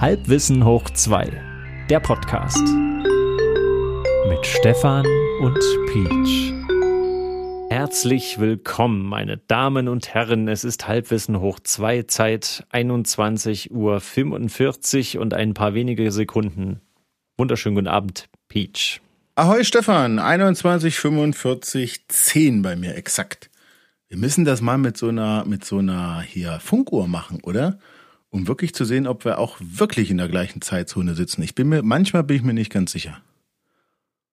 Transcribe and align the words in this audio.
Halbwissen 0.00 0.64
hoch 0.64 0.88
2, 0.88 1.30
der 1.90 2.00
Podcast. 2.00 2.66
Mit 4.30 4.46
Stefan 4.46 5.04
und 5.42 5.58
Peach. 5.92 6.54
Herzlich 7.68 8.40
willkommen, 8.40 9.02
meine 9.02 9.36
Damen 9.36 9.88
und 9.88 10.14
Herren. 10.14 10.48
Es 10.48 10.64
ist 10.64 10.88
Halbwissen 10.88 11.40
hoch 11.40 11.60
2, 11.60 12.04
Zeit 12.04 12.64
21 12.70 13.72
Uhr 13.72 14.00
45 14.00 15.18
und 15.18 15.34
ein 15.34 15.52
paar 15.52 15.74
wenige 15.74 16.10
Sekunden. 16.12 16.80
Wunderschönen 17.36 17.74
guten 17.74 17.88
Abend, 17.88 18.30
Peach. 18.48 19.02
Ahoi 19.34 19.64
Stefan, 19.64 20.18
21.45, 20.18 22.00
10 22.08 22.62
bei 22.62 22.74
mir 22.74 22.96
exakt. 22.96 23.50
Wir 24.08 24.16
müssen 24.16 24.46
das 24.46 24.62
mal 24.62 24.78
mit 24.78 24.96
so 24.96 25.08
einer, 25.08 25.44
mit 25.44 25.62
so 25.66 25.76
einer 25.76 26.22
hier 26.22 26.58
Funkuhr 26.58 27.06
machen, 27.06 27.40
oder? 27.42 27.78
Um 28.30 28.46
wirklich 28.48 28.74
zu 28.74 28.84
sehen, 28.84 29.06
ob 29.06 29.24
wir 29.24 29.38
auch 29.38 29.56
wirklich 29.60 30.10
in 30.10 30.18
der 30.18 30.28
gleichen 30.28 30.62
Zeitzone 30.62 31.14
sitzen. 31.14 31.42
Ich 31.42 31.54
bin 31.54 31.68
mir, 31.68 31.82
manchmal 31.82 32.22
bin 32.24 32.36
ich 32.36 32.42
mir 32.42 32.54
nicht 32.54 32.72
ganz 32.72 32.92
sicher. 32.92 33.20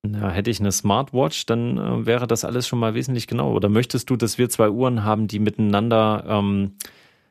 Ja, 0.05 0.29
hätte 0.29 0.49
ich 0.51 0.59
eine 0.59 0.71
Smartwatch, 0.71 1.45
dann 1.47 1.77
äh, 1.77 2.05
wäre 2.05 2.27
das 2.27 2.45
alles 2.45 2.67
schon 2.67 2.79
mal 2.79 2.93
wesentlich 2.93 3.27
genau. 3.27 3.51
Oder 3.51 3.67
möchtest 3.67 4.09
du, 4.09 4.15
dass 4.15 4.37
wir 4.37 4.49
zwei 4.49 4.69
Uhren 4.69 5.03
haben, 5.03 5.27
die 5.27 5.39
miteinander, 5.39 6.23
ähm, 6.27 6.73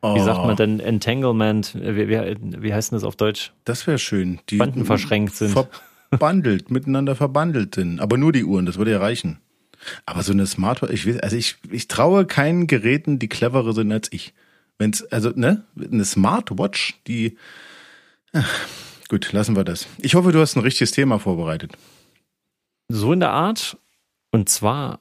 oh. 0.03 0.15
wie 0.15 0.21
sagt 0.21 0.41
man 0.41 0.53
oh. 0.53 0.57
denn, 0.57 0.81
Entanglement, 0.81 1.75
äh, 1.77 1.97
wie, 1.97 2.09
wie, 2.09 2.63
wie 2.63 2.75
heißt 2.75 2.91
denn 2.91 2.97
das 2.97 3.05
auf 3.05 3.17
Deutsch? 3.17 3.53
Das 3.65 3.87
wäre 3.87 3.99
schön. 3.99 4.41
Die 4.51 4.57
Banden 4.57 4.85
verschränkt 4.85 5.37
sind. 5.37 5.57
Verbandelt, 6.11 6.71
miteinander 6.71 7.15
verbandelt 7.15 7.77
sind. 7.77 8.01
Aber 8.01 8.19
nur 8.19 8.33
die 8.33 8.45
Uhren, 8.45 8.67
das 8.67 8.77
würde 8.77 8.91
ja 8.91 8.99
reichen. 8.99 9.39
Aber 10.05 10.23
so 10.23 10.33
eine 10.33 10.47
Smartwatch, 10.47 10.93
ich 10.93 11.07
will, 11.07 11.21
also 11.21 11.37
ich, 11.37 11.57
ich 11.71 11.87
traue 11.87 12.27
keinen 12.27 12.67
Geräten, 12.67 13.19
die 13.19 13.29
cleverer 13.29 13.73
sind 13.73 13.93
als 13.93 14.13
ich. 14.13 14.35
Wenn's, 14.79 15.03
also, 15.05 15.31
ne, 15.35 15.65
eine 15.81 16.05
Smartwatch, 16.05 17.01
die, 17.07 17.37
ach, 18.33 18.67
gut, 19.09 19.33
lassen 19.33 19.57
wir 19.57 19.65
das. 19.65 19.87
Ich 19.99 20.15
hoffe, 20.15 20.33
du 20.33 20.41
hast 20.41 20.57
ein 20.57 20.63
richtiges 20.63 20.91
Thema 20.91 21.19
vorbereitet. 21.19 21.73
So 22.89 23.13
in 23.13 23.21
der 23.21 23.31
Art. 23.33 23.79
Und 24.31 24.49
zwar, 24.49 25.01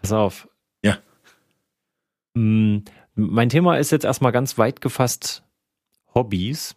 pass 0.00 0.12
auf. 0.12 0.48
Ja. 0.84 0.98
Mm, 2.34 2.78
mein 3.14 3.48
Thema 3.48 3.78
ist 3.78 3.90
jetzt 3.90 4.04
erstmal 4.04 4.32
ganz 4.32 4.58
weit 4.58 4.80
gefasst 4.80 5.42
Hobbys. 6.14 6.76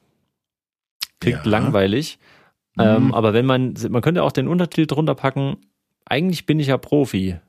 Klingt 1.19 1.45
ja. 1.45 1.51
langweilig. 1.51 2.19
Mhm. 2.75 2.83
Ähm, 2.83 3.13
aber 3.13 3.33
wenn 3.33 3.45
man, 3.45 3.73
man 3.89 4.01
könnte 4.01 4.23
auch 4.23 4.31
den 4.31 4.47
Untertitel 4.47 4.87
drunter 4.87 5.15
packen, 5.15 5.57
eigentlich 6.05 6.45
bin 6.45 6.59
ich 6.59 6.67
ja 6.67 6.77
Profi. 6.77 7.39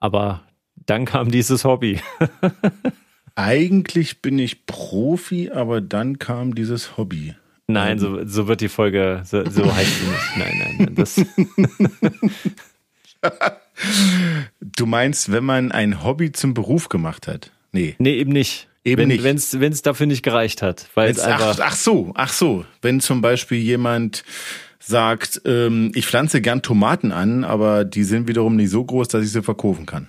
Aber 0.00 0.42
dann 0.74 1.04
kam 1.04 1.30
dieses 1.30 1.64
Hobby. 1.64 2.00
eigentlich 3.38 4.20
bin 4.20 4.38
ich 4.38 4.66
Profi, 4.66 5.50
aber 5.50 5.80
dann 5.80 6.18
kam 6.18 6.56
dieses 6.56 6.96
Hobby. 6.96 7.34
Nein, 7.68 7.92
ähm. 7.92 7.98
so, 7.98 8.26
so 8.26 8.48
wird 8.48 8.60
die 8.60 8.68
Folge, 8.68 9.22
so, 9.24 9.48
so 9.48 9.74
heißt 9.74 9.92
sie 10.00 10.06
nicht. 10.06 10.36
Nein, 10.36 10.76
nein, 10.78 10.94
das. 10.96 11.24
du 14.60 14.86
meinst, 14.86 15.30
wenn 15.30 15.44
man 15.44 15.70
ein 15.70 16.02
Hobby 16.02 16.32
zum 16.32 16.52
Beruf 16.52 16.88
gemacht 16.88 17.28
hat? 17.28 17.52
Nee. 17.70 17.94
Nee, 17.98 18.14
eben 18.14 18.32
nicht. 18.32 18.66
Eben 18.84 19.02
wenn, 19.02 19.08
nicht. 19.08 19.22
Wenn 19.22 19.72
es 19.72 19.82
dafür 19.82 20.06
nicht 20.06 20.24
gereicht 20.24 20.60
hat. 20.60 20.88
Weil 20.94 21.10
es 21.10 21.20
einfach 21.20 21.58
ach, 21.60 21.64
ach 21.72 21.76
so, 21.76 22.10
ach 22.14 22.32
so. 22.32 22.64
Wenn 22.82 23.00
zum 23.00 23.20
Beispiel 23.20 23.58
jemand 23.58 24.24
sagt, 24.80 25.42
ähm, 25.44 25.92
ich 25.94 26.06
pflanze 26.06 26.40
gern 26.40 26.62
Tomaten 26.62 27.12
an, 27.12 27.44
aber 27.44 27.84
die 27.84 28.02
sind 28.02 28.26
wiederum 28.26 28.56
nicht 28.56 28.70
so 28.70 28.82
groß, 28.84 29.06
dass 29.08 29.24
ich 29.24 29.30
sie 29.30 29.42
verkaufen 29.42 29.86
kann. 29.86 30.08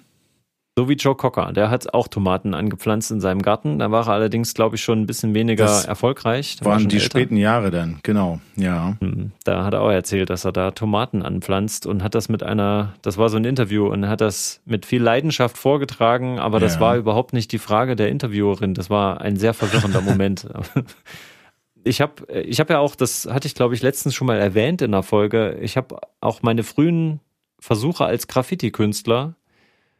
So 0.77 0.87
wie 0.87 0.93
Joe 0.93 1.15
Cocker, 1.15 1.51
der 1.51 1.69
hat 1.69 1.93
auch 1.93 2.07
Tomaten 2.07 2.53
angepflanzt 2.53 3.11
in 3.11 3.19
seinem 3.19 3.41
Garten. 3.41 3.79
Da 3.79 3.91
war 3.91 4.07
er 4.07 4.13
allerdings, 4.13 4.53
glaube 4.53 4.77
ich, 4.77 4.81
schon 4.81 5.01
ein 5.01 5.07
bisschen 5.07 5.33
weniger 5.33 5.65
das 5.65 5.83
erfolgreich. 5.83 6.55
Da 6.55 6.65
waren 6.65 6.83
war 6.83 6.87
die 6.87 6.95
älter. 6.95 7.05
späten 7.05 7.35
Jahre 7.35 7.69
dann, 7.69 7.99
genau, 8.01 8.39
ja. 8.55 8.95
Hm, 9.01 9.33
da 9.43 9.65
hat 9.65 9.73
er 9.73 9.81
auch 9.81 9.91
erzählt, 9.91 10.29
dass 10.29 10.45
er 10.45 10.53
da 10.53 10.71
Tomaten 10.71 11.21
anpflanzt 11.21 11.85
und 11.85 12.01
hat 12.01 12.15
das 12.15 12.29
mit 12.29 12.43
einer, 12.43 12.93
das 13.01 13.17
war 13.17 13.27
so 13.27 13.35
ein 13.35 13.43
Interview 13.43 13.87
und 13.87 14.07
hat 14.07 14.21
das 14.21 14.61
mit 14.65 14.85
viel 14.85 15.01
Leidenschaft 15.01 15.57
vorgetragen, 15.57 16.39
aber 16.39 16.61
das 16.61 16.75
ja. 16.75 16.79
war 16.79 16.95
überhaupt 16.95 17.33
nicht 17.33 17.51
die 17.51 17.59
Frage 17.59 17.97
der 17.97 18.07
Interviewerin. 18.07 18.73
Das 18.73 18.89
war 18.89 19.19
ein 19.19 19.35
sehr 19.35 19.53
verwirrender 19.53 19.99
Moment. 19.99 20.47
ich 21.83 21.99
habe 21.99 22.25
ich 22.33 22.61
hab 22.61 22.69
ja 22.69 22.79
auch, 22.79 22.95
das 22.95 23.27
hatte 23.29 23.47
ich 23.47 23.55
glaube 23.55 23.75
ich 23.75 23.81
letztens 23.81 24.15
schon 24.15 24.27
mal 24.27 24.39
erwähnt 24.39 24.81
in 24.81 24.91
der 24.91 25.03
Folge, 25.03 25.57
ich 25.61 25.75
habe 25.75 25.99
auch 26.21 26.41
meine 26.41 26.63
frühen 26.63 27.19
Versuche 27.59 28.05
als 28.05 28.27
Graffiti-Künstler 28.27 29.35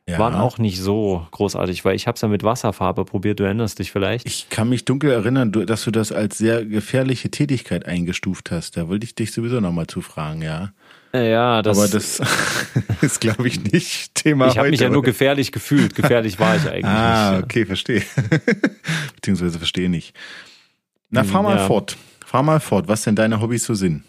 ja. 0.09 0.19
waren 0.19 0.35
auch 0.35 0.57
nicht 0.57 0.79
so 0.79 1.25
großartig, 1.31 1.85
weil 1.85 1.95
ich 1.95 2.07
habe 2.07 2.15
es 2.15 2.21
ja 2.21 2.27
mit 2.27 2.43
Wasserfarbe 2.43 3.05
probiert, 3.05 3.39
du 3.39 3.43
erinnerst 3.43 3.79
dich 3.79 3.91
vielleicht. 3.91 4.27
Ich 4.27 4.49
kann 4.49 4.69
mich 4.69 4.85
dunkel 4.85 5.11
erinnern, 5.11 5.51
dass 5.51 5.83
du 5.83 5.91
das 5.91 6.11
als 6.11 6.37
sehr 6.37 6.65
gefährliche 6.65 7.29
Tätigkeit 7.29 7.85
eingestuft 7.85 8.51
hast. 8.51 8.77
Da 8.77 8.87
wollte 8.87 9.05
ich 9.05 9.15
dich 9.15 9.31
sowieso 9.31 9.59
nochmal 9.59 9.87
zufragen, 9.87 10.41
ja. 10.41 10.71
Ja, 11.13 11.61
das. 11.63 11.77
Aber 11.77 11.87
das 11.87 12.21
ist, 13.01 13.19
glaube 13.19 13.47
ich, 13.47 13.63
nicht 13.71 14.13
Thema. 14.13 14.47
Ich 14.47 14.57
habe 14.57 14.69
mich 14.69 14.79
ja 14.79 14.89
nur 14.89 15.01
gefährlich 15.01 15.51
gefühlt. 15.51 15.95
Gefährlich 15.95 16.39
war 16.39 16.55
ich 16.55 16.69
eigentlich 16.69 16.85
ah, 16.85 17.31
nicht. 17.31 17.41
Ah, 17.41 17.43
okay, 17.43 17.65
verstehe. 17.65 18.03
Beziehungsweise 19.15 19.57
verstehe 19.57 19.89
nicht. 19.89 20.15
Na, 21.09 21.23
fahr 21.23 21.41
mal 21.41 21.57
ja. 21.57 21.65
fort. 21.65 21.97
Fahr 22.23 22.43
mal 22.43 22.59
fort. 22.59 22.87
Was 22.87 23.03
denn 23.03 23.15
deine 23.15 23.41
Hobbys 23.41 23.65
so 23.65 23.73
sind? 23.73 24.03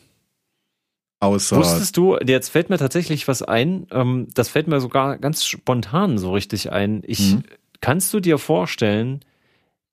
Außer 1.21 1.59
Wusstest 1.59 1.99
du, 1.99 2.17
jetzt 2.17 2.49
fällt 2.49 2.71
mir 2.71 2.79
tatsächlich 2.79 3.29
was 3.29 3.43
ein, 3.43 3.87
ähm, 3.91 4.29
das 4.35 4.49
fällt 4.49 4.69
mir 4.69 4.81
sogar 4.81 5.19
ganz 5.19 5.45
spontan 5.45 6.17
so 6.17 6.33
richtig 6.33 6.73
ein. 6.73 7.03
Ich, 7.07 7.35
mhm. 7.35 7.45
Kannst 7.83 8.13
du 8.13 8.21
dir 8.21 8.39
vorstellen, 8.39 9.21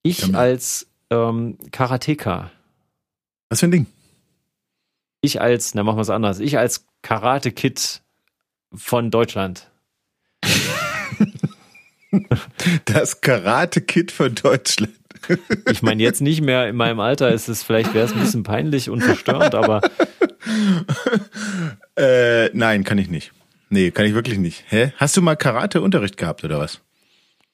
ich 0.04 0.28
ja, 0.28 0.38
als 0.38 0.88
ähm, 1.10 1.58
Karateka. 1.72 2.52
Was 3.50 3.60
für 3.60 3.68
ein 3.68 3.72
Ding? 3.72 3.86
Ich 5.22 5.42
als, 5.42 5.76
na 5.76 5.84
machen 5.84 5.98
wir 5.98 6.02
es 6.02 6.10
anders, 6.10 6.40
ich 6.40 6.58
als 6.58 6.86
Karate-Kid 7.02 8.02
von 8.74 9.12
Deutschland. 9.12 9.70
das 12.86 13.22
Karate-Kid 13.22 14.12
von 14.12 14.36
Deutschland. 14.36 14.94
ich 15.70 15.82
meine, 15.82 16.04
jetzt 16.04 16.22
nicht 16.22 16.42
mehr 16.42 16.70
in 16.70 16.76
meinem 16.76 17.00
Alter 17.00 17.32
ist 17.32 17.50
es 17.50 17.64
vielleicht, 17.64 17.94
wäre 17.94 18.06
es 18.06 18.14
ein 18.14 18.20
bisschen 18.20 18.44
peinlich 18.44 18.90
und 18.90 19.02
verstörend, 19.02 19.56
aber 19.56 19.82
äh, 21.96 22.50
nein, 22.54 22.84
kann 22.84 22.98
ich 22.98 23.10
nicht. 23.10 23.32
Nee, 23.70 23.92
kann 23.92 24.06
ich 24.06 24.14
wirklich 24.14 24.38
nicht. 24.38 24.64
Hä? 24.70 24.94
Hast 24.98 25.18
du 25.18 25.22
mal 25.22 25.36
Karate-Unterricht 25.36 26.18
gehabt 26.18 26.44
oder 26.44 26.60
was? 26.60 26.82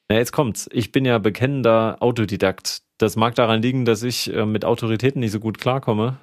Ja, 0.10 0.18
jetzt 0.18 0.32
kommt's. 0.32 0.70
Ich 0.72 0.92
bin 0.92 1.06
ja 1.06 1.18
bekennender 1.18 1.98
Autodidakt. 2.02 2.82
Das 2.98 3.16
mag 3.16 3.36
daran 3.36 3.62
liegen, 3.62 3.86
dass 3.86 4.04
ich 4.04 4.34
äh, 4.34 4.46
mit 4.46 4.66
Autoritäten 4.66 5.20
nicht 5.20 5.32
so 5.32 5.40
gut 5.40 5.58
klarkomme. 5.58 6.18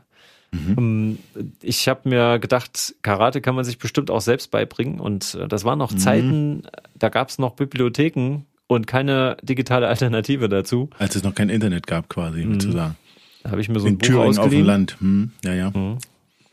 Mhm. 0.53 0.75
Ähm, 0.79 1.19
ich 1.63 1.89
habe 1.89 2.09
mir 2.09 2.39
gedacht, 2.39 2.95
Karate 3.03 3.41
kann 3.41 3.55
man 3.55 3.65
sich 3.65 3.79
bestimmt 3.79 4.11
auch 4.11 4.21
selbst 4.21 4.51
beibringen. 4.51 5.01
Und 5.01 5.35
äh, 5.35 5.49
das 5.49 5.65
waren 5.65 5.79
noch 5.79 5.93
mhm. 5.93 5.99
Zeiten, 5.99 6.63
da 6.95 7.09
gab 7.09 7.29
es 7.29 7.39
noch 7.39 7.55
Bibliotheken 7.55 8.43
und 8.67 8.87
keine 8.87 9.37
digitale 9.43 9.89
Alternative 9.89 10.49
dazu. 10.49 10.91
Als 10.99 11.17
es 11.17 11.25
noch 11.25 11.35
kein 11.35 11.49
Internet 11.49 11.87
gab, 11.87 12.09
quasi, 12.09 12.45
mhm. 12.45 12.61
zu 12.61 12.71
sagen. 12.71 12.97
Da 13.43 13.51
habe 13.51 13.61
ich 13.61 13.69
mir 13.69 13.81
so 13.81 13.87
ein 13.87 13.95
In 13.95 13.99
Buch 13.99 14.07
Thüringen 14.07 14.29
ausgeliehen. 14.29 14.45
auf 14.45 14.51
dem 14.51 14.67
Land. 14.67 14.97
Hm, 15.01 15.33
ja, 15.45 15.55
ja. 15.55 15.71
Mhm. 15.71 15.99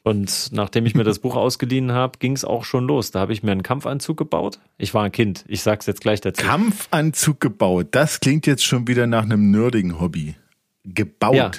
Und 0.07 0.49
nachdem 0.51 0.85
ich 0.85 0.93
mir 0.95 1.03
das 1.03 1.19
Buch 1.23 1.35
ausgeliehen 1.35 1.91
habe, 1.91 2.19
ging 2.19 2.31
es 2.31 2.45
auch 2.45 2.63
schon 2.63 2.87
los. 2.87 3.11
Da 3.11 3.19
habe 3.19 3.33
ich 3.33 3.43
mir 3.43 3.51
einen 3.51 3.63
Kampfanzug 3.63 4.15
gebaut. 4.17 4.59
Ich 4.77 4.93
war 4.93 5.03
ein 5.03 5.11
Kind. 5.11 5.43
Ich 5.47 5.61
sag's 5.61 5.85
jetzt 5.85 5.99
gleich 6.01 6.21
dazu. 6.21 6.45
Kampfanzug 6.45 7.41
gebaut. 7.41 7.87
Das 7.91 8.21
klingt 8.21 8.47
jetzt 8.47 8.63
schon 8.63 8.87
wieder 8.87 9.07
nach 9.07 9.23
einem 9.23 9.51
nerdigen 9.51 9.99
Hobby. 9.99 10.35
Gebaut. 10.85 11.35
Ja, 11.35 11.51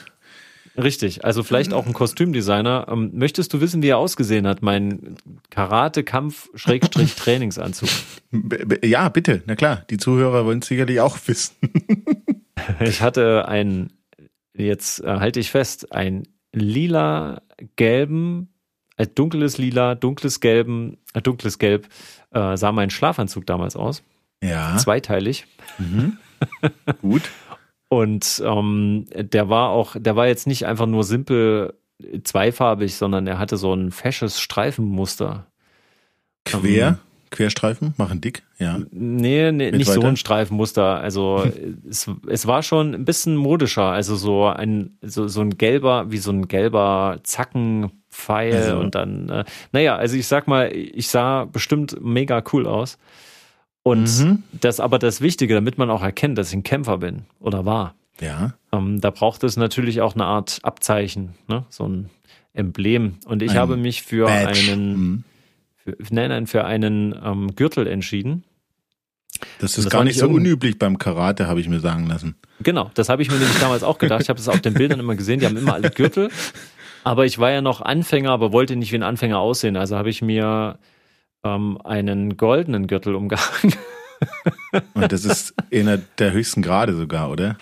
richtig. 0.76 1.26
Also 1.26 1.42
vielleicht 1.42 1.75
auch 1.75 1.86
ein 1.86 1.92
Kostümdesigner. 1.92 2.86
Ähm, 2.91 3.10
möchtest 3.12 3.53
du 3.53 3.60
wissen, 3.60 3.82
wie 3.82 3.88
er 3.88 3.98
ausgesehen 3.98 4.47
hat? 4.47 4.62
Mein 4.62 5.16
Karate-Kampf-Trainingsanzug. 5.50 7.91
Ja, 8.82 9.09
bitte. 9.09 9.42
Na 9.47 9.56
klar. 9.56 9.86
Die 9.88 9.97
Zuhörer 9.97 10.44
wollen 10.44 10.59
es 10.59 10.69
sicherlich 10.69 11.00
auch 11.00 11.16
wissen. 11.26 11.56
ich 12.80 13.00
hatte 13.00 13.48
ein, 13.48 13.91
jetzt 14.53 15.03
äh, 15.03 15.06
halte 15.06 15.41
ich 15.41 15.50
fest, 15.50 15.92
ein 15.92 16.25
lila 16.53 17.41
gelben, 17.77 18.53
äh, 18.97 19.07
dunkles 19.07 19.59
lila, 19.59 19.95
dunkles 19.95 20.41
gelben, 20.41 20.99
äh, 21.15 21.22
dunkles 21.22 21.59
gelb 21.59 21.89
äh, 22.33 22.57
sah 22.57 22.72
mein 22.72 22.91
Schlafanzug 22.91 23.47
damals 23.47 23.77
aus. 23.77 24.03
Ja. 24.43 24.77
Zweiteilig. 24.77 25.47
Mhm. 25.78 26.19
Gut. 27.03 27.22
Und 27.89 28.43
ähm, 28.45 29.07
der 29.15 29.49
war 29.49 29.71
auch, 29.71 29.97
der 29.99 30.15
war 30.15 30.27
jetzt 30.27 30.47
nicht 30.47 30.66
einfach 30.66 30.87
nur 30.87 31.05
simpel 31.05 31.75
zweifarbig, 32.22 32.95
sondern 32.95 33.27
er 33.27 33.39
hatte 33.39 33.57
so 33.57 33.72
ein 33.75 33.91
fesches 33.91 34.41
Streifenmuster. 34.41 35.47
Quer? 36.45 36.89
Ähm, 36.89 36.99
Querstreifen 37.30 37.95
machen 37.97 38.21
dick, 38.21 38.42
ja. 38.59 38.78
Nee, 38.91 39.53
nee 39.53 39.71
nicht 39.71 39.89
weiter? 39.89 40.01
so 40.01 40.07
ein 40.07 40.16
Streifenmuster. 40.16 41.01
Also 41.01 41.47
es, 41.89 42.10
es 42.28 42.47
war 42.47 42.63
schon 42.63 42.95
ein 42.95 43.04
bisschen 43.04 43.36
modischer. 43.36 43.84
Also 43.91 44.16
so 44.16 44.47
ein, 44.47 44.97
so, 45.03 45.28
so 45.28 45.41
ein 45.41 45.59
gelber, 45.59 46.10
wie 46.10 46.19
so 46.19 46.30
ein 46.30 46.48
gelber 46.48 47.19
Zackenpfeil 47.22 48.54
also. 48.54 48.78
und 48.78 48.95
dann, 48.95 49.28
äh, 49.28 49.45
naja, 49.72 49.97
also 49.97 50.16
ich 50.16 50.27
sag 50.27 50.48
mal, 50.48 50.72
ich 50.75 51.09
sah 51.09 51.45
bestimmt 51.45 51.97
mega 52.01 52.42
cool 52.53 52.66
aus. 52.66 52.98
Und 53.83 54.19
mhm. 54.19 54.42
das 54.53 54.80
aber 54.80 54.98
das 54.98 55.21
Wichtige, 55.21 55.54
damit 55.54 55.78
man 55.78 55.91
auch 55.91 56.03
erkennt, 56.03 56.36
dass 56.36 56.48
ich 56.48 56.57
ein 56.57 56.63
Kämpfer 56.63 56.98
bin 56.98 57.22
oder 57.41 57.65
war. 57.65 57.95
Ja. 58.21 58.54
ähm, 58.72 59.01
da 59.01 59.10
braucht 59.10 59.45
es 59.45 59.57
natürlich 59.57 60.01
auch 60.01 60.15
eine 60.15 60.25
Art 60.25 60.59
Abzeichen, 60.63 61.34
ne? 61.47 61.65
so 61.69 61.86
ein 61.86 62.10
Emblem. 62.53 63.19
Und 63.27 63.42
ich 63.42 63.53
Ein 63.53 63.59
habe 63.59 63.77
mich 63.77 64.03
für 64.03 64.27
Badge. 64.27 64.72
einen, 64.72 64.92
Mhm. 64.92 65.25
Für, 66.01 66.15
nein, 66.15 66.29
nein, 66.31 66.47
für 66.47 66.65
einen 66.65 67.15
ähm, 67.23 67.55
Gürtel 67.55 67.87
entschieden. 67.87 68.45
Das 69.61 69.73
Das 69.75 69.79
ist 69.79 69.91
gar 69.91 69.99
war 69.99 70.05
nicht 70.05 70.19
so 70.19 70.29
unüblich 70.29 70.79
beim 70.79 70.99
Karate, 70.99 71.47
habe 71.47 71.61
ich 71.61 71.69
mir 71.69 71.81
sagen 71.81 72.07
lassen. 72.07 72.37
Genau, 72.61 72.91
das 72.95 73.09
habe 73.09 73.23
ich 73.23 73.31
mir 73.31 73.37
nämlich 73.37 73.59
damals 73.61 73.83
auch 73.83 73.99
gedacht. 73.99 74.23
Ich 74.23 74.29
habe 74.29 74.39
das 74.39 74.49
auf 74.49 74.61
den 74.61 74.75
Bildern 74.75 75.01
immer 75.01 75.15
gesehen, 75.15 75.41
die 75.41 75.47
haben 75.47 75.57
immer 75.57 75.75
alle 75.75 75.91
Gürtel. 75.91 76.31
Aber 77.05 77.25
ich 77.25 77.39
war 77.39 77.51
ja 77.51 77.61
noch 77.61 77.81
Anfänger, 77.81 78.31
aber 78.31 78.53
wollte 78.53 78.77
nicht 78.77 78.93
wie 78.93 78.97
ein 78.97 79.03
Anfänger 79.03 79.39
aussehen. 79.39 79.77
Also 79.77 79.97
habe 79.97 80.11
ich 80.11 80.23
mir 80.23 80.79
ähm, 81.45 81.79
einen 81.85 82.37
goldenen 82.37 82.87
Gürtel 82.87 83.15
umgehangen. 83.15 83.75
Und 84.95 85.13
das 85.13 85.25
ist 85.25 85.55
einer 85.73 85.99
der 86.19 86.33
höchsten 86.33 86.63
Grade 86.63 86.95
sogar, 86.95 87.31
oder? 87.31 87.57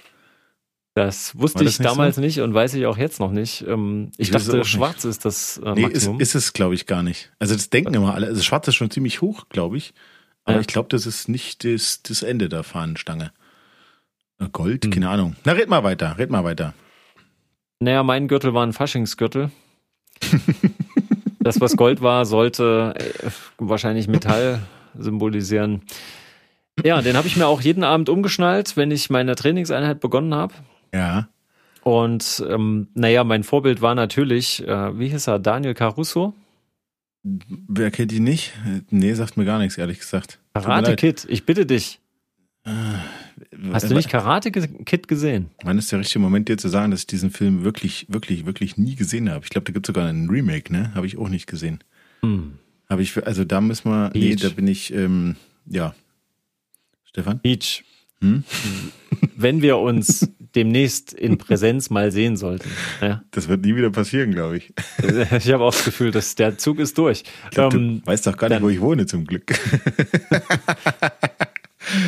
Das 0.98 1.38
wusste 1.38 1.62
das 1.62 1.75
ich 1.75 1.78
nicht 1.78 1.90
damals 1.90 2.14
so? 2.16 2.22
nicht 2.22 2.40
und 2.40 2.54
weiß 2.54 2.72
ich 2.72 2.87
auch 2.87 2.96
jetzt 2.96 3.20
noch 3.20 3.31
nicht. 3.31 3.62
Ähm, 3.69 4.12
ich 4.16 4.28
Ich 4.28 4.31
dachte, 4.31 4.56
nicht. 4.56 4.69
schwarz 4.70 5.04
ist 5.04 5.26
das 5.26 5.58
äh, 5.58 5.75
Nee, 5.75 5.84
ist, 5.88 6.08
ist 6.19 6.34
es, 6.34 6.54
glaube 6.54 6.75
ich, 6.75 6.87
gar 6.87 7.02
nicht. 7.02 7.31
Also 7.38 7.54
das 7.54 7.69
denken 7.69 7.93
immer 7.93 8.14
alle. 8.14 8.28
Also 8.28 8.43
schwarz 8.43 8.66
ist 8.66 8.76
schon 8.76 8.90
ziemlich 8.90 9.20
hoch, 9.20 9.44
glaube 9.50 9.76
ich. 9.76 9.93
Aber 10.44 10.54
Ja. 10.54 10.60
ich 10.62 10.66
glaube, 10.69 10.88
das 10.88 11.04
ist 11.04 11.28
nicht 11.28 11.64
das, 11.64 12.00
das 12.02 12.22
Ende 12.22 12.48
der 12.48 12.62
Fahnenstange. 12.62 13.31
Äh, 14.40 14.48
Gold, 14.50 14.84
Hm. 14.87 14.90
keine 14.90 15.10
Ahnung. 15.10 15.37
Na, 15.44 15.52
red 15.52 15.69
mal 15.69 15.84
weiter, 15.84 16.16
red 16.16 16.31
mal 16.31 16.44
weiter. 16.44 16.72
Naja, 17.78 18.02
mein 18.02 18.26
Gürtel 18.26 18.54
war 18.54 18.64
ein 18.66 18.72
Faschingsgürtel. 18.72 19.50
das, 21.40 21.60
was 21.60 21.76
Gold 21.76 22.00
war, 22.00 22.25
sollte 22.25 22.94
äh, 22.96 23.31
wahrscheinlich 23.58 24.08
Metall 24.08 24.62
symbolisieren. 24.99 25.82
Ja, 26.84 27.02
den 27.02 27.19
habe 27.19 27.26
ich 27.26 27.37
mir 27.37 27.46
auch 27.46 27.60
jeden 27.60 27.84
Abend 27.84 28.08
umgeschnallt, 28.08 28.78
wenn 28.78 28.90
ich 28.90 29.10
meine 29.10 29.34
Trainingseinheit 29.37 30.00
begonnen 30.00 30.34
habe. 30.34 30.54
Ja. 30.92 31.28
Und 31.82 32.44
ähm, 32.48 32.88
naja, 32.94 33.22
mein 33.24 33.44
Vorbild 33.44 33.80
war 33.80 33.94
natürlich, 33.94 34.66
äh, 34.66 34.98
wie 34.98 35.08
hieß 35.08 35.28
er, 35.28 35.38
Daniel 35.38 35.74
Caruso? 35.74 36.34
Wer 37.22 37.90
kennt 37.90 38.12
ihn 38.12 38.24
nicht? 38.24 38.52
Nee, 38.90 39.14
sagt 39.14 39.36
mir 39.36 39.44
gar 39.44 39.58
nichts, 39.58 39.78
ehrlich 39.78 39.98
gesagt. 39.98 40.38
Karate. 40.54 40.96
Kid, 40.96 41.26
ich 41.28 41.44
bitte 41.44 41.66
dich. 41.66 42.00
Äh, 42.64 42.70
Hast 43.72 43.90
du 43.90 43.94
nicht 43.94 44.08
Karate 44.08 44.50
Kid 44.50 45.08
gesehen? 45.08 45.50
Wann 45.62 45.78
ist 45.78 45.90
der 45.92 45.98
richtige 46.00 46.20
Moment, 46.20 46.48
dir 46.48 46.56
zu 46.56 46.68
sagen, 46.68 46.90
dass 46.90 47.00
ich 47.00 47.06
diesen 47.06 47.30
Film 47.30 47.64
wirklich, 47.64 48.06
wirklich, 48.08 48.46
wirklich 48.46 48.76
nie 48.76 48.94
gesehen 48.94 49.30
habe? 49.30 49.44
Ich 49.44 49.50
glaube, 49.50 49.64
da 49.64 49.72
gibt 49.72 49.86
es 49.86 49.88
sogar 49.88 50.08
einen 50.08 50.28
Remake, 50.30 50.72
ne? 50.72 50.92
Habe 50.94 51.06
ich 51.06 51.18
auch 51.18 51.28
nicht 51.28 51.46
gesehen. 51.46 51.82
Hm. 52.22 52.58
Habe 52.88 53.02
ich, 53.02 53.24
also 53.26 53.44
da 53.44 53.60
müssen 53.60 53.90
wir, 53.90 54.10
nee, 54.14 54.30
Peach. 54.30 54.42
da 54.42 54.48
bin 54.50 54.66
ich, 54.68 54.92
ähm, 54.92 55.36
ja. 55.66 55.94
Stefan? 57.04 57.40
Peach, 57.40 57.84
Hm? 58.20 58.44
wenn 59.36 59.60
wir 59.62 59.78
uns 59.78 60.28
demnächst 60.56 61.12
in 61.12 61.38
Präsenz 61.38 61.90
mal 61.90 62.10
sehen 62.10 62.36
sollten. 62.36 62.68
Ja. 63.00 63.22
Das 63.30 63.46
wird 63.48 63.64
nie 63.64 63.76
wieder 63.76 63.90
passieren, 63.90 64.32
glaube 64.32 64.56
ich. 64.56 64.72
Ich 65.38 65.52
habe 65.52 65.62
auch 65.64 65.72
das 65.74 65.84
Gefühl, 65.84 66.10
dass 66.10 66.34
der 66.34 66.58
Zug 66.58 66.78
ist 66.80 66.98
durch. 66.98 67.22
Ich 67.44 67.50
glaub, 67.50 67.72
Ähm, 67.74 68.00
du 68.04 68.10
weißt 68.10 68.26
doch 68.26 68.36
gar 68.36 68.48
nicht, 68.48 68.56
dann- 68.56 68.62
wo 68.64 68.68
ich 68.70 68.80
wohne, 68.80 69.06
zum 69.06 69.24
Glück. 69.26 69.44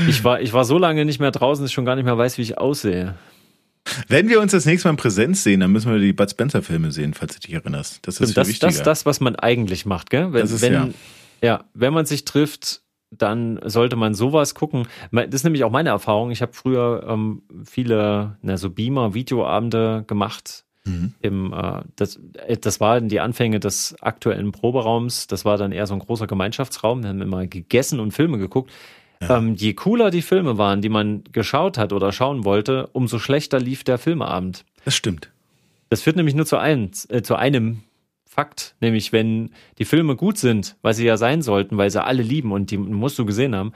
ich, 0.08 0.24
war, 0.24 0.40
ich 0.40 0.52
war 0.52 0.64
so 0.64 0.78
lange 0.78 1.04
nicht 1.04 1.20
mehr 1.20 1.30
draußen, 1.30 1.62
dass 1.62 1.70
ich 1.70 1.74
schon 1.74 1.84
gar 1.84 1.96
nicht 1.96 2.04
mehr 2.04 2.18
weiß, 2.18 2.38
wie 2.38 2.42
ich 2.42 2.58
aussehe. 2.58 3.14
Wenn 4.08 4.28
wir 4.28 4.40
uns 4.40 4.52
das 4.52 4.66
nächste 4.66 4.88
Mal 4.88 4.92
in 4.92 4.96
Präsenz 4.98 5.44
sehen, 5.44 5.60
dann 5.60 5.72
müssen 5.72 5.90
wir 5.90 5.98
die 5.98 6.12
Bud 6.12 6.30
Spencer 6.30 6.62
Filme 6.62 6.92
sehen, 6.92 7.14
falls 7.14 7.34
du 7.34 7.40
dich 7.40 7.54
erinnerst. 7.54 8.00
Das 8.06 8.20
ist 8.20 8.36
das, 8.36 8.48
wichtiger. 8.48 8.66
das, 8.70 8.82
das, 8.82 9.06
was 9.06 9.20
man 9.20 9.36
eigentlich 9.36 9.86
macht, 9.86 10.10
gell? 10.10 10.32
Wenn, 10.32 10.42
Das 10.42 10.50
ist 10.50 10.60
wenn, 10.60 10.72
ja. 10.72 10.88
ja, 11.42 11.64
wenn 11.74 11.94
man 11.94 12.04
sich 12.04 12.24
trifft, 12.26 12.82
dann 13.10 13.58
sollte 13.64 13.96
man 13.96 14.14
sowas 14.14 14.54
gucken. 14.54 14.86
Das 15.10 15.26
ist 15.30 15.44
nämlich 15.44 15.64
auch 15.64 15.70
meine 15.70 15.90
Erfahrung. 15.90 16.30
Ich 16.30 16.42
habe 16.42 16.52
früher 16.52 17.06
ähm, 17.08 17.42
viele, 17.64 18.36
na, 18.42 18.56
so 18.56 18.70
Beamer, 18.70 19.14
Videoabende 19.14 20.04
gemacht. 20.06 20.64
Mhm. 20.84 21.14
Im, 21.20 21.52
äh, 21.52 21.82
das, 21.96 22.20
äh, 22.46 22.56
das 22.56 22.80
waren 22.80 23.08
die 23.08 23.20
Anfänge 23.20 23.60
des 23.60 23.96
aktuellen 24.00 24.52
Proberaums. 24.52 25.26
Das 25.26 25.44
war 25.44 25.56
dann 25.56 25.72
eher 25.72 25.86
so 25.86 25.94
ein 25.94 26.00
großer 26.00 26.26
Gemeinschaftsraum. 26.26 27.02
Wir 27.02 27.10
haben 27.10 27.22
immer 27.22 27.46
gegessen 27.46 28.00
und 28.00 28.12
Filme 28.12 28.38
geguckt. 28.38 28.70
Ähm, 29.20 29.54
je 29.54 29.74
cooler 29.74 30.10
die 30.10 30.22
Filme 30.22 30.58
waren, 30.58 30.80
die 30.80 30.88
man 30.88 31.24
geschaut 31.32 31.76
hat 31.76 31.92
oder 31.92 32.12
schauen 32.12 32.44
wollte, 32.44 32.88
umso 32.92 33.18
schlechter 33.18 33.58
lief 33.58 33.82
der 33.82 33.98
Filmeabend. 33.98 34.64
Das 34.84 34.94
stimmt. 34.94 35.30
Das 35.88 36.02
führt 36.02 36.16
nämlich 36.16 36.34
nur 36.34 36.46
zu, 36.46 36.58
ein, 36.58 36.90
äh, 37.08 37.22
zu 37.22 37.34
einem 37.34 37.82
Fakt, 38.28 38.74
nämlich 38.80 39.12
wenn 39.12 39.50
die 39.78 39.84
Filme 39.86 40.14
gut 40.14 40.38
sind, 40.38 40.76
weil 40.82 40.94
sie 40.94 41.06
ja 41.06 41.16
sein 41.16 41.40
sollten, 41.42 41.76
weil 41.78 41.90
sie 41.90 42.04
alle 42.04 42.22
lieben 42.22 42.52
und 42.52 42.70
die 42.70 42.76
musst 42.76 43.18
du 43.18 43.24
gesehen 43.24 43.56
haben, 43.56 43.72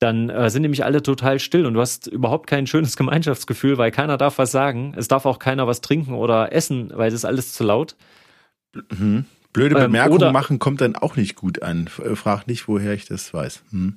dann 0.00 0.28
äh, 0.30 0.50
sind 0.50 0.62
nämlich 0.62 0.84
alle 0.84 1.02
total 1.02 1.38
still 1.38 1.64
und 1.64 1.74
du 1.74 1.80
hast 1.80 2.06
überhaupt 2.08 2.46
kein 2.48 2.66
schönes 2.66 2.96
Gemeinschaftsgefühl, 2.98 3.78
weil 3.78 3.90
keiner 3.90 4.16
darf 4.18 4.38
was 4.38 4.50
sagen. 4.52 4.94
Es 4.96 5.08
darf 5.08 5.26
auch 5.26 5.38
keiner 5.38 5.66
was 5.66 5.80
trinken 5.80 6.14
oder 6.14 6.52
essen, 6.52 6.90
weil 6.94 7.10
das 7.10 7.20
ist 7.20 7.24
alles 7.24 7.52
zu 7.52 7.64
laut. 7.64 7.96
Mhm. 8.96 9.24
Blöde 9.52 9.76
Ähm, 9.76 9.82
Bemerkungen 9.82 10.16
oder- 10.22 10.32
machen 10.32 10.58
kommt 10.58 10.80
dann 10.80 10.94
auch 10.96 11.16
nicht 11.16 11.36
gut 11.36 11.62
an. 11.62 11.88
Äh, 12.04 12.14
Frag 12.16 12.46
nicht, 12.46 12.68
woher 12.68 12.92
ich 12.94 13.06
das 13.06 13.32
weiß. 13.32 13.62
Hm. 13.70 13.94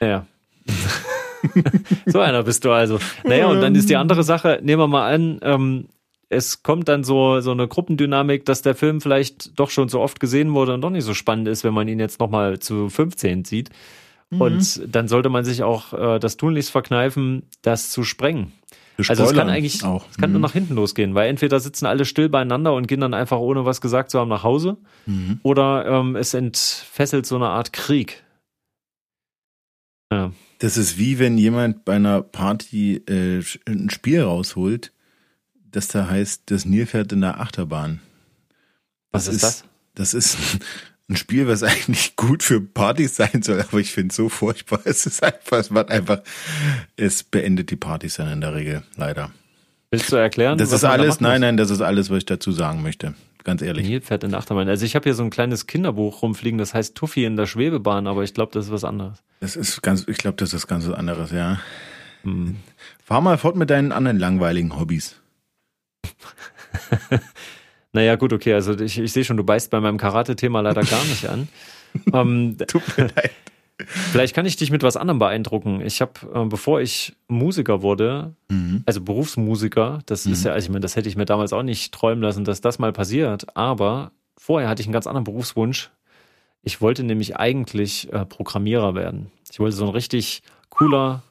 Ja. 0.00 0.26
so 2.06 2.20
einer 2.20 2.42
bist 2.42 2.64
du 2.64 2.72
also. 2.72 2.98
Naja, 3.24 3.46
und 3.46 3.60
dann 3.60 3.74
ist 3.74 3.88
die 3.88 3.96
andere 3.96 4.22
Sache, 4.24 4.58
nehmen 4.62 4.80
wir 4.82 4.88
mal 4.88 5.12
an, 5.14 5.38
ähm, 5.42 5.88
es 6.30 6.62
kommt 6.62 6.88
dann 6.88 7.04
so, 7.04 7.40
so 7.40 7.52
eine 7.52 7.66
Gruppendynamik, 7.68 8.44
dass 8.44 8.62
der 8.62 8.74
Film 8.74 9.00
vielleicht 9.00 9.58
doch 9.58 9.70
schon 9.70 9.88
so 9.88 10.00
oft 10.00 10.20
gesehen 10.20 10.52
wurde 10.52 10.74
und 10.74 10.80
doch 10.82 10.90
nicht 10.90 11.04
so 11.04 11.14
spannend 11.14 11.48
ist, 11.48 11.64
wenn 11.64 11.72
man 11.74 11.88
ihn 11.88 12.00
jetzt 12.00 12.20
nochmal 12.20 12.58
zu 12.58 12.88
15 12.90 13.44
sieht. 13.44 13.70
Und 14.30 14.82
dann 14.94 15.08
sollte 15.08 15.30
man 15.30 15.42
sich 15.46 15.62
auch 15.62 15.94
äh, 15.94 16.18
das 16.18 16.36
tunlichst 16.36 16.70
verkneifen, 16.70 17.44
das 17.62 17.88
zu 17.90 18.04
sprengen. 18.04 18.52
Also 18.98 19.24
es 19.24 19.32
kann 19.32 19.48
eigentlich, 19.48 19.84
auch. 19.84 20.04
es 20.10 20.18
kann 20.18 20.32
nur 20.32 20.40
Mhm. 20.40 20.42
nach 20.42 20.52
hinten 20.52 20.74
losgehen, 20.74 21.14
weil 21.14 21.30
entweder 21.30 21.60
sitzen 21.60 21.86
alle 21.86 22.04
still 22.04 22.28
beieinander 22.28 22.74
und 22.74 22.88
gehen 22.88 23.00
dann 23.00 23.14
einfach 23.14 23.38
ohne 23.38 23.64
was 23.64 23.80
gesagt 23.80 24.10
zu 24.10 24.18
haben 24.18 24.28
nach 24.28 24.42
Hause, 24.42 24.76
Mhm. 25.06 25.40
oder 25.44 25.86
ähm, 25.86 26.14
es 26.16 26.34
entfesselt 26.34 27.24
so 27.24 27.36
eine 27.36 27.46
Art 27.48 27.72
Krieg. 27.72 28.22
Ja. 30.12 30.32
Das 30.58 30.76
ist 30.76 30.98
wie 30.98 31.18
wenn 31.18 31.38
jemand 31.38 31.84
bei 31.84 31.94
einer 31.94 32.20
Party 32.22 32.96
äh, 33.08 33.42
ein 33.66 33.88
Spiel 33.90 34.22
rausholt, 34.22 34.92
das 35.70 35.88
da 35.88 36.08
heißt, 36.08 36.42
das 36.46 36.64
Nilpferd 36.64 37.12
in 37.12 37.20
der 37.20 37.40
Achterbahn. 37.40 38.00
Was 39.10 39.28
ist 39.28 39.42
das? 39.42 39.64
Das 39.94 40.14
ist 40.14 40.36
ein 41.08 41.16
Spiel, 41.16 41.48
was 41.48 41.62
eigentlich 41.62 42.16
gut 42.16 42.42
für 42.42 42.60
Partys 42.60 43.16
sein 43.16 43.42
soll, 43.42 43.60
aber 43.60 43.78
ich 43.78 43.92
finde 43.92 44.10
es 44.10 44.16
so 44.16 44.28
furchtbar. 44.28 44.80
Es 44.84 45.06
ist 45.06 45.22
einfach, 45.22 45.58
es 45.58 45.70
macht 45.70 45.90
einfach, 45.90 46.20
es 46.96 47.22
beendet 47.22 47.70
die 47.70 47.76
Partys 47.76 48.14
dann 48.14 48.30
in 48.30 48.40
der 48.40 48.54
Regel, 48.54 48.82
leider. 48.96 49.30
Willst 49.90 50.12
du 50.12 50.16
erklären? 50.16 50.58
Das 50.58 50.68
was 50.68 50.76
ist 50.76 50.82
da 50.82 50.90
alles, 50.90 51.20
machen 51.20 51.32
nein, 51.32 51.40
nein, 51.40 51.56
das 51.56 51.70
ist 51.70 51.80
alles, 51.80 52.10
was 52.10 52.18
ich 52.18 52.26
dazu 52.26 52.52
sagen 52.52 52.82
möchte. 52.82 53.14
Ganz 53.44 53.62
ehrlich. 53.62 53.86
Nilpferd 53.86 54.24
in 54.24 54.30
der 54.30 54.40
Achterbahn. 54.40 54.68
Also 54.68 54.84
ich 54.84 54.94
habe 54.94 55.04
hier 55.04 55.14
so 55.14 55.22
ein 55.22 55.30
kleines 55.30 55.66
Kinderbuch 55.66 56.20
rumfliegen, 56.20 56.58
das 56.58 56.74
heißt 56.74 56.94
Tuffy 56.94 57.24
in 57.24 57.36
der 57.36 57.46
Schwebebahn, 57.46 58.06
aber 58.06 58.22
ich 58.22 58.34
glaube, 58.34 58.52
das 58.52 58.66
ist 58.66 58.72
was 58.72 58.84
anderes. 58.84 59.22
Das 59.40 59.56
ist 59.56 59.80
ganz, 59.82 60.04
ich 60.06 60.18
glaube, 60.18 60.36
das 60.36 60.52
ist 60.52 60.66
ganz 60.66 60.86
was 60.86 60.94
anderes, 60.94 61.30
ja. 61.30 61.58
Hm. 62.24 62.56
Fahr 63.02 63.22
mal 63.22 63.38
fort 63.38 63.56
mit 63.56 63.70
deinen 63.70 63.92
anderen 63.92 64.18
langweiligen 64.18 64.78
Hobbys. 64.78 65.16
Naja, 67.92 68.16
gut, 68.16 68.32
okay, 68.34 68.52
also 68.52 68.78
ich, 68.78 68.98
ich 68.98 69.12
sehe 69.12 69.24
schon, 69.24 69.38
du 69.38 69.44
beißt 69.44 69.70
bei 69.70 69.80
meinem 69.80 69.96
Karate-Thema 69.96 70.60
leider 70.60 70.82
gar 70.82 71.02
nicht 71.06 71.26
an. 71.26 71.48
ähm, 72.12 72.56
Tut 72.66 72.82
mir 72.98 73.06
leid. 73.16 73.30
vielleicht 74.12 74.34
kann 74.34 74.44
ich 74.44 74.56
dich 74.56 74.70
mit 74.70 74.82
was 74.82 74.98
anderem 74.98 75.18
beeindrucken. 75.18 75.80
Ich 75.80 76.02
habe, 76.02 76.12
äh, 76.34 76.44
bevor 76.44 76.80
ich 76.82 77.16
Musiker 77.28 77.80
wurde, 77.80 78.34
Mhm. 78.50 78.82
also 78.84 79.00
Berufsmusiker, 79.00 80.00
das 80.06 80.26
ist 80.26 80.44
ja, 80.44 80.52
also 80.52 80.66
ich 80.66 80.70
meine, 80.70 80.80
das 80.80 80.96
hätte 80.96 81.08
ich 81.08 81.16
mir 81.16 81.24
damals 81.24 81.52
auch 81.54 81.62
nicht 81.62 81.92
träumen 81.94 82.22
lassen, 82.22 82.44
dass 82.44 82.60
das 82.60 82.78
mal 82.78 82.92
passiert, 82.92 83.46
aber 83.56 84.12
vorher 84.36 84.68
hatte 84.68 84.82
ich 84.82 84.86
einen 84.86 84.92
ganz 84.92 85.06
anderen 85.06 85.24
Berufswunsch. 85.24 85.90
Ich 86.62 86.80
wollte 86.82 87.04
nämlich 87.04 87.36
eigentlich 87.36 88.12
äh, 88.12 88.26
Programmierer 88.26 88.94
werden. 88.94 89.30
Ich 89.50 89.60
wollte 89.60 89.76
so 89.76 89.84
ein 89.86 89.90
richtig 89.90 90.42
cooler, 90.68 91.22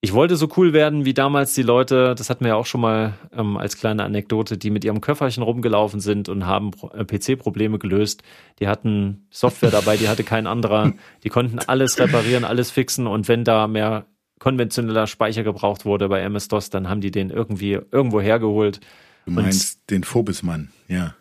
ich 0.00 0.12
wollte 0.12 0.36
so 0.36 0.48
cool 0.56 0.72
werden 0.72 1.04
wie 1.04 1.14
damals 1.14 1.54
die 1.54 1.62
Leute, 1.62 2.14
das 2.14 2.30
hatten 2.30 2.44
wir 2.44 2.50
ja 2.50 2.54
auch 2.54 2.66
schon 2.66 2.80
mal 2.80 3.14
ähm, 3.32 3.56
als 3.56 3.76
kleine 3.76 4.04
Anekdote, 4.04 4.56
die 4.56 4.70
mit 4.70 4.84
ihrem 4.84 5.00
Köfferchen 5.00 5.42
rumgelaufen 5.42 5.98
sind 6.00 6.28
und 6.28 6.46
haben 6.46 6.70
Pro- 6.70 6.90
äh, 6.90 7.04
PC-Probleme 7.04 7.78
gelöst. 7.80 8.22
Die 8.60 8.68
hatten 8.68 9.26
Software 9.30 9.72
dabei, 9.72 9.96
die 9.96 10.08
hatte 10.08 10.22
kein 10.22 10.46
anderer. 10.46 10.92
Die 11.24 11.28
konnten 11.30 11.58
alles 11.58 11.98
reparieren, 11.98 12.44
alles 12.44 12.70
fixen 12.70 13.06
und 13.08 13.26
wenn 13.26 13.42
da 13.42 13.66
mehr 13.66 14.06
konventioneller 14.38 15.08
Speicher 15.08 15.42
gebraucht 15.42 15.84
wurde 15.84 16.08
bei 16.08 16.20
MS-DOS, 16.20 16.70
dann 16.70 16.88
haben 16.88 17.00
die 17.00 17.10
den 17.10 17.30
irgendwie 17.30 17.72
irgendwo 17.90 18.20
hergeholt. 18.20 18.78
Du 19.26 19.32
meinst 19.32 19.90
den 19.90 20.04
Phobismann, 20.04 20.68
ja. 20.86 21.16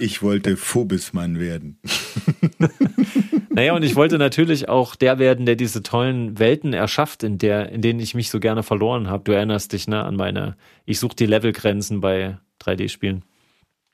Ich 0.00 0.20
wollte 0.20 0.56
Phobismann 0.56 1.38
werden. 1.38 1.78
Naja, 3.52 3.74
und 3.74 3.82
ich 3.82 3.96
wollte 3.96 4.16
natürlich 4.18 4.68
auch 4.68 4.94
der 4.94 5.18
werden, 5.18 5.44
der 5.44 5.56
diese 5.56 5.82
tollen 5.82 6.38
Welten 6.38 6.72
erschafft, 6.72 7.22
in 7.24 7.36
der, 7.38 7.70
in 7.72 7.82
denen 7.82 7.98
ich 7.98 8.14
mich 8.14 8.30
so 8.30 8.38
gerne 8.38 8.62
verloren 8.62 9.08
habe. 9.08 9.24
Du 9.24 9.32
erinnerst 9.32 9.72
dich, 9.72 9.88
ne, 9.88 10.02
an 10.04 10.14
meine, 10.16 10.56
ich 10.86 11.00
suche 11.00 11.16
die 11.16 11.26
Levelgrenzen 11.26 12.00
bei 12.00 12.38
3D-Spielen, 12.62 13.24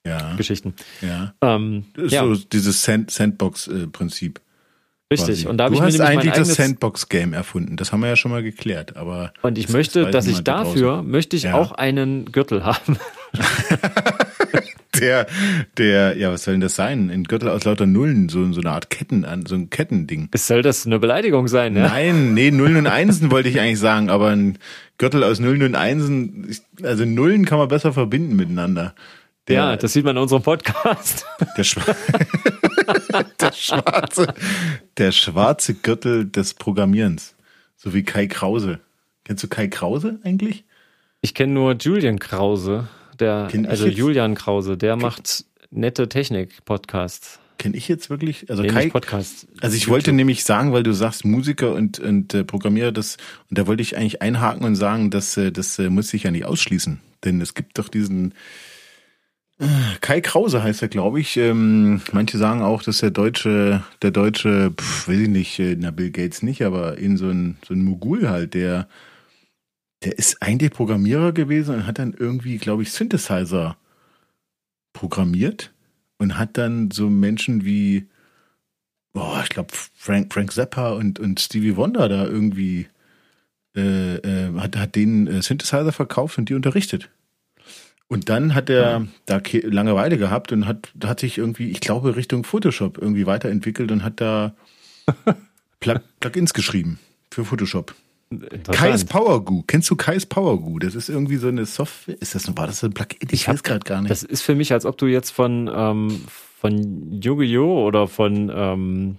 Ja, 0.07 0.35
Geschichten. 0.37 0.75
ja. 1.01 1.33
Ähm, 1.41 1.87
ist 1.97 2.13
ja, 2.13 2.23
so 2.25 2.35
dieses 2.35 2.83
Sand 2.83 3.11
Sandbox-Prinzip. 3.11 4.41
Richtig. 5.11 5.27
quasi. 5.37 5.47
Und 5.47 5.57
da 5.59 5.65
habe 5.65 5.73
du 5.75 5.77
ich 5.77 5.81
mir 5.83 5.87
hast 5.93 5.99
mein 6.01 6.19
eigentlich 6.19 6.33
das 6.35 6.55
Sandbox-Game 6.57 7.33
erfunden. 7.33 7.77
Das 7.77 7.93
haben 7.93 8.01
wir 8.01 8.09
ja 8.09 8.17
schon 8.17 8.33
mal 8.33 8.43
geklärt. 8.43 8.97
Aber 8.97 9.33
und 9.43 9.57
ich 9.57 9.67
das- 9.67 9.73
möchte, 9.73 10.11
dass 10.11 10.27
ich 10.27 10.41
dafür 10.43 11.03
möchte 11.03 11.37
ich 11.37 11.45
Ja. 11.45 11.55
auch 11.55 11.71
einen 11.73 12.25
Gürtel 12.33 12.65
haben. 12.65 12.99
Der, 15.01 15.27
der, 15.79 16.17
ja, 16.17 16.33
was 16.33 16.45
soll 16.45 16.55
denn 16.55 16.61
das 16.61 16.77
sein? 16.77 17.11
Ein 17.11 17.25
Gürtel 17.25 17.49
aus 17.49 17.65
lauter 17.65 17.87
Nullen, 17.87 18.29
so, 18.29 18.53
so 18.53 18.61
eine 18.61 18.71
Art 18.71 18.91
Ketten, 18.91 19.27
so 19.47 19.55
ein 19.55 19.71
Kettending. 19.71 20.29
Soll 20.35 20.63
das 20.63 20.87
eine 20.87 20.99
Beleidigung 20.99 21.49
sein, 21.49 21.77
ja? 21.77 21.89
Nein, 21.89 22.35
nee, 22.35 22.51
Nullen 22.51 22.77
und 22.77 22.87
Einsen 22.87 23.31
wollte 23.31 23.49
ich 23.49 23.61
eigentlich 23.61 23.79
sagen, 23.79 24.11
aber 24.11 24.29
ein 24.31 24.59
Gürtel 24.99 25.25
aus 25.25 25.41
Nullen 25.41 25.63
und 25.63 25.75
Einsen, 25.75 26.57
also 26.83 27.05
Nullen 27.05 27.45
kann 27.45 27.59
man 27.59 27.69
besser 27.69 27.93
verbinden 27.93 28.37
miteinander. 28.37 28.95
Der, 29.49 29.57
ja, 29.57 29.77
das 29.77 29.93
sieht 29.93 30.05
man 30.05 30.17
in 30.17 30.23
unserem 30.23 30.43
Podcast. 30.43 31.25
der, 31.57 31.63
Schwa 31.63 31.85
der 33.41 33.53
schwarze, 33.53 34.35
der 34.97 35.13
schwarze 35.13 35.75
Gürtel 35.75 36.27
des 36.27 36.55
Programmierens. 36.55 37.37
So 37.77 37.95
wie 37.95 38.03
Kai 38.03 38.27
Krause. 38.27 38.81
Kennst 39.25 39.45
du 39.45 39.49
Kai 39.49 39.69
Krause 39.69 40.19
eigentlich? 40.25 40.65
Ich 41.21 41.35
kenne 41.35 41.53
nur 41.53 41.75
Julian 41.75 42.19
Krause, 42.19 42.89
der, 43.21 43.49
Kenn 43.51 43.65
ich 43.65 43.71
also 43.71 43.87
jetzt? 43.87 43.99
Julian 43.99 44.35
Krause, 44.35 44.77
der 44.77 44.97
macht 44.97 45.45
nette 45.71 46.09
Technik-Podcasts. 46.09 47.41
Kenn 47.59 47.75
ich 47.75 47.89
jetzt 47.89 48.11
wirklich? 48.11 48.51
Also 48.51 48.63
Nee, 48.63 48.69
Kai, 48.69 48.91
Podcast. 48.91 49.49
Also 49.61 49.77
ich 49.77 49.89
wollte 49.89 50.13
nämlich 50.13 50.45
sagen, 50.45 50.73
weil 50.73 50.83
du 50.83 50.93
sagst 50.93 51.25
Musiker 51.25 51.73
und, 51.73 51.99
und 51.99 52.35
äh, 52.35 52.45
Programmierer, 52.45 52.93
das, 52.93 53.17
und 53.49 53.59
da 53.59 53.67
wollte 53.67 53.83
ich 53.83 53.97
eigentlich 53.97 54.21
einhaken 54.21 54.65
und 54.65 54.77
sagen, 54.77 55.11
dass 55.11 55.37
äh, 55.37 55.51
das 55.51 55.79
äh, 55.79 55.89
muss 55.89 56.09
sich 56.09 56.25
ja 56.25 56.31
nicht 56.31 56.45
ausschließen. 56.45 57.01
Denn 57.25 57.41
es 57.41 57.55
gibt 57.55 57.79
doch 57.79 57.89
diesen 57.89 58.35
äh, 59.59 59.65
Kai 60.01 60.21
Krause 60.21 60.63
heißt 60.63 60.83
er, 60.83 60.89
glaube 60.89 61.21
ich. 61.21 61.37
Ähm, 61.39 62.03
manche 62.13 62.37
sagen 62.37 62.63
auch, 62.63 62.83
dass 62.83 62.99
der 62.99 63.11
deutsche, 63.11 63.83
der 64.03 64.11
deutsche, 64.11 64.73
pf, 64.79 65.09
weiß 65.09 65.21
ich 65.21 65.29
nicht, 65.29 65.59
äh, 65.59 65.77
na 65.79 65.91
Bill 65.91 66.11
Gates 66.11 66.43
nicht, 66.43 66.63
aber 66.63 66.99
in 66.99 67.17
so 67.17 67.29
ein, 67.29 67.57
so 67.67 67.73
ein 67.73 67.83
Mogul 67.83 68.29
halt, 68.29 68.55
der, 68.55 68.87
der 70.05 70.19
ist 70.19 70.43
eigentlich 70.43 70.71
Programmierer 70.73 71.33
gewesen 71.33 71.75
und 71.75 71.87
hat 71.87 71.99
dann 71.99 72.15
irgendwie, 72.15 72.59
glaube 72.59 72.83
ich, 72.83 72.93
Synthesizer 72.93 73.77
programmiert 74.93 75.73
und 76.19 76.39
hat 76.39 76.57
dann 76.59 76.91
so 76.91 77.09
Menschen 77.11 77.65
wie 77.65 78.07
boah, 79.13 79.41
ich 79.43 79.49
glaube, 79.49 79.73
Frank, 79.95 80.33
Frank 80.33 80.53
Zappa 80.53 80.91
und, 80.93 81.19
und 81.19 81.41
Stevie 81.41 81.77
Wonder 81.77 82.09
da 82.09 82.27
irgendwie 82.27 82.87
äh, 83.75 84.17
äh, 84.17 84.55
hat, 84.59 84.77
hat 84.77 84.95
denen 84.95 85.27
äh, 85.27 85.41
Synthesizer 85.43 85.93
verkauft 85.93 86.37
und 86.37 86.49
die 86.51 86.55
unterrichtet. 86.55 87.09
Und 88.09 88.29
dann 88.29 88.55
hat 88.55 88.69
er 88.71 89.07
da 89.25 89.41
ke- 89.41 89.67
Langeweile 89.67 90.19
gehabt 90.19 90.53
und 90.53 90.67
hat, 90.67 90.93
hat 91.03 91.21
sich 91.21 91.39
irgendwie, 91.39 91.71
ich 91.71 91.81
glaube, 91.81 92.15
Richtung 92.15 92.45
Photoshop 92.45 92.99
irgendwie 92.99 93.27
weiterentwickelt 93.27 93.91
und 93.91 94.05
hat 94.05 94.21
da 94.21 94.55
Plug, 95.81 96.01
Plugins 96.21 96.53
geschrieben 96.55 96.99
für 97.33 97.45
Photoshop. 97.45 97.95
Kais. 98.73 99.05
Power 99.05 99.45
Goo. 99.45 99.63
Kennst 99.67 99.89
du 99.91 99.97
Kais 99.97 100.27
Power 100.27 100.61
Goo? 100.61 100.79
Das 100.79 100.95
ist 100.95 101.09
irgendwie 101.09 101.37
so 101.37 101.49
eine 101.49 101.65
Software. 101.65 102.17
Ist 102.21 102.35
das, 102.35 102.55
war 102.57 102.67
das 102.67 102.81
so 102.81 102.87
ein 102.89 102.93
Plugin? 102.93 103.19
Ich, 103.31 103.47
hab- 103.47 103.55
weiß 103.55 103.63
gerade 103.63 103.81
gar 103.85 104.01
nicht. 104.03 104.11
Das 104.11 104.23
ist 104.23 104.43
für 104.43 104.55
mich, 104.55 104.73
als 104.73 104.85
ob 104.85 104.99
du 104.99 105.07
jetzt 105.07 105.31
von, 105.31 105.71
ähm, 105.73 106.21
von 106.61 107.13
Yu-Gi-Oh! 107.23 107.87
oder 107.87 108.09
von 108.09 108.51
ähm, 108.55 109.17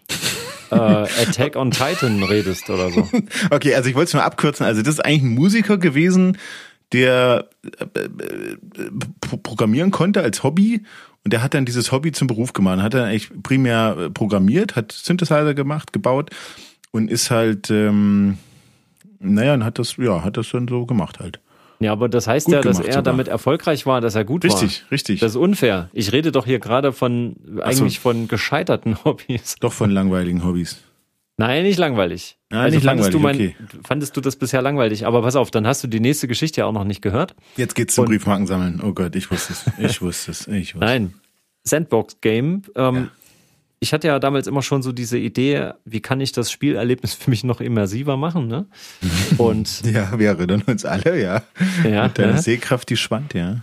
äh, 0.71 0.75
Attack 0.75 1.55
on 1.55 1.71
Titan 1.71 2.21
redest 2.23 2.69
oder 2.69 2.91
so. 2.91 3.07
Okay, 3.49 3.75
also 3.75 3.87
ich 3.89 3.95
wollte 3.95 4.09
es 4.09 4.13
mal 4.13 4.23
abkürzen. 4.23 4.65
Also 4.65 4.81
das 4.81 4.95
ist 4.95 5.05
eigentlich 5.05 5.23
ein 5.23 5.35
Musiker 5.35 5.77
gewesen, 5.77 6.37
der 6.91 7.47
äh, 7.95 7.99
äh, 7.99 8.57
pro- 9.21 9.37
programmieren 9.37 9.91
konnte 9.91 10.21
als 10.21 10.43
Hobby 10.43 10.83
und 11.23 11.31
der 11.33 11.41
hat 11.43 11.53
dann 11.53 11.65
dieses 11.65 11.91
Hobby 11.93 12.11
zum 12.11 12.27
Beruf 12.27 12.51
gemacht. 12.53 12.81
Hat 12.81 12.93
dann 12.93 13.05
eigentlich 13.05 13.29
primär 13.43 13.95
äh, 13.97 14.09
programmiert, 14.09 14.75
hat 14.75 14.91
Synthesizer 14.91 15.53
gemacht, 15.53 15.93
gebaut 15.93 16.29
und 16.91 17.09
ist 17.09 17.31
halt, 17.31 17.69
ähm, 17.69 18.37
naja, 19.19 19.53
und 19.53 19.63
hat 19.63 19.79
das, 19.79 19.97
ja, 19.97 20.23
hat 20.23 20.37
das 20.37 20.49
dann 20.51 20.67
so 20.67 20.85
gemacht 20.85 21.19
halt. 21.19 21.39
Ja, 21.79 21.91
aber 21.91 22.09
das 22.09 22.27
heißt 22.27 22.47
Gut 22.47 22.55
ja, 22.55 22.61
dass 22.61 22.79
er 22.79 22.85
sogar. 22.85 23.03
damit 23.03 23.27
erfolgreich 23.27 23.85
war, 23.85 24.01
dass 24.01 24.15
er 24.15 24.25
gut 24.25 24.43
Richtig, 24.43 24.83
war. 24.83 24.91
richtig. 24.91 25.19
Das 25.19 25.31
ist 25.31 25.35
unfair. 25.37 25.89
Ich 25.93 26.11
rede 26.11 26.31
doch 26.31 26.45
hier 26.45 26.57
gerade 26.59 26.91
von 26.91 27.35
Ach 27.61 27.71
so. 27.71 27.83
eigentlich 27.83 27.99
von 27.99 28.27
gescheiterten 28.27 28.97
Hobbys. 29.05 29.55
Doch 29.59 29.73
von 29.73 29.91
langweiligen 29.91 30.43
Hobbys. 30.43 30.77
Nein, 31.39 31.61
nicht 31.63 31.77
langweilig. 31.77 32.35
Also 32.49 32.63
Nein, 32.63 32.73
nicht 32.73 32.83
fandest 32.83 33.13
du 33.13 33.17
langweilig, 33.19 33.55
Fandest 33.83 34.17
du 34.17 34.21
das 34.21 34.37
bisher 34.37 34.63
langweilig? 34.63 35.05
Aber 35.05 35.21
pass 35.21 35.35
auf, 35.35 35.51
dann 35.51 35.67
hast 35.67 35.83
du 35.83 35.87
die 35.87 35.99
nächste 35.99 36.27
Geschichte 36.27 36.61
ja 36.61 36.65
auch 36.65 36.71
noch 36.71 36.83
nicht 36.83 37.03
gehört. 37.03 37.35
Jetzt 37.57 37.75
geht's 37.75 37.93
zum 37.93 38.05
Und- 38.05 38.09
Briefmarken 38.09 38.47
sammeln. 38.47 38.81
Oh 38.83 38.93
Gott, 38.93 39.15
ich 39.15 39.29
wusste 39.29 39.53
es. 39.53 39.65
Ich 39.77 40.01
wusste 40.01 40.31
es. 40.31 40.47
Ich 40.47 40.73
wusste 40.73 40.77
es. 40.77 40.89
Nein, 40.89 41.13
Sandbox 41.63 42.21
Game. 42.21 42.63
Ähm, 42.75 42.95
Ja. 42.95 43.07
Ich 43.79 43.93
hatte 43.93 44.07
ja 44.07 44.17
damals 44.19 44.47
immer 44.47 44.63
schon 44.63 44.81
so 44.81 44.91
diese 44.91 45.17
Idee, 45.19 45.71
wie 45.85 45.99
kann 46.01 46.19
ich 46.19 46.31
das 46.31 46.51
Spielerlebnis 46.51 47.13
für 47.15 47.29
mich 47.29 47.43
noch 47.43 47.61
immersiver 47.61 48.17
machen, 48.17 48.47
ne? 48.47 48.65
Und 49.37 49.85
Ja, 49.85 50.17
wir 50.17 50.29
erinnern 50.29 50.63
uns 50.65 50.83
alle, 50.85 51.21
ja. 51.21 51.43
ja, 51.83 52.07
Deine 52.09 52.33
ne? 52.33 52.41
Sehkraft, 52.41 52.89
die 52.89 52.97
schwand, 52.97 53.33
ja. 53.33 53.61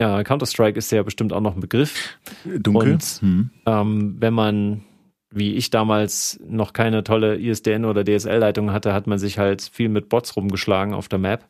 ja 0.00 0.22
Counter-Strike 0.24 0.78
ist 0.78 0.90
ja 0.90 1.02
bestimmt 1.02 1.32
auch 1.32 1.40
noch 1.40 1.54
ein 1.54 1.60
Begriff. 1.60 2.18
Dunkel. 2.44 2.94
Und- 2.94 3.02
hm. 3.20 3.50
Ähm, 3.66 4.16
wenn 4.18 4.34
man, 4.34 4.82
wie 5.30 5.54
ich 5.54 5.70
damals, 5.70 6.40
noch 6.46 6.72
keine 6.72 7.04
tolle 7.04 7.36
ISDN 7.38 7.84
oder 7.84 8.04
DSL-Leitung 8.04 8.72
hatte, 8.72 8.92
hat 8.92 9.06
man 9.06 9.18
sich 9.18 9.38
halt 9.38 9.62
viel 9.62 9.88
mit 9.88 10.08
Bots 10.08 10.34
rumgeschlagen 10.36 10.92
auf 10.92 11.08
der 11.08 11.18
Map. 11.20 11.48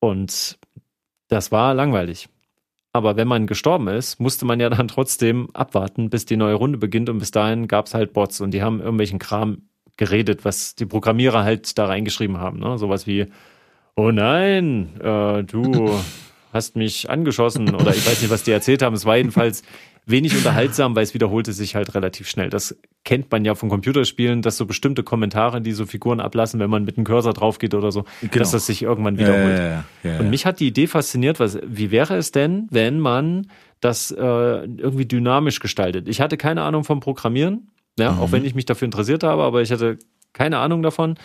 Und 0.00 0.58
das 1.28 1.52
war 1.52 1.72
langweilig. 1.74 2.28
Aber 2.96 3.16
wenn 3.16 3.28
man 3.28 3.46
gestorben 3.46 3.88
ist, 3.88 4.18
musste 4.18 4.44
man 4.44 4.58
ja 4.58 4.68
dann 4.68 4.88
trotzdem 4.88 5.48
abwarten, 5.52 6.10
bis 6.10 6.24
die 6.24 6.36
neue 6.36 6.54
Runde 6.54 6.78
beginnt. 6.78 7.08
Und 7.08 7.18
bis 7.18 7.30
dahin 7.30 7.68
gab 7.68 7.86
es 7.86 7.94
halt 7.94 8.12
Bots 8.12 8.40
und 8.40 8.52
die 8.52 8.62
haben 8.62 8.80
irgendwelchen 8.80 9.18
Kram 9.18 9.62
geredet, 9.96 10.44
was 10.44 10.74
die 10.74 10.86
Programmierer 10.86 11.44
halt 11.44 11.78
da 11.78 11.86
reingeschrieben 11.86 12.38
haben. 12.38 12.58
Ne? 12.58 12.78
Sowas 12.78 13.06
wie, 13.06 13.26
oh 13.94 14.10
nein, 14.10 14.98
äh, 15.00 15.42
du 15.44 15.98
hast 16.52 16.76
mich 16.76 17.08
angeschossen 17.10 17.74
oder 17.74 17.90
ich 17.90 18.06
weiß 18.06 18.20
nicht, 18.22 18.30
was 18.30 18.42
die 18.42 18.50
erzählt 18.50 18.82
haben. 18.82 18.94
Es 18.94 19.04
war 19.04 19.16
jedenfalls 19.16 19.62
wenig 20.06 20.36
unterhaltsam, 20.36 20.94
weil 20.94 21.02
es 21.02 21.14
wiederholte 21.14 21.52
sich 21.52 21.74
halt 21.74 21.94
relativ 21.94 22.28
schnell. 22.28 22.48
Das 22.48 22.78
kennt 23.04 23.30
man 23.32 23.44
ja 23.44 23.54
von 23.56 23.68
Computerspielen, 23.68 24.40
dass 24.40 24.56
so 24.56 24.64
bestimmte 24.64 25.02
Kommentare, 25.02 25.60
die 25.60 25.72
so 25.72 25.84
Figuren 25.84 26.20
ablassen, 26.20 26.60
wenn 26.60 26.70
man 26.70 26.84
mit 26.84 26.96
dem 26.96 27.02
Cursor 27.04 27.32
drauf 27.32 27.58
geht 27.58 27.74
oder 27.74 27.90
so, 27.90 28.04
Genau. 28.20 28.32
dass 28.38 28.52
das 28.52 28.66
sich 28.66 28.82
irgendwann 28.82 29.18
wiederholt. 29.18 29.58
Ja, 29.58 29.64
ja, 29.64 29.84
ja, 30.04 30.10
ja. 30.12 30.20
Und 30.20 30.30
mich 30.30 30.46
hat 30.46 30.60
die 30.60 30.68
Idee 30.68 30.86
fasziniert, 30.86 31.40
was, 31.40 31.58
wie 31.66 31.90
wäre 31.90 32.16
es 32.16 32.30
denn, 32.30 32.68
wenn 32.70 33.00
man 33.00 33.48
das 33.80 34.12
äh, 34.12 34.16
irgendwie 34.20 35.06
dynamisch 35.06 35.58
gestaltet? 35.60 36.08
Ich 36.08 36.20
hatte 36.20 36.36
keine 36.36 36.62
Ahnung 36.62 36.84
vom 36.84 37.00
Programmieren, 37.00 37.72
ja, 37.98 38.12
Mhm. 38.12 38.20
auch 38.20 38.30
wenn 38.32 38.44
ich 38.44 38.54
mich 38.54 38.64
dafür 38.66 38.86
interessiert 38.86 39.24
habe, 39.24 39.42
aber 39.42 39.60
ich 39.62 39.72
hatte 39.72 39.98
keine 40.32 40.58
Ahnung 40.58 40.82
davon. 40.82 41.16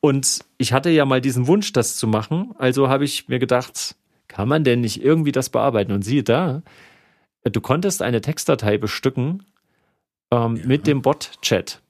Und 0.00 0.38
ich 0.56 0.72
hatte 0.72 0.88
ja 0.88 1.04
mal 1.04 1.20
diesen 1.20 1.46
Wunsch, 1.46 1.74
das 1.74 1.96
zu 1.96 2.06
machen. 2.06 2.52
Also 2.56 2.88
habe 2.88 3.04
ich 3.04 3.28
mir 3.28 3.38
gedacht, 3.38 3.96
kann 4.28 4.48
man 4.48 4.64
denn 4.64 4.80
nicht 4.80 5.02
irgendwie 5.04 5.32
das 5.32 5.50
bearbeiten? 5.50 5.92
Und 5.92 6.02
siehe 6.06 6.22
da, 6.22 6.62
du 7.44 7.60
konntest 7.60 8.02
eine 8.02 8.20
Textdatei 8.20 8.78
bestücken 8.78 9.44
ähm, 10.30 10.56
Ja. 10.56 10.66
mit 10.66 10.86
dem 10.86 11.02
Bot-Chat. 11.02 11.80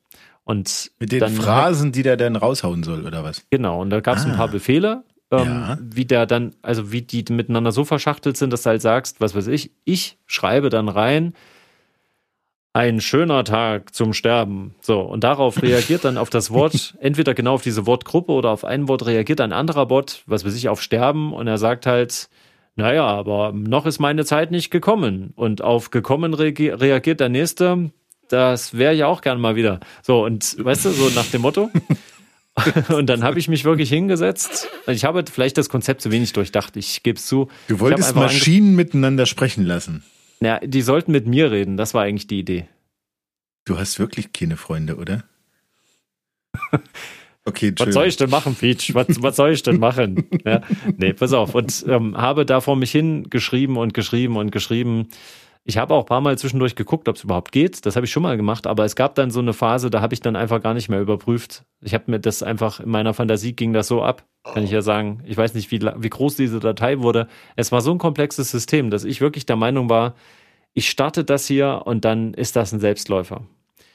Und 0.45 0.91
Mit 0.99 1.13
den 1.13 1.29
Phrasen, 1.29 1.93
die 1.93 2.03
der 2.03 2.17
dann 2.17 2.35
raushauen 2.37 2.83
soll, 2.83 3.05
oder 3.07 3.23
was? 3.23 3.45
Genau, 3.51 3.81
und 3.81 3.91
da 3.91 4.01
gab 4.01 4.17
es 4.17 4.25
ein 4.27 4.33
Ah. 4.33 4.37
paar 4.37 4.49
Befehle, 4.49 5.05
ähm, 5.31 5.45
Ja. 5.47 5.79
wie 5.81 6.05
der 6.07 6.27
dann, 6.27 6.55
also 6.63 6.91
wie 6.91 7.03
die 7.03 7.25
miteinander 7.33 7.71
so 7.73 7.85
verschachtelt 7.85 8.37
sind, 8.37 8.53
dass 8.53 8.63
du 8.63 8.71
halt 8.71 8.83
sagst, 8.83 9.21
was 9.21 9.35
weiß 9.35 9.47
ich, 9.49 9.71
ich 9.85 10.19
schreibe 10.27 10.71
dann 10.71 10.89
rein, 10.89 11.35
ein 12.73 13.01
schöner 13.01 13.43
Tag 13.45 13.95
zum 13.95 14.13
Sterben. 14.13 14.75
So, 14.81 15.01
und 15.01 15.25
darauf 15.25 15.57
reagiert 15.63 16.05
dann 16.05 16.17
auf 16.17 16.31
das 16.31 16.51
Wort, 16.51 16.97
entweder 17.01 17.35
genau 17.35 17.55
auf 17.55 17.63
diese 17.63 17.87
Wortgruppe 17.87 18.33
oder 18.33 18.51
auf 18.51 18.65
ein 18.65 18.89
Wort 18.89 19.07
reagiert 19.07 19.41
ein 19.41 19.53
anderer 19.53 19.87
Bot, 19.87 20.23
was 20.27 20.45
weiß 20.45 20.55
ich, 20.55 20.69
auf 20.69 20.81
Sterben 20.81 21.33
und 21.33 21.47
er 21.49 21.59
sagt 21.59 21.87
halt, 21.87 22.29
naja, 22.77 23.05
aber 23.07 23.53
noch 23.53 23.87
ist 23.87 23.99
meine 23.99 24.25
Zeit 24.25 24.51
nicht 24.51 24.71
gekommen. 24.71 25.33
Und 25.37 25.63
auf 25.63 25.91
gekommen 25.91 26.35
reagi- 26.35 26.73
reagiert 26.73 27.21
der 27.21 27.29
nächste, 27.29 27.91
das 28.29 28.77
wäre 28.79 28.95
ja 28.95 29.07
auch 29.07 29.21
gern 29.23 29.41
mal 29.41 29.57
wieder. 29.57 29.81
So, 30.03 30.25
und 30.25 30.57
weißt 30.65 30.87
du, 30.87 30.91
so 30.91 31.09
nach 31.11 31.27
dem 31.27 31.43
Motto. 31.43 31.71
Und 32.89 33.07
dann 33.07 33.23
habe 33.23 33.39
ich 33.39 33.49
mich 33.49 33.65
wirklich 33.65 33.89
hingesetzt. 33.89 34.69
Ich 34.87 35.05
habe 35.05 35.25
vielleicht 35.31 35.57
das 35.57 35.69
Konzept 35.71 36.03
zu 36.03 36.11
wenig 36.11 36.33
durchdacht. 36.33 36.77
Ich 36.77 37.03
gebe 37.03 37.17
es 37.17 37.25
zu. 37.27 37.49
Du 37.69 37.81
wolltest 37.81 38.15
Maschinen 38.15 38.75
miteinander 38.77 39.25
sprechen 39.25 39.65
lassen. 39.65 40.03
Ja, 40.41 40.59
die 40.59 40.83
sollten 40.83 41.13
mit 41.13 41.27
mir 41.27 41.51
reden. 41.53 41.77
Das 41.77 41.95
war 41.95 42.03
eigentlich 42.03 42.27
die 42.27 42.41
Idee. 42.41 42.69
Du 43.65 43.79
hast 43.79 43.99
wirklich 43.99 44.33
keine 44.33 44.57
Freunde, 44.57 44.97
oder? 44.97 45.25
Okay, 47.47 47.73
Was 47.79 47.95
soll 47.95 48.07
ich 48.07 48.17
denn 48.17 48.31
machen, 48.31 48.55
Peach? 48.55 48.95
Was, 48.95 49.23
was 49.23 49.37
soll 49.37 49.53
ich 49.53 49.63
denn 49.63 49.79
machen? 49.79 50.29
Ja, 50.45 50.63
nee, 50.97 51.13
pass 51.13 51.33
auf. 51.33 51.55
Und 51.55 51.85
ähm, 51.87 52.17
habe 52.17 52.47
da 52.47 52.61
vor 52.61 52.77
mich 52.77 52.91
hin 52.91 53.29
geschrieben 53.29 53.77
und 53.77 53.95
geschrieben 53.95 54.37
und 54.37 54.51
geschrieben. 54.51 55.09
Ich 55.65 55.77
habe 55.77 55.95
auch 55.95 56.01
ein 56.01 56.07
paar 56.07 56.21
Mal 56.23 56.39
zwischendurch 56.39 56.75
geguckt, 56.75 57.09
ob 57.09 57.17
es 57.17 57.25
überhaupt 57.25 57.53
geht. 57.53 57.85
Das 57.85 57.95
habe 57.97 58.07
ich 58.07 58.13
schon 58.13 58.23
mal 58.23 58.37
gemacht, 58.37 58.67
aber 58.67 58.85
es 58.85 58.97
gab 58.97 59.15
dann 59.15 59.31
so 59.31 59.41
eine 59.41 59.53
Phase, 59.53 59.91
da 59.91 60.01
habe 60.01 60.15
ich 60.15 60.21
dann 60.21 60.35
einfach 60.35 60.63
gar 60.63 60.73
nicht 60.73 60.89
mehr 60.89 61.01
überprüft. 61.01 61.65
Ich 61.83 61.93
habe 61.93 62.05
mir 62.11 62.21
das 62.21 62.43
einfach, 62.43 62.81
in 62.81 62.89
meiner 62.89 63.13
Fantasie 63.13 63.53
ging 63.53 63.73
das 63.73 63.87
so 63.87 64.03
ab, 64.03 64.25
kann 64.45 64.65
ich 64.65 64.71
ja 64.71 64.81
sagen. 64.81 65.23
Ich 65.27 65.37
weiß 65.37 65.55
nicht, 65.55 65.71
wie, 65.71 65.81
wie 65.81 66.11
groß 66.11 66.37
diese 66.37 66.61
Datei 66.61 67.01
wurde. 67.01 67.29
Es 67.57 67.71
war 67.73 67.83
so 67.83 67.93
ein 67.93 67.99
komplexes 67.99 68.51
System, 68.51 68.91
dass 68.91 69.05
ich 69.05 69.21
wirklich 69.21 69.45
der 69.45 69.57
Meinung 69.57 69.91
war, 69.91 70.15
ich 70.73 70.89
starte 70.89 71.25
das 71.25 71.47
hier 71.47 71.83
und 71.85 72.05
dann 72.05 72.33
ist 72.35 72.57
das 72.57 72.73
ein 72.73 72.81
Selbstläufer. 72.81 73.43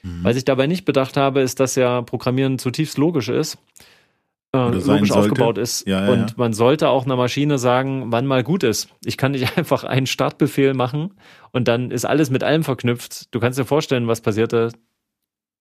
Mhm. 0.05 0.23
Was 0.23 0.35
ich 0.35 0.45
dabei 0.45 0.67
nicht 0.67 0.85
bedacht 0.85 1.17
habe, 1.17 1.41
ist, 1.41 1.59
dass 1.59 1.75
ja 1.75 2.01
Programmieren 2.03 2.59
zutiefst 2.59 2.97
logisch 2.97 3.29
ist. 3.29 3.57
Äh, 4.53 4.57
logisch 4.57 4.85
sollte. 4.85 5.13
aufgebaut 5.15 5.57
ist. 5.57 5.85
Ja, 5.87 6.05
ja, 6.05 6.11
und 6.11 6.29
ja. 6.29 6.35
man 6.37 6.53
sollte 6.53 6.89
auch 6.89 7.05
einer 7.05 7.15
Maschine 7.15 7.57
sagen, 7.57 8.11
wann 8.11 8.25
mal 8.27 8.43
gut 8.43 8.63
ist. 8.63 8.89
Ich 9.03 9.17
kann 9.17 9.31
nicht 9.31 9.57
einfach 9.57 9.83
einen 9.83 10.05
Startbefehl 10.05 10.73
machen 10.73 11.13
und 11.51 11.67
dann 11.67 11.91
ist 11.91 12.05
alles 12.05 12.29
mit 12.29 12.43
allem 12.43 12.63
verknüpft. 12.63 13.33
Du 13.33 13.39
kannst 13.39 13.57
dir 13.57 13.65
vorstellen, 13.65 14.07
was 14.07 14.21
passierte. 14.21 14.71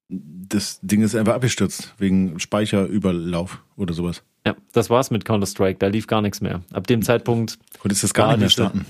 Das 0.09 0.79
Ding 0.83 1.01
ist 1.01 1.17
einfach 1.17 1.35
abgestürzt 1.35 1.95
wegen 1.97 2.39
Speicherüberlauf 2.39 3.63
oder 3.77 3.95
sowas. 3.95 4.23
Ja, 4.47 4.55
das 4.73 4.91
war's 4.91 5.11
mit 5.11 5.25
Counter-Strike. 5.25 5.79
Da 5.79 5.87
lief 5.87 6.07
gar 6.07 6.21
nichts 6.21 6.43
mehr. 6.43 6.61
Ab 6.73 6.87
dem 6.87 7.01
Zeitpunkt, 7.01 7.59
Konntest 7.79 8.05
das 8.05 8.13
gar 8.13 8.29
nicht 8.33 8.41
mehr 8.41 8.51
starten. 8.51 8.85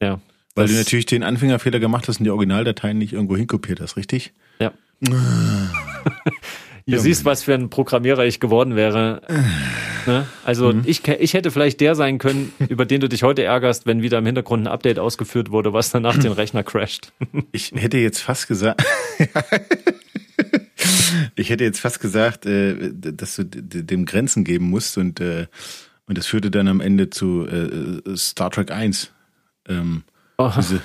ja. 0.00 0.18
Weil 0.58 0.66
das, 0.66 0.72
du 0.72 0.78
natürlich 0.78 1.06
den 1.06 1.22
Anfängerfehler 1.22 1.78
gemacht 1.80 2.06
hast 2.08 2.18
und 2.20 2.24
die 2.24 2.30
Originaldateien 2.30 2.98
nicht 2.98 3.12
irgendwo 3.14 3.36
hinkopiert 3.36 3.80
hast, 3.80 3.96
richtig? 3.96 4.32
Ja. 4.60 4.72
Du 5.00 5.12
Junge. 6.94 7.02
siehst, 7.02 7.24
was 7.26 7.42
für 7.42 7.54
ein 7.54 7.68
Programmierer 7.70 8.24
ich 8.24 8.40
geworden 8.40 8.74
wäre. 8.74 9.20
Ne? 10.06 10.26
Also 10.44 10.72
Mhm. 10.72 10.82
ich, 10.86 11.06
ich 11.06 11.34
hätte 11.34 11.50
vielleicht 11.50 11.80
der 11.82 11.94
sein 11.94 12.16
können, 12.18 12.52
über 12.68 12.86
den 12.86 13.00
du 13.02 13.08
dich 13.10 13.22
heute 13.22 13.42
ärgerst, 13.42 13.84
wenn 13.86 14.00
wieder 14.02 14.16
im 14.18 14.24
Hintergrund 14.26 14.64
ein 14.64 14.68
Update 14.72 14.98
ausgeführt 14.98 15.50
wurde, 15.50 15.72
was 15.74 15.90
danach 15.90 16.16
den 16.16 16.32
Rechner 16.32 16.62
crasht. 16.62 17.12
Ich 17.52 17.72
hätte 17.74 17.98
jetzt 17.98 18.20
fast 18.20 18.48
gesagt, 18.48 18.82
ich 21.36 21.50
hätte 21.50 21.64
jetzt 21.64 21.80
fast 21.80 22.00
gesagt, 22.00 22.46
äh, 22.46 22.74
dass 22.92 23.36
du 23.36 23.44
dem 23.44 24.04
Grenzen 24.06 24.44
geben 24.44 24.70
musst 24.70 24.98
und 24.98 25.20
äh, 25.20 25.46
und 26.06 26.16
das 26.16 26.26
führte 26.26 26.50
dann 26.50 26.68
am 26.68 26.80
Ende 26.80 27.10
zu 27.10 27.46
äh, 27.46 28.16
Star 28.16 28.50
Trek 28.50 28.70
1. 28.70 29.12
Oh. 30.38 30.52
diese, 30.56 30.80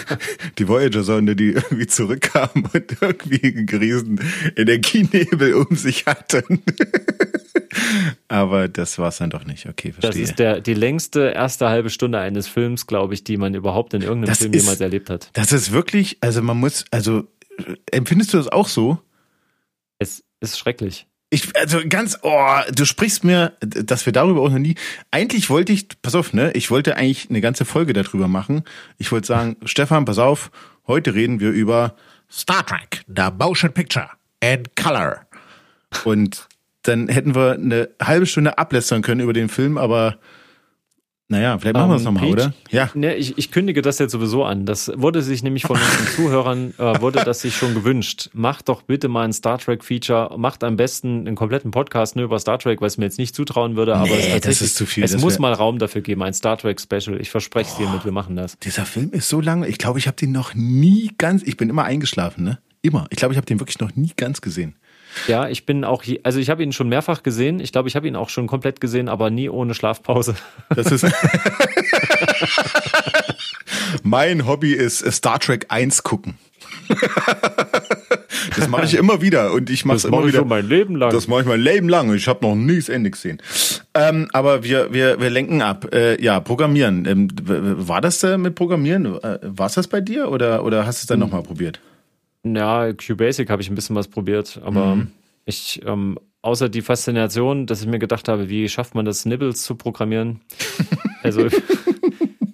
die 0.58 0.66
Voyager-Sonde, 0.66 1.36
die 1.36 1.50
irgendwie 1.52 1.86
zurückkam 1.86 2.48
und 2.72 3.02
irgendwie 3.02 3.42
einen 3.44 3.68
riesen 3.68 4.20
Energienebel 4.56 5.54
um 5.54 5.76
sich 5.76 6.06
hatte. 6.06 6.42
Aber 8.28 8.68
das 8.68 8.98
war's 8.98 9.18
dann 9.18 9.30
doch 9.30 9.44
nicht. 9.44 9.66
Okay, 9.68 9.90
Das 9.90 10.00
verstehe. 10.06 10.22
ist 10.22 10.38
der, 10.38 10.60
die 10.60 10.74
längste 10.74 11.30
erste 11.34 11.68
halbe 11.68 11.90
Stunde 11.90 12.18
eines 12.18 12.48
Films, 12.48 12.86
glaube 12.86 13.14
ich, 13.14 13.24
die 13.24 13.36
man 13.36 13.54
überhaupt 13.54 13.94
in 13.94 14.02
irgendeinem 14.02 14.28
Das 14.30 14.38
Film 14.38 14.52
ist- 14.52 14.62
jemals 14.62 14.80
erlebt 14.80 15.10
hat. 15.10 15.30
das 15.34 15.52
ist 15.52 15.72
wirklich, 15.72 16.18
also 16.20 16.40
man 16.42 16.56
muss, 16.58 16.84
also 16.90 17.28
äh, 17.58 17.74
empfindest 17.92 18.32
du 18.32 18.38
das 18.38 18.48
auch 18.48 18.68
so? 18.68 18.98
Es 19.98 20.24
ist 20.40 20.58
schrecklich. 20.58 21.06
Ich, 21.34 21.56
also 21.56 21.80
ganz, 21.88 22.16
oh, 22.22 22.58
du 22.72 22.84
sprichst 22.84 23.24
mir, 23.24 23.54
dass 23.58 24.06
wir 24.06 24.12
darüber 24.12 24.42
auch 24.42 24.50
noch 24.50 24.60
nie. 24.60 24.76
Eigentlich 25.10 25.50
wollte 25.50 25.72
ich, 25.72 25.88
pass 26.00 26.14
auf, 26.14 26.32
ne, 26.32 26.52
ich 26.52 26.70
wollte 26.70 26.96
eigentlich 26.96 27.28
eine 27.28 27.40
ganze 27.40 27.64
Folge 27.64 27.92
darüber 27.92 28.28
machen. 28.28 28.62
Ich 28.98 29.10
wollte 29.10 29.26
sagen, 29.26 29.56
Stefan, 29.64 30.04
pass 30.04 30.18
auf, 30.18 30.52
heute 30.86 31.12
reden 31.12 31.40
wir 31.40 31.50
über 31.50 31.96
Star 32.30 32.64
Trek, 32.64 33.02
the 33.08 33.30
Motion 33.36 33.72
Picture 33.72 34.08
and 34.40 34.76
Color. 34.76 35.26
Und 36.04 36.46
dann 36.82 37.08
hätten 37.08 37.34
wir 37.34 37.54
eine 37.54 37.88
halbe 38.00 38.26
Stunde 38.26 38.56
ablästern 38.56 39.02
können 39.02 39.20
über 39.20 39.32
den 39.32 39.48
Film, 39.48 39.76
aber 39.76 40.20
naja, 41.28 41.58
vielleicht 41.58 41.74
machen 41.74 41.90
wir 41.90 41.96
Ähm, 41.96 42.02
nochmal, 42.04 42.22
Peach? 42.24 42.32
oder? 42.32 42.54
Ja. 42.70 42.90
Ne, 42.94 43.14
ich, 43.16 43.38
ich 43.38 43.50
kündige 43.50 43.80
das 43.82 43.98
jetzt 43.98 44.12
sowieso 44.12 44.44
an. 44.44 44.66
Das 44.66 44.92
wurde 44.94 45.22
sich 45.22 45.42
nämlich 45.42 45.62
von 45.64 45.76
unseren 45.76 46.06
Zuhörern, 46.16 46.74
äh, 46.78 47.00
wurde 47.00 47.24
das 47.24 47.40
sich 47.40 47.56
schon 47.56 47.74
gewünscht. 47.74 48.28
Macht 48.34 48.68
doch 48.68 48.82
bitte 48.82 49.08
mal 49.08 49.22
ein 49.24 49.32
Star 49.32 49.58
Trek 49.58 49.82
Feature. 49.84 50.36
Macht 50.38 50.62
am 50.62 50.76
besten 50.76 51.26
einen 51.26 51.34
kompletten 51.34 51.70
Podcast 51.70 52.16
nur 52.16 52.26
über 52.26 52.38
Star 52.38 52.58
Trek, 52.58 52.80
was 52.82 52.94
ich 52.94 52.98
mir 52.98 53.06
jetzt 53.06 53.18
nicht 53.18 53.34
zutrauen 53.34 53.74
würde. 53.76 53.96
Aber 53.96 54.06
Nee, 54.06 54.32
es, 54.34 54.42
das 54.42 54.60
ist 54.60 54.76
zu 54.76 54.84
viel. 54.86 55.02
es 55.02 55.16
muss 55.18 55.38
mal 55.38 55.52
Raum 55.54 55.78
dafür 55.78 56.02
geben. 56.02 56.22
Ein 56.22 56.34
Star 56.34 56.58
Trek 56.58 56.80
Special. 56.80 57.20
Ich 57.20 57.30
verspreche 57.30 57.70
es 57.70 57.76
hiermit, 57.78 58.04
wir 58.04 58.12
machen 58.12 58.36
das. 58.36 58.58
Dieser 58.58 58.84
Film 58.84 59.10
ist 59.12 59.28
so 59.28 59.40
lange, 59.40 59.66
ich 59.66 59.78
glaube, 59.78 59.98
ich 59.98 60.06
habe 60.06 60.16
den 60.16 60.32
noch 60.32 60.54
nie 60.54 61.10
ganz, 61.16 61.42
ich 61.42 61.56
bin 61.56 61.70
immer 61.70 61.84
eingeschlafen, 61.84 62.44
ne? 62.44 62.58
Immer. 62.82 63.06
Ich 63.08 63.16
glaube, 63.16 63.32
ich 63.32 63.38
habe 63.38 63.46
den 63.46 63.60
wirklich 63.60 63.78
noch 63.80 63.96
nie 63.96 64.12
ganz 64.14 64.42
gesehen. 64.42 64.74
Ja, 65.26 65.48
ich 65.48 65.66
bin 65.66 65.84
auch, 65.84 66.02
je, 66.02 66.20
also 66.22 66.38
ich 66.38 66.50
habe 66.50 66.62
ihn 66.62 66.72
schon 66.72 66.88
mehrfach 66.88 67.22
gesehen. 67.22 67.60
Ich 67.60 67.72
glaube, 67.72 67.88
ich 67.88 67.96
habe 67.96 68.06
ihn 68.08 68.16
auch 68.16 68.28
schon 68.28 68.46
komplett 68.46 68.80
gesehen, 68.80 69.08
aber 69.08 69.30
nie 69.30 69.48
ohne 69.48 69.74
Schlafpause. 69.74 70.34
Das 70.74 70.90
ist 70.90 71.06
mein 74.02 74.46
Hobby 74.46 74.72
ist 74.72 75.02
äh, 75.02 75.10
Star 75.12 75.38
Trek 75.38 75.66
1 75.68 76.02
gucken. 76.02 76.38
das 78.56 78.68
mache 78.68 78.84
ich 78.84 78.94
immer 78.94 79.22
wieder 79.22 79.52
und 79.52 79.70
ich 79.70 79.84
mache 79.84 79.96
es 79.96 80.04
immer 80.04 80.18
mache 80.18 80.28
ich 80.28 80.34
wieder. 80.34 80.44
mein 80.44 80.68
Leben 80.68 80.96
lang. 80.96 81.10
Das 81.10 81.28
mache 81.28 81.42
ich 81.42 81.46
mein 81.46 81.60
Leben 81.60 81.88
lang. 81.88 82.12
Ich 82.14 82.28
habe 82.28 82.44
noch 82.46 82.54
nie 82.54 82.76
das 82.76 82.88
Ende 82.88 83.10
gesehen. 83.10 83.40
Ähm, 83.94 84.28
aber 84.32 84.64
wir, 84.64 84.92
wir, 84.92 85.20
wir 85.20 85.30
lenken 85.30 85.62
ab. 85.62 85.94
Äh, 85.94 86.22
ja, 86.22 86.40
Programmieren. 86.40 87.06
Ähm, 87.06 87.28
war 87.46 88.00
das 88.00 88.22
äh, 88.22 88.36
mit 88.36 88.54
Programmieren? 88.54 89.06
Äh, 89.06 89.38
War 89.42 89.66
es 89.66 89.74
das 89.74 89.86
bei 89.88 90.00
dir 90.00 90.30
oder, 90.30 90.64
oder 90.64 90.84
hast 90.86 91.00
du 91.00 91.04
es 91.04 91.06
dann 91.06 91.20
nochmal 91.20 91.42
probiert? 91.42 91.80
Ja, 92.44 92.92
QBasic 92.92 93.48
habe 93.50 93.62
ich 93.62 93.70
ein 93.70 93.74
bisschen 93.74 93.96
was 93.96 94.08
probiert, 94.08 94.60
aber 94.62 94.96
Mhm. 94.96 95.10
ich, 95.46 95.80
ähm, 95.86 96.18
außer 96.42 96.68
die 96.68 96.82
Faszination, 96.82 97.66
dass 97.66 97.80
ich 97.80 97.86
mir 97.86 97.98
gedacht 97.98 98.28
habe, 98.28 98.48
wie 98.48 98.68
schafft 98.68 98.94
man 98.94 99.04
das, 99.04 99.24
Nibbles 99.24 99.62
zu 99.62 99.74
programmieren? 99.76 100.40
Also, 101.24 101.48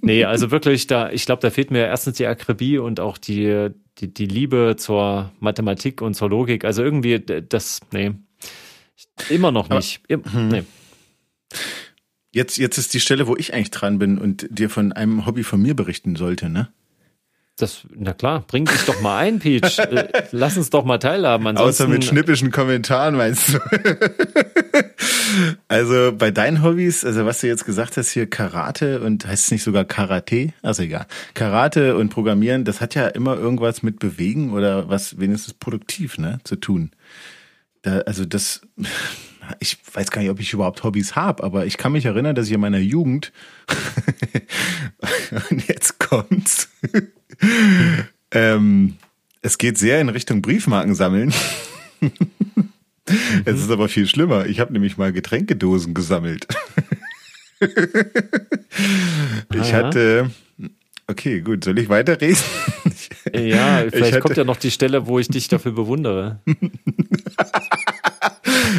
nee, 0.01 0.23
also 0.25 0.53
wirklich, 0.53 0.87
da, 0.87 1.11
ich 1.11 1.27
glaube, 1.27 1.43
da 1.43 1.51
fehlt 1.51 1.73
mir 1.73 1.87
erstens 1.87 2.19
die 2.19 2.27
Akribie 2.27 2.79
und 2.79 3.01
auch 3.01 3.19
die, 3.19 3.71
die, 3.99 4.15
die 4.15 4.27
Liebe 4.27 4.77
zur 4.79 5.33
Mathematik 5.41 6.03
und 6.03 6.15
zur 6.15 6.31
Logik. 6.31 6.65
Also 6.65 6.85
irgendwie, 6.85 7.19
das, 7.19 7.81
nee. 7.91 8.13
Immer 9.29 9.51
noch 9.51 9.69
nicht. 9.71 10.03
Im, 10.07 10.23
hm. 10.25 10.49
nee. 10.51 10.63
Jetzt, 12.33 12.59
jetzt 12.59 12.79
ist 12.79 12.95
die 12.95 13.01
Stelle, 13.01 13.27
wo 13.27 13.35
ich 13.35 13.55
eigentlich 13.55 13.73
dran 13.73 13.99
bin 13.99 14.19
und 14.19 14.47
dir 14.57 14.71
von 14.71 14.93
einem 14.93 15.27
Hobby 15.27 15.43
von 15.43 15.61
mir 15.61 15.75
berichten 15.75 16.15
sollte, 16.15 16.49
ne? 16.49 16.69
Das, 17.61 17.83
na 17.95 18.15
klar, 18.15 18.43
bring 18.47 18.65
dich 18.65 18.85
doch 18.87 19.03
mal 19.03 19.19
ein, 19.19 19.39
Peach. 19.39 19.79
Äh, 19.91 20.25
Lass 20.31 20.57
uns 20.57 20.71
doch 20.71 20.85
mal 20.85 20.99
teilhaben. 20.99 21.47
Ansonsten, 21.47 21.85
Außer 21.85 21.93
mit 21.93 22.05
schnippischen 22.05 22.51
Kommentaren, 22.51 23.17
meinst 23.17 23.55
du? 23.55 23.59
also 25.69 26.13
bei 26.17 26.31
deinen 26.31 26.63
Hobbys, 26.63 27.05
also 27.05 27.27
was 27.27 27.41
du 27.41 27.49
jetzt 27.49 27.65
gesagt 27.65 27.97
hast 27.97 28.11
hier, 28.11 28.29
Karate 28.29 29.01
und 29.01 29.27
heißt 29.27 29.47
es 29.47 29.51
nicht 29.51 29.63
sogar 29.63 29.85
Karate? 29.85 30.53
Also 30.63 30.85
egal. 30.85 31.07
Karate 31.35 31.97
und 31.97 32.11
Programmieren, 32.11 32.65
das 32.65 32.81
hat 32.81 32.95
ja 32.95 33.09
immer 33.09 33.37
irgendwas 33.37 33.83
mit 33.83 33.99
Bewegen 33.99 34.53
oder 34.53 34.89
was 34.89 35.19
wenigstens 35.19 35.55
produktiv, 35.55 36.19
ne, 36.19 36.39
zu 36.45 36.57
tun. 36.57 36.91
Da, 37.83 38.01
also 38.01 38.25
das, 38.25 38.61
ich 39.59 39.79
weiß 39.93 40.11
gar 40.11 40.21
nicht, 40.21 40.31
ob 40.31 40.41
ich 40.41 40.53
überhaupt 40.53 40.85
Hobbys 40.85 41.17
habe, 41.17 41.43
aber 41.43 41.67
ich 41.67 41.79
kann 41.79 41.93
mich 41.93 42.05
erinnern, 42.05 42.35
dass 42.35 42.47
ich 42.47 42.53
in 42.53 42.61
meiner 42.61 42.79
Jugend 42.79 43.33
und 45.51 45.67
jetzt 45.67 45.99
kommt's. 45.99 46.69
Ähm, 48.33 48.97
es 49.43 49.59
geht 49.59 49.79
sehr 49.79 50.01
in 50.01 50.09
Richtung 50.09 50.43
Briefmarken 50.43 50.95
sammeln. 50.95 51.33
Es 53.45 53.61
ist 53.61 53.71
aber 53.71 53.89
viel 53.89 54.07
schlimmer. 54.07 54.47
Ich 54.47 54.61
habe 54.61 54.73
nämlich 54.73 54.97
mal 54.97 55.13
Getränkedosen 55.13 55.95
gesammelt. 55.95 56.47
ich 57.61 57.69
Ah, 59.59 59.73
hatte. 59.73 60.31
Okay, 61.07 61.41
gut. 61.41 61.65
Soll 61.65 61.79
ich 61.79 61.89
weiterreden? 61.89 62.39
Ja, 63.35 63.83
vielleicht 63.91 64.13
hatte- 64.13 64.21
kommt 64.21 64.37
ja 64.37 64.45
noch 64.45 64.57
die 64.57 64.71
Stelle, 64.71 65.07
wo 65.07 65.19
ich 65.19 65.29
dich 65.29 65.49
dafür 65.49 65.73
bewundere. 65.73 66.41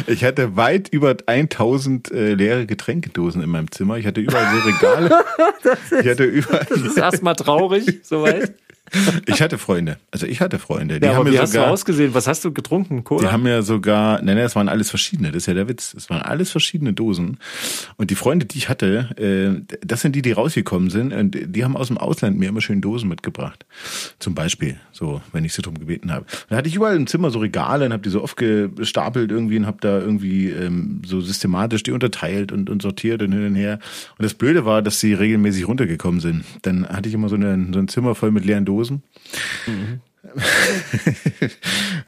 Ich 0.06 0.24
hatte 0.24 0.56
weit 0.56 0.88
über 0.88 1.16
1000 1.26 2.10
äh, 2.10 2.34
leere 2.34 2.66
Getränkedosen 2.66 3.42
in 3.42 3.50
meinem 3.50 3.70
Zimmer. 3.70 3.96
Ich 3.98 4.06
hatte 4.06 4.20
überall 4.20 4.46
so 4.54 4.68
Regale. 4.68 5.24
ich 6.02 6.08
hatte 6.08 6.24
überall. 6.24 6.66
Das 6.68 6.80
ist 6.80 6.98
erstmal 6.98 7.36
traurig, 7.36 8.00
soweit. 8.02 8.54
Ich 9.26 9.40
hatte 9.40 9.58
Freunde. 9.58 9.98
Also 10.10 10.26
ich 10.26 10.40
hatte 10.40 10.58
Freunde. 10.58 11.00
Die 11.00 11.06
Ja, 11.06 11.14
haben 11.14 11.24
mir 11.24 11.32
wie 11.32 11.38
hast 11.38 11.54
du 11.54 11.58
sogar. 11.58 11.70
ausgesehen? 11.72 12.14
Was 12.14 12.26
hast 12.26 12.44
du 12.44 12.52
getrunken? 12.52 13.04
Cola? 13.04 13.22
Die 13.22 13.32
haben 13.32 13.46
ja 13.46 13.62
sogar, 13.62 14.16
nein, 14.16 14.26
nein, 14.36 14.38
das 14.44 14.54
waren 14.56 14.68
alles 14.68 14.90
verschiedene, 14.90 15.28
das 15.32 15.44
ist 15.44 15.46
ja 15.46 15.54
der 15.54 15.68
Witz. 15.68 15.92
Das 15.92 16.10
waren 16.10 16.20
alles 16.22 16.50
verschiedene 16.50 16.92
Dosen. 16.92 17.38
Und 17.96 18.10
die 18.10 18.14
Freunde, 18.14 18.44
die 18.46 18.58
ich 18.58 18.68
hatte, 18.68 19.08
äh, 19.16 19.76
das 19.86 20.00
sind 20.02 20.14
die, 20.14 20.22
die 20.22 20.32
rausgekommen 20.32 20.90
sind, 20.90 21.12
und 21.12 21.36
die 21.46 21.64
haben 21.64 21.76
aus 21.76 21.88
dem 21.88 21.98
Ausland 21.98 22.38
mir 22.38 22.48
immer 22.48 22.60
schön 22.60 22.80
Dosen 22.80 23.08
mitgebracht. 23.08 23.64
Zum 24.18 24.34
Beispiel, 24.34 24.76
so, 24.92 25.22
wenn 25.32 25.44
ich 25.44 25.54
sie 25.54 25.62
drum 25.62 25.78
gebeten 25.78 26.12
habe. 26.12 26.26
Da 26.48 26.56
hatte 26.56 26.68
ich 26.68 26.74
überall 26.74 26.96
im 26.96 27.06
Zimmer 27.06 27.30
so 27.30 27.38
Regale 27.38 27.86
und 27.86 27.92
habe 27.92 28.02
die 28.02 28.10
so 28.10 28.22
oft 28.22 28.36
gestapelt 28.36 29.30
irgendwie 29.30 29.56
und 29.56 29.66
habe 29.66 29.78
da 29.80 29.98
irgendwie 29.98 30.50
ähm, 30.50 31.00
so 31.06 31.20
systematisch 31.20 31.82
die 31.82 31.92
unterteilt 31.92 32.52
und, 32.52 32.68
und 32.68 32.82
sortiert 32.82 33.22
und 33.22 33.32
hin 33.32 33.46
und 33.46 33.54
her. 33.54 33.78
Und 34.18 34.22
das 34.24 34.34
Blöde 34.34 34.64
war, 34.64 34.82
dass 34.82 35.00
sie 35.00 35.14
regelmäßig 35.14 35.66
runtergekommen 35.66 36.20
sind. 36.20 36.44
Dann 36.62 36.86
hatte 36.88 37.08
ich 37.08 37.14
immer 37.14 37.28
so, 37.28 37.36
eine, 37.36 37.68
so 37.72 37.78
ein 37.78 37.88
Zimmer 37.88 38.14
voll 38.14 38.30
mit 38.30 38.44
leeren 38.44 38.64
Dosen. 38.64 38.81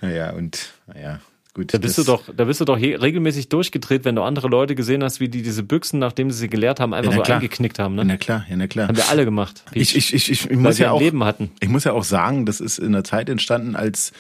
Naja, 0.01 0.31
und 0.37 0.73
naja, 0.87 1.21
gut. 1.55 1.73
da 1.75 1.79
bist 1.79 1.99
du 1.99 2.05
doch, 2.05 2.23
da 2.35 2.45
bist 2.45 2.61
du 2.61 2.65
doch 2.65 2.79
regelmäßig 2.79 3.49
durchgedreht, 3.49 4.05
wenn 4.05 4.15
du 4.17 4.23
andere 4.23 4.49
Leute 4.49 4.75
gesehen 4.75 5.03
hast, 5.03 5.21
wie 5.21 5.29
die 5.29 5.43
diese 5.43 5.63
Büchsen, 5.63 5.99
nachdem 5.99 6.31
sie 6.31 6.39
sie 6.39 6.49
geleert 6.49 6.81
haben, 6.81 6.95
einfach 6.95 7.13
Ja, 7.13 7.19
so 7.19 7.23
klar. 7.23 7.37
eingeknickt 7.39 7.79
haben. 7.79 7.97
Ja, 7.97 8.05
Ne? 8.05 8.13
na 8.13 8.17
klar, 8.17 8.45
ja, 8.49 8.57
na 8.57 8.67
klar. 8.67 8.89
Haben 8.89 8.97
wir 8.97 9.09
alle 9.09 9.25
gemacht. 9.25 9.65
Ich, 9.73 9.97
ich, 9.97 10.15
ich, 10.15 10.31
ich, 10.31 10.51
ich 10.51 10.57
muss 10.57 10.79
wir 10.79 10.87
ja 10.87 10.93
auch, 10.93 11.01
Leben 11.01 11.25
hatten. 11.25 11.51
ich 11.61 11.69
muss 11.69 11.85
ja 11.85 11.93
auch 11.93 12.05
sagen, 12.05 12.47
das 12.47 12.61
ist 12.61 12.79
in 12.79 12.93
der 12.93 13.05
Zeit 13.05 13.29
entstanden, 13.29 13.77
als 13.77 14.13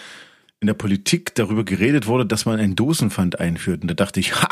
in 0.60 0.66
der 0.66 0.74
Politik 0.74 1.34
darüber 1.34 1.64
geredet 1.64 2.06
wurde, 2.06 2.24
dass 2.26 2.46
man 2.46 2.58
einen 2.58 2.74
Dosenpfand 2.76 3.38
einführt. 3.38 3.82
Und 3.82 3.88
da 3.88 3.94
dachte 3.94 4.18
ich, 4.20 4.34
ha, 4.40 4.48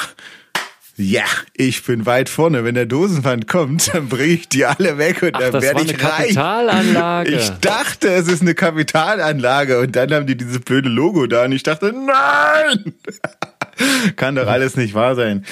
Ja, 0.96 1.24
ich 1.55 1.83
bin 1.85 2.05
weit 2.05 2.28
vorne. 2.28 2.64
Wenn 2.64 2.74
der 2.74 2.87
Dosenpfand 2.87 3.48
kommt, 3.48 3.88
dann 3.94 4.09
bringe 4.09 4.35
ich 4.35 4.48
die 4.48 4.64
alle 4.64 4.98
weg 4.98 5.22
und 5.22 5.35
Ach, 5.35 5.40
dann 5.40 5.52
das 5.52 5.62
werde 5.62 5.83
ich 5.83 5.94
eine 5.94 6.02
reich. 6.02 6.18
Kapitalanlage. 6.35 7.31
Ich 7.37 7.48
dachte, 7.61 8.09
es 8.09 8.28
ist 8.28 8.42
eine 8.42 8.55
Kapitalanlage 8.55 9.81
und 9.81 9.96
dann 9.96 10.12
haben 10.12 10.26
die 10.26 10.37
dieses 10.37 10.61
blöde 10.61 10.88
Logo 10.88 11.26
da 11.26 11.44
und 11.44 11.52
ich 11.52 11.62
dachte, 11.62 11.92
nein! 11.92 12.94
Kann 14.16 14.35
doch 14.35 14.46
alles 14.46 14.76
nicht 14.76 14.92
wahr 14.94 15.14
sein. 15.14 15.46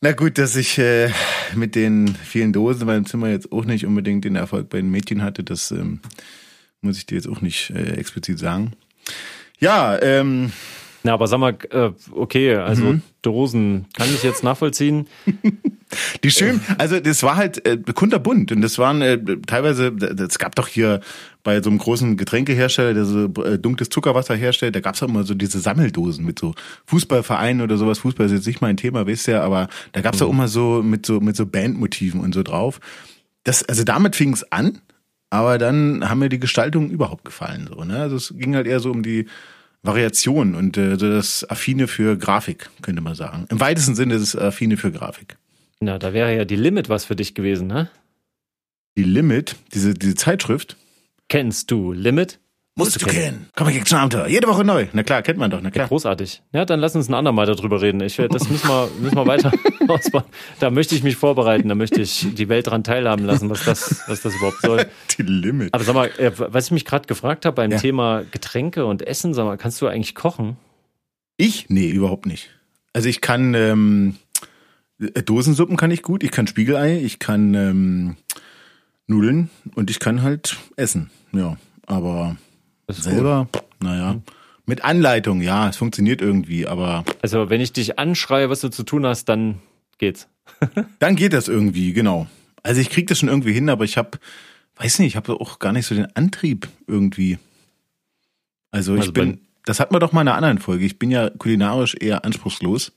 Na 0.00 0.12
gut, 0.12 0.38
dass 0.38 0.56
ich 0.56 0.78
äh, 0.78 1.10
mit 1.54 1.74
den 1.74 2.14
vielen 2.24 2.52
Dosen 2.52 2.82
in 2.82 2.86
meinem 2.86 3.06
Zimmer 3.06 3.28
jetzt 3.28 3.52
auch 3.52 3.64
nicht 3.64 3.86
unbedingt 3.86 4.24
den 4.24 4.36
Erfolg 4.36 4.68
bei 4.70 4.78
den 4.78 4.90
Mädchen 4.90 5.22
hatte, 5.22 5.44
das 5.44 5.70
ähm, 5.70 6.00
muss 6.80 6.96
ich 6.96 7.06
dir 7.06 7.14
jetzt 7.16 7.28
auch 7.28 7.40
nicht 7.40 7.70
äh, 7.70 7.92
explizit 7.92 8.38
sagen. 8.38 8.72
Ja, 9.60 10.00
ähm, 10.02 10.50
Na, 11.04 11.14
aber 11.14 11.26
sag 11.26 11.38
mal, 11.40 11.56
äh, 11.70 11.90
okay, 12.12 12.54
also 12.56 12.84
Mhm. 12.84 13.02
Dosen 13.22 13.86
kann 13.96 14.08
ich 14.14 14.22
jetzt 14.22 14.42
nachvollziehen. 14.44 15.06
Die 16.24 16.30
schön, 16.30 16.60
also 16.78 17.00
das 17.00 17.22
war 17.22 17.36
halt 17.36 17.66
äh, 17.66 17.76
kunterbunt 17.92 18.50
und 18.50 18.62
das 18.62 18.78
waren 18.78 19.02
äh, 19.02 19.18
teilweise, 19.46 19.88
es 19.88 20.38
gab 20.38 20.54
doch 20.54 20.66
hier 20.68 21.00
bei 21.42 21.60
so 21.60 21.68
einem 21.68 21.78
großen 21.78 22.16
Getränkehersteller, 22.16 22.94
der 22.94 23.04
so 23.04 23.24
äh, 23.44 23.58
dunkles 23.58 23.90
Zuckerwasser 23.90 24.34
herstellt, 24.34 24.74
da 24.74 24.80
gab's 24.80 25.02
auch 25.02 25.08
immer 25.08 25.24
so 25.24 25.34
diese 25.34 25.60
Sammeldosen 25.60 26.24
mit 26.24 26.38
so 26.38 26.54
Fußballvereinen 26.86 27.60
oder 27.62 27.76
sowas. 27.76 27.98
Fußball 27.98 28.26
ist 28.26 28.32
jetzt 28.32 28.46
nicht 28.46 28.60
mein 28.62 28.76
Thema, 28.78 29.06
wisst 29.06 29.28
ihr, 29.28 29.42
aber 29.42 29.68
da 29.92 30.00
gab's 30.00 30.20
Mhm. 30.20 30.26
auch 30.26 30.30
immer 30.30 30.48
so 30.48 30.82
mit 30.82 31.04
so 31.04 31.20
mit 31.20 31.36
so 31.36 31.44
Bandmotiven 31.46 32.20
und 32.20 32.32
so 32.34 32.42
drauf. 32.42 32.80
Das, 33.44 33.62
also 33.68 33.84
damit 33.84 34.16
fing's 34.16 34.44
an, 34.44 34.78
aber 35.30 35.58
dann 35.58 36.08
haben 36.08 36.20
mir 36.20 36.28
die 36.30 36.40
Gestaltungen 36.40 36.90
überhaupt 36.90 37.24
gefallen. 37.24 37.68
So, 37.72 37.84
ne? 37.84 37.98
Also 37.98 38.16
es 38.16 38.32
ging 38.36 38.54
halt 38.54 38.66
eher 38.66 38.80
so 38.80 38.90
um 38.90 39.02
die 39.02 39.26
Variation 39.82 40.54
und 40.54 40.76
äh, 40.76 40.96
das 40.96 41.48
Affine 41.48 41.88
für 41.88 42.16
Grafik, 42.16 42.70
könnte 42.82 43.02
man 43.02 43.14
sagen. 43.14 43.46
Im 43.50 43.60
weitesten 43.60 43.94
Sinne 43.94 44.14
ist 44.14 44.22
es 44.22 44.36
Affine 44.36 44.76
für 44.76 44.92
Grafik. 44.92 45.36
Na, 45.80 45.98
da 45.98 46.12
wäre 46.12 46.34
ja 46.36 46.44
die 46.44 46.56
Limit 46.56 46.88
was 46.88 47.04
für 47.04 47.16
dich 47.16 47.34
gewesen, 47.34 47.66
ne? 47.66 47.90
Die 48.96 49.02
Limit, 49.02 49.56
diese, 49.72 49.94
diese 49.94 50.14
Zeitschrift, 50.14 50.76
Kennst 51.32 51.70
du 51.70 51.92
Limit? 51.92 52.38
Musst 52.74 53.00
du 53.00 53.06
kennen. 53.06 53.48
Komm, 53.54 53.68
ich 53.68 53.84
zum 53.84 53.98
Abenteuer. 53.98 54.26
Jede 54.28 54.48
Woche 54.48 54.64
neu. 54.64 54.86
Na 54.92 55.02
klar, 55.02 55.22
kennt 55.22 55.38
man 55.38 55.50
doch, 55.50 55.60
na 55.60 55.70
klar. 55.70 55.88
Großartig. 55.88 56.42
Ja, 56.52 56.64
dann 56.64 56.80
lass 56.80 56.96
uns 56.96 57.08
ein 57.08 57.14
andermal 57.14 57.46
darüber 57.46 57.80
reden. 57.82 58.00
Ich, 58.00 58.16
das 58.16 58.48
müssen 58.48 58.68
wir, 58.68 58.88
müssen 59.00 59.16
wir 59.16 59.26
weiter 59.26 59.52
ausbauen. 59.88 60.24
Da 60.58 60.70
möchte 60.70 60.94
ich 60.94 61.02
mich 61.02 61.16
vorbereiten, 61.16 61.68
da 61.68 61.74
möchte 61.74 62.00
ich 62.00 62.34
die 62.34 62.48
Welt 62.48 62.66
dran 62.68 62.82
teilhaben 62.84 63.24
lassen, 63.24 63.50
was 63.50 63.64
das, 63.64 64.02
was 64.08 64.22
das 64.22 64.34
überhaupt 64.34 64.60
soll. 64.62 64.86
Die 65.18 65.22
Limit. 65.22 65.74
Aber 65.74 65.84
sag 65.84 65.94
mal, 65.94 66.10
äh, 66.18 66.32
was 66.36 66.66
ich 66.66 66.70
mich 66.72 66.84
gerade 66.84 67.06
gefragt 67.06 67.44
habe 67.44 67.56
beim 67.56 67.70
Ja. 67.72 67.78
Thema 67.78 68.24
Getränke 68.30 68.86
und 68.86 69.06
Essen, 69.06 69.34
sag 69.34 69.44
mal, 69.44 69.58
kannst 69.58 69.80
du 69.82 69.86
eigentlich 69.86 70.14
kochen? 70.14 70.56
Ich? 71.36 71.66
Nee, 71.68 71.88
überhaupt 71.90 72.26
nicht. 72.26 72.50
Also 72.94 73.08
ich 73.08 73.20
kann 73.20 73.54
ähm, 73.54 74.16
äh, 75.00 75.22
Dosensuppen 75.22 75.76
kann 75.76 75.90
ich 75.90 76.02
gut, 76.02 76.22
ich 76.22 76.30
kann 76.30 76.46
Spiegelei, 76.46 76.98
ich 76.98 77.18
kann 77.18 77.54
ähm, 77.54 78.16
Nudeln 79.06 79.50
und 79.74 79.90
ich 79.90 79.98
kann 79.98 80.22
halt 80.22 80.56
essen. 80.76 81.10
Ja, 81.32 81.56
aber 81.86 82.36
Das 82.96 83.04
gut. 83.04 83.14
selber, 83.14 83.48
naja. 83.80 84.20
Mit 84.66 84.84
Anleitung, 84.84 85.40
ja, 85.42 85.68
es 85.68 85.76
funktioniert 85.76 86.22
irgendwie, 86.22 86.66
aber 86.66 87.04
Also, 87.20 87.50
wenn 87.50 87.60
ich 87.60 87.72
dich 87.72 87.98
anschreie, 87.98 88.48
was 88.48 88.60
du 88.60 88.68
zu 88.70 88.84
tun 88.84 89.04
hast, 89.06 89.24
dann 89.28 89.58
geht's. 89.98 90.28
dann 90.98 91.16
geht 91.16 91.32
das 91.32 91.48
irgendwie, 91.48 91.92
genau. 91.92 92.26
Also 92.62 92.80
ich 92.80 92.90
krieg 92.90 93.06
das 93.08 93.18
schon 93.18 93.28
irgendwie 93.28 93.52
hin, 93.52 93.68
aber 93.68 93.84
ich 93.84 93.96
habe, 93.98 94.18
weiß 94.76 95.00
nicht, 95.00 95.08
ich 95.08 95.16
habe 95.16 95.32
auch 95.40 95.58
gar 95.58 95.72
nicht 95.72 95.86
so 95.86 95.94
den 95.96 96.14
Antrieb 96.14 96.68
irgendwie. 96.86 97.38
Also 98.70 98.94
ich 98.94 99.00
Also 99.00 99.12
bin, 99.12 99.32
bei- 99.32 99.38
das 99.64 99.80
hatten 99.80 99.94
wir 99.94 99.98
doch 100.00 100.12
mal 100.12 100.22
in 100.22 100.28
einer 100.28 100.36
anderen 100.36 100.58
Folge. 100.58 100.84
Ich 100.84 100.98
bin 100.98 101.10
ja 101.10 101.28
kulinarisch 101.30 101.94
eher 101.98 102.24
anspruchslos, 102.24 102.92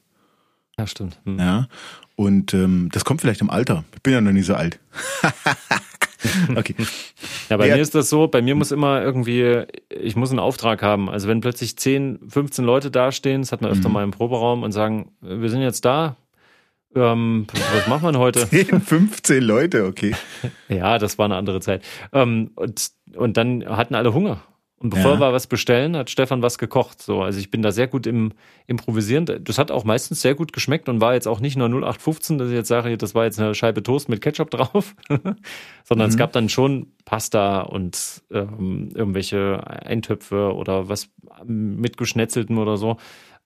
Ja, 0.77 0.85
stimmt. 0.87 1.19
Hm. 1.25 1.39
ja. 1.39 1.67
Und 2.15 2.53
ähm, 2.53 2.89
das 2.93 3.03
kommt 3.05 3.21
vielleicht 3.21 3.41
im 3.41 3.49
Alter. 3.49 3.83
Ich 3.95 4.01
bin 4.03 4.13
ja 4.13 4.21
noch 4.21 4.31
nicht 4.31 4.45
so 4.45 4.53
alt. 4.55 4.79
okay. 6.55 6.75
Ja, 7.49 7.57
bei 7.57 7.67
Ja. 7.67 7.75
mir 7.75 7.81
ist 7.81 7.95
das 7.95 8.09
so, 8.09 8.27
bei 8.27 8.41
mir 8.41 8.55
muss 8.55 8.71
immer 8.71 9.01
irgendwie, 9.01 9.63
ich 9.89 10.15
muss 10.15 10.29
einen 10.31 10.39
Auftrag 10.39 10.81
haben. 10.81 11.09
Also 11.09 11.27
wenn 11.27 11.41
plötzlich 11.41 11.77
10, 11.77 12.19
15 12.29 12.65
Leute 12.65 12.91
dastehen, 12.91 13.41
das 13.41 13.51
hat 13.51 13.61
man 13.61 13.69
Mhm. 13.71 13.77
öfter 13.77 13.89
mal 13.89 14.03
im 14.03 14.11
Proberaum 14.11 14.63
und 14.63 14.71
sagen, 14.71 15.11
wir 15.21 15.49
sind 15.49 15.61
jetzt 15.61 15.85
da, 15.85 16.15
ähm, 16.95 17.45
was 17.73 17.87
wir 18.01 18.11
denn 18.11 18.19
heute? 18.19 18.47
10, 18.49 18.81
15 18.81 19.43
Leute, 19.43 19.85
okay. 19.85 20.15
Ja, 20.69 20.97
das 20.97 21.17
war 21.17 21.25
eine 21.25 21.35
andere 21.35 21.59
Zeit. 21.61 21.83
Ähm, 22.13 22.51
und, 22.55 22.89
und 23.15 23.37
dann 23.37 23.65
hatten 23.67 23.95
alle 23.95 24.13
Hunger. 24.13 24.41
Und 24.85 24.91
bevor 24.91 25.13
Ja. 25.13 25.19
wir 25.19 25.33
was 25.33 25.47
bestellen, 25.47 25.97
hat 25.97 26.11
Stefan 26.11 26.43
was 26.43 26.59
gekocht. 26.59 27.01
So, 27.01 27.23
also 27.23 27.39
ich 27.39 27.49
bin 27.49 27.63
da 27.63 27.71
sehr 27.71 27.87
gut 27.87 28.05
im 28.05 28.33
Improvisieren. 28.67 29.25
Das 29.43 29.57
hat 29.57 29.71
auch 29.71 29.83
meistens 29.83 30.21
sehr 30.21 30.35
gut 30.35 30.53
geschmeckt 30.53 30.87
und 30.89 31.01
war 31.01 31.15
jetzt 31.15 31.27
auch 31.27 31.39
nicht 31.39 31.57
nur 31.57 31.67
0815, 31.69 32.37
dass 32.37 32.49
ich 32.49 32.53
jetzt 32.53 32.67
sage, 32.67 32.95
das 32.95 33.15
war 33.15 33.25
jetzt 33.25 33.39
eine 33.39 33.55
Scheibe 33.55 33.81
Toast 33.81 34.09
mit 34.09 34.21
Ketchup 34.21 34.51
drauf, 34.51 34.93
sondern 35.85 36.07
es 36.07 36.17
gab 36.17 36.33
dann 36.33 36.49
schon 36.49 36.85
Pasta 37.03 37.61
und 37.61 38.21
ähm, 38.29 38.91
irgendwelche 38.93 39.65
Eintöpfe 39.65 40.53
oder 40.53 40.87
was 40.87 41.09
mit 41.43 41.97
geschnetzeltem 41.97 42.59
oder 42.59 42.77
so. 42.77 42.97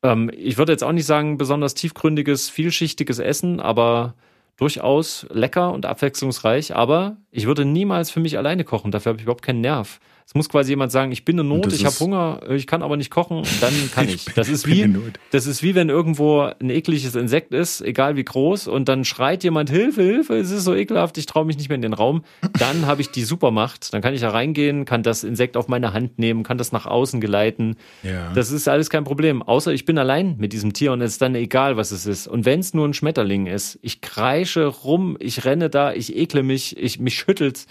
Ähm, 0.04 0.30
ich 0.36 0.58
würde 0.58 0.74
jetzt 0.74 0.84
auch 0.84 0.92
nicht 0.92 1.06
sagen, 1.06 1.38
besonders 1.38 1.74
tiefgründiges, 1.74 2.50
vielschichtiges 2.50 3.20
Essen, 3.20 3.62
aber 3.62 4.16
durchaus 4.58 5.26
lecker 5.32 5.72
und 5.72 5.86
abwechslungsreich. 5.86 6.76
Aber 6.76 7.16
ich 7.32 7.46
würde 7.46 7.64
niemals 7.64 8.12
für 8.12 8.20
mich 8.20 8.38
alleine 8.38 8.66
kochen. 8.66 8.92
Dafür 8.92 9.12
habe 9.12 9.20
ich 9.20 9.24
überhaupt 9.24 9.46
keinen 9.46 9.62
Nerv. 9.62 10.02
Es 10.30 10.36
muss 10.36 10.48
quasi 10.48 10.74
jemand 10.74 10.92
sagen, 10.92 11.12
ich 11.12 11.26
bin 11.26 11.40
in 11.40 11.48
Not, 11.48 11.74
ich 11.74 11.86
habe 11.86 12.00
Hunger, 12.00 12.42
ich 12.52 12.68
kann 12.68 12.84
aber 12.84 12.98
nicht 12.98 13.10
kochen, 13.10 13.42
dann 13.62 13.74
kann 13.96 14.08
ich. 14.08 14.26
Das 14.26 14.48
ist 14.48 14.68
wie, 14.68 14.88
das 15.32 15.48
ist 15.48 15.64
wie 15.64 15.74
wenn 15.74 15.90
irgendwo 15.90 16.42
ein 16.42 16.70
ekliges 16.70 17.16
Insekt 17.16 17.52
ist, 17.52 17.82
egal 17.82 18.16
wie 18.16 18.26
groß, 18.26 18.68
und 18.68 18.88
dann 18.88 19.06
schreit 19.06 19.44
jemand 19.44 19.72
Hilfe, 19.72 20.04
Hilfe, 20.04 20.36
es 20.36 20.52
ist 20.52 20.66
so 20.66 20.76
ekelhaft, 20.76 21.18
ich 21.18 21.26
traue 21.26 21.46
mich 21.46 21.58
nicht 21.58 21.70
mehr 21.70 21.78
in 21.78 21.82
den 21.82 21.94
Raum. 21.94 22.24
Dann 22.60 22.86
habe 22.86 23.02
ich 23.02 23.10
die 23.10 23.24
Supermacht. 23.24 23.92
Dann 23.92 24.04
kann 24.04 24.14
ich 24.14 24.22
da 24.22 24.30
reingehen, 24.30 24.86
kann 24.86 25.02
das 25.02 25.24
Insekt 25.24 25.58
auf 25.58 25.68
meine 25.68 25.94
Hand 25.94 26.20
nehmen, 26.20 26.44
kann 26.44 26.60
das 26.60 26.72
nach 26.72 26.86
außen 26.86 27.20
geleiten. 27.22 27.76
Ja. 28.04 28.32
Das 28.36 28.52
ist 28.52 28.70
alles 28.70 28.92
kein 28.92 29.06
Problem. 29.06 29.42
Außer 29.42 29.74
ich 29.74 29.86
bin 29.86 29.98
allein 29.98 30.36
mit 30.38 30.54
diesem 30.54 30.74
Tier 30.74 30.92
und 30.92 31.02
es 31.02 31.14
ist 31.14 31.24
dann 31.24 31.34
egal, 31.34 31.76
was 31.76 31.90
es 31.90 32.06
ist. 32.06 32.28
Und 32.28 32.46
wenn 32.46 32.60
es 32.60 32.76
nur 32.76 32.88
ein 32.88 32.94
Schmetterling 32.94 33.48
ist, 33.48 33.80
ich 33.82 34.02
kreische 34.02 34.68
rum, 34.68 35.18
ich 35.20 35.44
renne 35.44 35.72
da, 35.72 35.92
ich 35.92 36.16
ekle 36.16 36.44
mich, 36.44 36.78
ich 36.78 37.00
mich 37.00 37.16
schüttelt. 37.16 37.66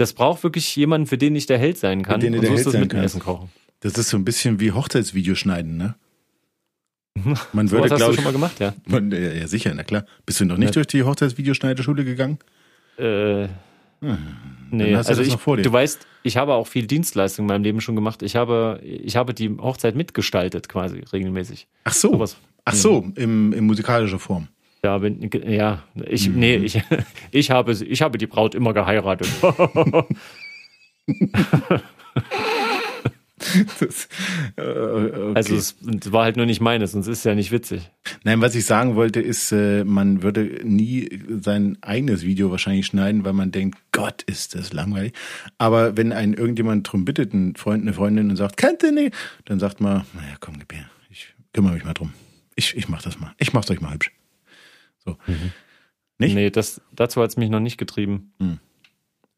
Das 0.00 0.14
braucht 0.14 0.42
wirklich 0.42 0.74
jemanden, 0.76 1.06
für 1.06 1.18
den 1.18 1.36
ich 1.36 1.44
der 1.44 1.58
Held 1.58 1.76
sein 1.76 2.02
kann. 2.02 2.22
Für 2.22 2.26
den 2.26 2.32
du 2.32 2.40
der 2.40 2.48
so 2.48 2.54
Held 2.56 2.66
das 2.66 2.72
sein 2.72 2.80
mit 2.80 2.92
dem. 2.92 3.00
Essen 3.00 3.20
kochen. 3.20 3.50
Das 3.80 3.92
ist 3.98 4.08
so 4.08 4.16
ein 4.16 4.24
bisschen 4.24 4.58
wie 4.58 4.72
Hochzeitsvideo 4.72 5.34
schneiden, 5.34 5.76
ne? 5.76 5.94
Man 7.52 7.68
So 7.68 7.76
würde, 7.76 7.84
was 7.84 7.90
hast 7.92 7.92
du 7.92 7.96
glaube 7.96 8.14
schon 8.14 8.24
mal 8.24 8.32
gemacht, 8.32 8.60
ja? 8.60 8.72
man, 8.86 9.10
ja, 9.12 9.46
sicher, 9.46 9.72
na 9.74 9.82
klar. 9.84 10.06
Bist 10.24 10.40
du 10.40 10.46
noch 10.46 10.56
nicht 10.56 10.68
Ja. 10.68 10.72
durch 10.72 10.86
die 10.86 11.02
Hochzeitsvideoschneiderschule 11.02 12.04
gegangen? 12.06 12.38
Äh, 12.96 13.48
nee, 14.70 14.94
hast 14.94 15.08
du 15.08 15.10
also 15.10 15.20
das 15.20 15.26
ich, 15.26 15.32
noch 15.34 15.40
vor 15.40 15.58
dir. 15.58 15.64
du 15.64 15.72
weißt, 15.72 16.06
ich 16.22 16.36
habe 16.38 16.54
auch 16.54 16.66
viel 16.66 16.86
Dienstleistung 16.86 17.44
in 17.44 17.48
meinem 17.48 17.62
Leben 17.64 17.82
schon 17.82 17.94
gemacht. 17.94 18.22
Ich 18.22 18.36
habe, 18.36 18.80
ich 18.82 19.16
habe 19.16 19.34
die 19.34 19.50
Hochzeit 19.58 19.96
mitgestaltet 19.96 20.70
quasi 20.70 21.00
regelmäßig. 21.12 21.66
Ach 21.84 21.92
so. 21.92 22.12
Sowas. 22.12 22.36
Ach 22.64 22.74
so, 22.74 23.06
im, 23.16 23.52
in 23.52 23.64
musikalischer 23.66 24.18
Form. 24.18 24.48
Ja, 24.82 24.98
bin, 24.98 25.30
ja, 25.46 25.82
ich, 26.06 26.28
Mhm. 26.28 26.38
nee, 26.38 26.56
ich, 26.56 26.80
ich 27.30 27.50
habe, 27.50 27.72
ich 27.72 28.02
habe 28.02 28.18
die 28.18 28.26
Braut 28.26 28.54
immer 28.54 28.72
geheiratet. 28.72 29.28
Das, 33.80 34.06
äh, 34.56 34.60
okay. 34.62 35.32
Also 35.34 35.54
es 35.56 35.76
war 36.12 36.24
halt 36.24 36.36
nur 36.36 36.44
nicht 36.44 36.60
meines, 36.60 36.92
sonst 36.92 37.06
ist 37.06 37.18
es 37.18 37.24
ja 37.24 37.34
nicht 37.34 37.50
witzig. 37.50 37.90
Nein, 38.22 38.42
was 38.42 38.54
ich 38.54 38.66
sagen 38.66 38.96
wollte, 38.96 39.20
ist, 39.20 39.50
äh, 39.50 39.82
man 39.82 40.22
würde 40.22 40.60
nie 40.62 41.08
sein 41.40 41.78
eigenes 41.80 42.22
Video 42.22 42.50
wahrscheinlich 42.50 42.84
schneiden, 42.86 43.24
weil 43.24 43.32
man 43.32 43.50
denkt, 43.50 43.78
Gott, 43.92 44.22
ist 44.24 44.54
das 44.54 44.74
langweilig. 44.74 45.14
Aber 45.56 45.96
wenn 45.96 46.12
einen 46.12 46.34
irgendjemand 46.34 46.92
drum 46.92 47.06
bittet, 47.06 47.32
ein 47.32 47.56
Freund, 47.56 47.82
eine 47.82 47.94
Freundin 47.94 48.28
und 48.28 48.36
sagt, 48.36 48.58
kennt 48.58 48.82
ihr 48.82 48.92
nicht, 48.92 49.14
dann 49.46 49.58
sagt 49.58 49.80
man, 49.80 50.04
naja, 50.12 50.36
komm, 50.38 50.58
gib 50.58 50.74
her, 50.74 50.90
ich 51.08 51.34
kümmere 51.54 51.72
mich 51.72 51.84
mal 51.84 51.94
drum. 51.94 52.12
Ich, 52.56 52.76
ich 52.76 52.88
mach 52.90 53.00
das 53.00 53.18
mal. 53.18 53.32
Ich 53.38 53.54
mach's 53.54 53.70
euch 53.70 53.80
mal 53.80 53.94
hübsch. 53.94 54.12
So. 55.04 55.16
Nicht? 56.18 56.34
Nee, 56.34 56.50
das, 56.50 56.80
dazu 56.94 57.22
hat 57.22 57.30
es 57.30 57.36
mich 57.36 57.50
noch 57.50 57.60
nicht 57.60 57.78
getrieben. 57.78 58.32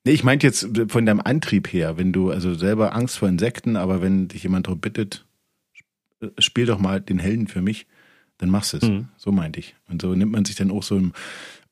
Nee, 0.04 0.12
ich 0.12 0.24
meinte 0.24 0.46
jetzt 0.46 0.68
von 0.88 1.06
deinem 1.06 1.20
Antrieb 1.20 1.72
her, 1.72 1.96
wenn 1.96 2.12
du 2.12 2.30
also 2.30 2.54
selber 2.54 2.94
Angst 2.94 3.18
vor 3.18 3.28
Insekten, 3.28 3.76
aber 3.76 4.02
wenn 4.02 4.28
dich 4.28 4.42
jemand 4.42 4.66
darum 4.66 4.80
bittet, 4.80 5.24
sp- 5.78 6.34
spiel 6.38 6.66
doch 6.66 6.78
mal 6.80 7.00
den 7.00 7.20
Helden 7.20 7.46
für 7.46 7.62
mich, 7.62 7.86
dann 8.38 8.50
machst 8.50 8.72
du 8.72 8.78
es. 8.78 8.82
Mhm. 8.82 9.08
So 9.16 9.30
meinte 9.30 9.60
ich. 9.60 9.76
Und 9.88 10.02
so 10.02 10.14
nimmt 10.16 10.32
man 10.32 10.44
sich 10.44 10.56
dann 10.56 10.72
auch 10.72 10.82
so 10.82 10.96
einem 10.96 11.12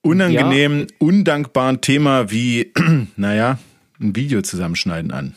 unangenehmen, 0.03 0.87
undankbaren 0.99 1.81
Thema 1.81 2.31
wie, 2.31 2.73
naja, 3.17 3.59
ein 4.01 4.15
Video 4.15 4.43
zusammenschneiden 4.43 5.11
an. 5.11 5.35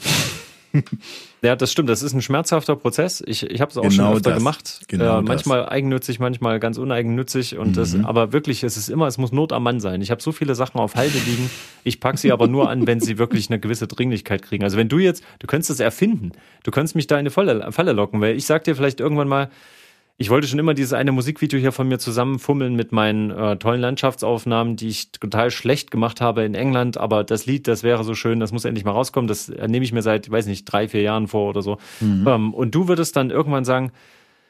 Ja, 1.41 1.55
das 1.55 1.71
stimmt. 1.71 1.89
Das 1.89 2.01
ist 2.01 2.13
ein 2.13 2.21
schmerzhafter 2.21 2.75
Prozess. 2.75 3.21
Ich, 3.25 3.43
ich 3.49 3.61
habe 3.61 3.69
es 3.69 3.77
auch 3.77 3.83
Genau 3.83 3.91
schon 4.07 4.15
öfter 4.17 4.29
das. 4.31 4.39
gemacht. 4.39 4.79
Genau 4.87 5.19
äh, 5.19 5.21
das. 5.21 5.27
manchmal 5.27 5.69
eigennützig, 5.69 6.19
manchmal 6.19 6.59
ganz 6.59 6.77
uneigennützig. 6.77 7.57
Und 7.57 7.77
das, 7.77 7.93
Mhm. 7.93 8.05
aber 8.05 8.33
wirklich, 8.33 8.63
es 8.63 8.77
ist 8.77 8.89
immer, 8.89 9.07
es 9.07 9.17
muss 9.17 9.31
Not 9.31 9.51
am 9.53 9.63
Mann 9.63 9.79
sein. 9.79 10.01
Ich 10.01 10.09
habe 10.09 10.21
so 10.21 10.31
viele 10.31 10.55
Sachen 10.55 10.79
auf 10.79 10.95
Halde 10.95 11.17
liegen. 11.25 11.49
Ich 11.83 11.99
pack 11.99 12.17
sie 12.17 12.31
aber 12.31 12.47
nur 12.47 12.69
an, 12.69 12.87
wenn 12.87 12.99
sie 12.99 13.17
wirklich 13.17 13.49
eine 13.49 13.59
gewisse 13.59 13.87
Dringlichkeit 13.87 14.41
kriegen. 14.41 14.63
Also 14.63 14.77
wenn 14.77 14.89
du 14.89 14.97
jetzt, 14.99 15.23
du 15.39 15.47
könntest 15.47 15.69
es 15.69 15.79
erfinden. 15.79 16.31
Du 16.63 16.71
könntest 16.71 16.95
mich 16.95 17.07
da 17.07 17.15
in 17.15 17.19
eine 17.19 17.29
Falle, 17.31 17.71
Falle 17.71 17.91
locken, 17.91 18.19
weil 18.21 18.35
ich 18.35 18.45
sag 18.45 18.63
dir 18.63 18.75
vielleicht 18.75 18.99
irgendwann 18.99 19.27
mal, 19.27 19.49
ich 20.17 20.29
wollte 20.29 20.47
schon 20.47 20.59
immer 20.59 20.73
dieses 20.73 20.93
eine 20.93 21.11
Musikvideo 21.11 21.59
hier 21.59 21.71
von 21.71 21.87
mir 21.87 21.97
zusammenfummeln 21.97 22.75
mit 22.75 22.91
meinen 22.91 23.31
äh, 23.31 23.57
tollen 23.57 23.81
Landschaftsaufnahmen, 23.81 24.75
die 24.75 24.89
ich 24.89 25.11
total 25.11 25.49
schlecht 25.49 25.89
gemacht 25.89 26.21
habe 26.21 26.43
in 26.43 26.53
England, 26.53 26.97
aber 26.97 27.23
das 27.23 27.45
Lied, 27.45 27.67
das 27.67 27.81
wäre 27.81 28.03
so 28.03 28.13
schön, 28.13 28.39
das 28.39 28.51
muss 28.51 28.63
endlich 28.65 28.85
mal 28.85 28.91
rauskommen. 28.91 29.27
Das 29.27 29.49
nehme 29.49 29.83
ich 29.83 29.91
mir 29.91 30.03
seit, 30.03 30.29
weiß 30.29 30.45
nicht, 30.45 30.65
drei, 30.65 30.87
vier 30.87 31.01
Jahren 31.01 31.27
vor 31.27 31.49
oder 31.49 31.63
so. 31.63 31.77
Mhm. 31.99 32.27
Ähm, 32.27 32.53
und 32.53 32.75
du 32.75 32.87
würdest 32.87 33.15
dann 33.15 33.31
irgendwann 33.31 33.65
sagen, 33.65 33.91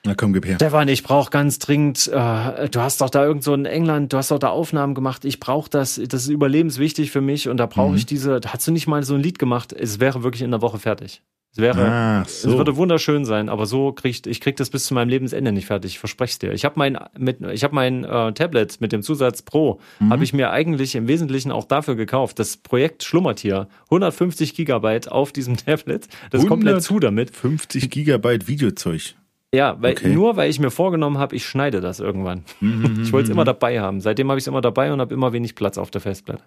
na 0.05 0.15
komm, 0.15 0.33
gib 0.33 0.45
her. 0.45 0.55
Stefan, 0.55 0.89
ich 0.89 1.01
brauche 1.01 1.31
ganz 1.31 1.59
dringend, 1.59 2.09
äh, 2.09 2.67
du 2.67 2.81
hast 2.81 2.99
doch 2.99 3.09
da 3.09 3.23
irgend 3.23 3.43
so 3.43 3.53
in 3.53 3.65
England, 3.65 4.11
du 4.11 4.17
hast 4.17 4.31
doch 4.31 4.39
da 4.39 4.49
Aufnahmen 4.49 4.95
gemacht, 4.95 5.23
ich 5.23 5.39
brauche 5.39 5.69
das, 5.69 5.95
das 5.95 6.23
ist 6.23 6.29
überlebenswichtig 6.29 7.09
für 7.09 7.21
mich 7.21 7.47
und 7.47 7.55
da 7.55 7.67
brauche 7.67 7.91
mhm. 7.91 7.97
ich 7.97 8.05
diese, 8.05 8.41
hast 8.45 8.67
du 8.67 8.73
nicht 8.73 8.87
mal 8.87 9.03
so 9.03 9.15
ein 9.15 9.21
Lied 9.21 9.39
gemacht? 9.39 9.71
Es 9.71 10.01
wäre 10.01 10.21
wirklich 10.23 10.41
in 10.41 10.51
der 10.51 10.61
Woche 10.61 10.77
fertig. 10.77 11.21
Es 11.55 11.59
wäre, 11.59 11.87
ah, 11.87 12.25
so. 12.25 12.49
es 12.49 12.57
würde 12.57 12.75
wunderschön 12.77 13.25
sein, 13.25 13.47
aber 13.47 13.67
so 13.67 13.91
kriegt, 13.91 14.25
ich 14.25 14.41
krieg 14.41 14.55
das 14.57 14.71
bis 14.71 14.85
zu 14.85 14.95
meinem 14.95 15.09
Lebensende 15.09 15.51
nicht 15.51 15.67
fertig. 15.67 15.91
Ich 15.91 15.99
verspreche 15.99 16.31
es 16.31 16.39
dir. 16.39 16.51
Ich 16.51 16.65
habe 16.65 16.73
mein, 16.77 16.97
mit, 17.15 17.41
ich 17.41 17.63
habe 17.63 17.75
mein 17.75 18.03
äh, 18.03 18.33
Tablet 18.33 18.81
mit 18.81 18.91
dem 18.91 19.03
Zusatz 19.03 19.43
Pro, 19.43 19.79
mhm. 19.99 20.09
habe 20.09 20.23
ich 20.23 20.33
mir 20.33 20.49
eigentlich 20.49 20.95
im 20.95 21.07
Wesentlichen 21.07 21.51
auch 21.51 21.65
dafür 21.65 21.95
gekauft. 21.95 22.39
Das 22.39 22.57
Projekt 22.57 23.03
schlummert 23.03 23.39
hier. 23.39 23.67
150 23.85 24.55
Gigabyte 24.55 25.11
auf 25.11 25.31
diesem 25.31 25.55
Tablet. 25.65 26.07
Das 26.31 26.41
ist 26.41 26.49
komplett 26.49 26.81
zu 26.81 26.99
damit. 26.99 27.29
50 27.29 27.87
Gigabyte 27.91 28.47
Videozeug. 28.47 29.13
Ja, 29.53 29.79
weil 29.79 29.91
okay. 29.91 30.09
nur 30.09 30.35
weil 30.35 30.49
ich 30.49 30.59
mir 30.59 30.71
vorgenommen 30.71 31.19
habe, 31.19 31.35
ich 31.35 31.45
schneide 31.45 31.81
das 31.81 31.99
irgendwann. 31.99 32.45
Mhm, 32.61 33.01
ich 33.03 33.13
wollte 33.13 33.25
es 33.25 33.29
immer 33.29 33.45
dabei 33.45 33.79
haben. 33.79 34.01
Seitdem 34.01 34.27
habe 34.29 34.39
ich 34.39 34.43
es 34.45 34.47
immer 34.47 34.61
dabei 34.61 34.91
und 34.91 34.99
habe 34.99 35.13
immer 35.13 35.33
wenig 35.33 35.53
Platz 35.53 35.77
auf 35.77 35.91
der 35.91 36.01
Festplatte. 36.01 36.43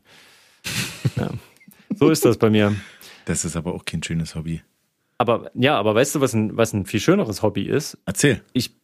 ja. 1.16 1.30
So 1.94 2.10
ist 2.10 2.24
das 2.24 2.38
bei 2.38 2.50
mir. 2.50 2.74
Das 3.24 3.44
ist 3.44 3.54
aber 3.54 3.72
auch 3.72 3.84
kein 3.84 4.02
schönes 4.02 4.34
Hobby. 4.34 4.62
Aber 5.18 5.50
ja, 5.54 5.78
aber 5.78 5.94
weißt 5.94 6.14
du, 6.14 6.20
was 6.20 6.34
ein, 6.34 6.56
was 6.56 6.72
ein 6.72 6.86
viel 6.86 7.00
schöneres 7.00 7.42
Hobby 7.42 7.62
ist? 7.62 7.98
Erzähl. 8.04 8.42
Ich 8.52 8.76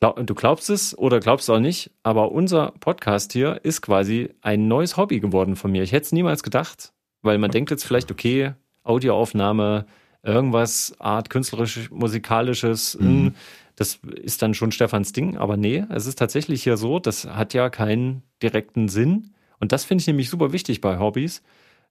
glaub, 0.00 0.24
du 0.24 0.34
glaubst 0.34 0.70
es 0.70 0.96
oder 0.96 1.20
glaubst 1.20 1.50
auch 1.50 1.58
nicht, 1.58 1.90
aber 2.02 2.32
unser 2.32 2.72
Podcast 2.80 3.32
hier 3.32 3.60
ist 3.64 3.82
quasi 3.82 4.30
ein 4.42 4.68
neues 4.68 4.96
Hobby 4.96 5.20
geworden 5.20 5.56
von 5.56 5.72
mir. 5.72 5.82
Ich 5.82 5.92
hätte 5.92 6.06
es 6.06 6.12
niemals 6.12 6.42
gedacht, 6.42 6.92
weil 7.22 7.38
man 7.38 7.50
denkt 7.50 7.70
jetzt 7.70 7.84
vielleicht, 7.84 8.10
okay, 8.10 8.52
Audioaufnahme, 8.84 9.86
irgendwas, 10.22 10.94
Art 10.98 11.30
künstlerisch, 11.30 11.90
musikalisches, 11.90 12.98
mhm. 13.00 13.06
Hm, 13.06 13.34
das 13.76 14.00
ist 14.22 14.42
dann 14.42 14.54
schon 14.54 14.72
Stefans 14.72 15.12
Ding, 15.12 15.36
aber 15.36 15.56
nee, 15.56 15.84
es 15.90 16.06
ist 16.06 16.18
tatsächlich 16.18 16.64
hier 16.64 16.76
so, 16.76 16.98
das 16.98 17.26
hat 17.26 17.54
ja 17.54 17.70
keinen 17.70 18.22
direkten 18.42 18.88
Sinn. 18.88 19.34
Und 19.60 19.70
das 19.70 19.84
finde 19.84 20.02
ich 20.02 20.06
nämlich 20.08 20.30
super 20.30 20.52
wichtig 20.52 20.80
bei 20.80 20.98
Hobbys. 20.98 21.42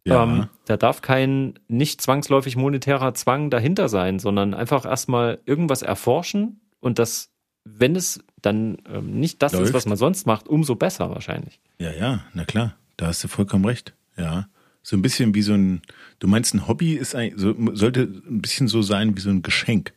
Ja. 0.05 0.23
Ähm, 0.23 0.47
da 0.65 0.77
darf 0.77 1.01
kein 1.01 1.59
nicht 1.67 2.01
zwangsläufig 2.01 2.55
monetärer 2.55 3.13
Zwang 3.13 3.49
dahinter 3.49 3.89
sein, 3.89 4.19
sondern 4.19 4.53
einfach 4.53 4.85
erstmal 4.85 5.39
irgendwas 5.45 5.81
erforschen 5.81 6.61
und 6.79 6.97
das, 6.97 7.29
wenn 7.65 7.95
es 7.95 8.23
dann 8.41 8.77
ähm, 8.87 9.19
nicht 9.19 9.41
das 9.41 9.53
Läuft. 9.53 9.65
ist, 9.65 9.73
was 9.73 9.85
man 9.85 9.97
sonst 9.97 10.25
macht, 10.25 10.47
umso 10.47 10.75
besser 10.75 11.09
wahrscheinlich. 11.09 11.59
Ja, 11.79 11.91
ja, 11.91 12.21
na 12.33 12.45
klar, 12.45 12.75
da 12.95 13.07
hast 13.07 13.23
du 13.23 13.27
vollkommen 13.27 13.65
recht. 13.65 13.93
Ja. 14.15 14.47
So 14.81 14.95
ein 14.95 15.01
bisschen 15.01 15.35
wie 15.35 15.41
so 15.41 15.53
ein, 15.53 15.81
du 16.19 16.27
meinst, 16.27 16.53
ein 16.53 16.67
Hobby 16.67 16.93
ist 16.93 17.13
ein, 17.13 17.33
so, 17.37 17.53
sollte 17.73 18.03
ein 18.03 18.41
bisschen 18.41 18.69
so 18.69 18.81
sein 18.81 19.17
wie 19.17 19.21
so 19.21 19.29
ein 19.29 19.41
Geschenk. 19.41 19.93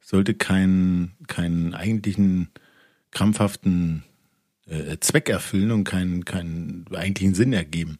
Sollte 0.00 0.34
keinen 0.34 1.14
keinen 1.26 1.74
eigentlichen 1.74 2.50
krampfhaften 3.10 4.04
äh, 4.66 4.98
Zweck 5.00 5.30
erfüllen 5.30 5.70
und 5.70 5.84
keinen, 5.84 6.26
keinen 6.26 6.84
eigentlichen 6.92 7.34
Sinn 7.34 7.54
ergeben 7.54 7.98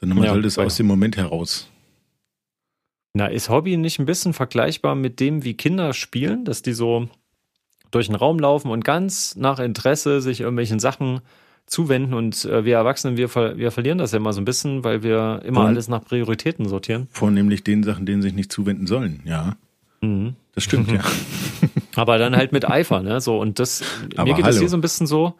sondern 0.00 0.18
man 0.18 0.26
ja, 0.26 0.32
sollte 0.32 0.48
es 0.48 0.58
aus 0.58 0.76
dem 0.76 0.86
Moment 0.86 1.16
heraus. 1.16 1.68
Na, 3.12 3.26
ist 3.26 3.48
Hobby 3.48 3.76
nicht 3.76 3.98
ein 3.98 4.06
bisschen 4.06 4.32
vergleichbar 4.32 4.94
mit 4.94 5.20
dem, 5.20 5.44
wie 5.44 5.54
Kinder 5.54 5.92
spielen, 5.92 6.44
dass 6.44 6.62
die 6.62 6.72
so 6.72 7.08
durch 7.90 8.06
den 8.06 8.14
Raum 8.14 8.38
laufen 8.38 8.70
und 8.70 8.84
ganz 8.84 9.34
nach 9.36 9.58
Interesse 9.58 10.20
sich 10.20 10.40
irgendwelchen 10.40 10.78
Sachen 10.78 11.20
zuwenden 11.66 12.14
und 12.14 12.44
äh, 12.44 12.64
wir 12.64 12.76
Erwachsenen, 12.76 13.16
wir, 13.16 13.28
ver 13.28 13.56
wir 13.56 13.70
verlieren 13.70 13.98
das 13.98 14.12
ja 14.12 14.18
immer 14.18 14.32
so 14.32 14.40
ein 14.40 14.44
bisschen, 14.44 14.84
weil 14.84 15.02
wir 15.02 15.42
immer 15.44 15.60
Von, 15.60 15.66
alles 15.66 15.88
nach 15.88 16.04
Prioritäten 16.04 16.68
sortieren. 16.68 17.08
Vornehmlich 17.10 17.62
den 17.62 17.82
Sachen, 17.82 18.06
denen 18.06 18.22
sich 18.22 18.34
nicht 18.34 18.50
zuwenden 18.50 18.86
sollen, 18.86 19.20
ja. 19.24 19.56
Mhm. 20.00 20.34
Das 20.54 20.64
stimmt, 20.64 20.90
ja. 20.90 21.00
Aber 21.94 22.18
dann 22.18 22.36
halt 22.36 22.52
mit 22.52 22.68
Eifer, 22.68 23.02
ne? 23.02 23.20
So, 23.20 23.38
und 23.38 23.58
das, 23.58 23.82
Aber 24.16 24.28
mir 24.28 24.36
geht 24.36 24.46
es 24.46 24.58
hier 24.58 24.68
so 24.68 24.76
ein 24.76 24.80
bisschen 24.80 25.06
so, 25.06 25.34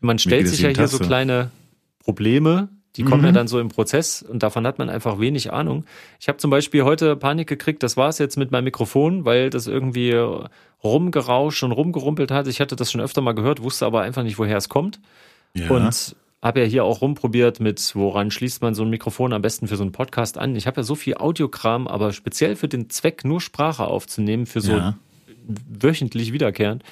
man 0.00 0.18
stellt 0.18 0.48
sich 0.48 0.60
ja 0.60 0.70
hier 0.70 0.88
so 0.88 0.98
kleine 0.98 1.50
Probleme, 1.98 2.68
die 2.96 3.04
kommen 3.04 3.22
mhm. 3.22 3.26
ja 3.26 3.32
dann 3.32 3.48
so 3.48 3.60
im 3.60 3.68
Prozess 3.68 4.22
und 4.22 4.42
davon 4.42 4.66
hat 4.66 4.78
man 4.78 4.88
einfach 4.88 5.20
wenig 5.20 5.52
Ahnung. 5.52 5.84
Ich 6.20 6.28
habe 6.28 6.38
zum 6.38 6.50
Beispiel 6.50 6.84
heute 6.84 7.16
Panik 7.16 7.48
gekriegt, 7.48 7.82
das 7.82 7.96
war 7.96 8.08
es 8.08 8.18
jetzt 8.18 8.36
mit 8.36 8.50
meinem 8.50 8.64
Mikrofon, 8.64 9.24
weil 9.24 9.50
das 9.50 9.66
irgendwie 9.66 10.14
rumgerauscht 10.82 11.62
und 11.62 11.72
rumgerumpelt 11.72 12.30
hat. 12.30 12.46
Ich 12.46 12.60
hatte 12.60 12.76
das 12.76 12.90
schon 12.90 13.00
öfter 13.00 13.20
mal 13.20 13.32
gehört, 13.32 13.62
wusste 13.62 13.86
aber 13.86 14.02
einfach 14.02 14.22
nicht, 14.22 14.38
woher 14.38 14.56
es 14.56 14.68
kommt. 14.68 15.00
Ja. 15.54 15.70
Und 15.70 16.16
habe 16.42 16.60
ja 16.60 16.66
hier 16.66 16.84
auch 16.84 17.00
rumprobiert 17.00 17.60
mit, 17.60 17.94
woran 17.94 18.30
schließt 18.30 18.62
man 18.62 18.74
so 18.74 18.82
ein 18.84 18.90
Mikrofon 18.90 19.32
am 19.32 19.42
besten 19.42 19.68
für 19.68 19.76
so 19.76 19.82
einen 19.82 19.92
Podcast 19.92 20.38
an. 20.38 20.54
Ich 20.54 20.66
habe 20.66 20.78
ja 20.78 20.82
so 20.84 20.94
viel 20.94 21.14
Audiokram, 21.16 21.88
aber 21.88 22.12
speziell 22.12 22.56
für 22.56 22.68
den 22.68 22.88
Zweck, 22.90 23.24
nur 23.24 23.40
Sprache 23.40 23.86
aufzunehmen, 23.86 24.46
für 24.46 24.60
so 24.60 24.72
ja. 24.72 24.96
wöchentlich 25.46 26.32
wiederkehrend. 26.32 26.84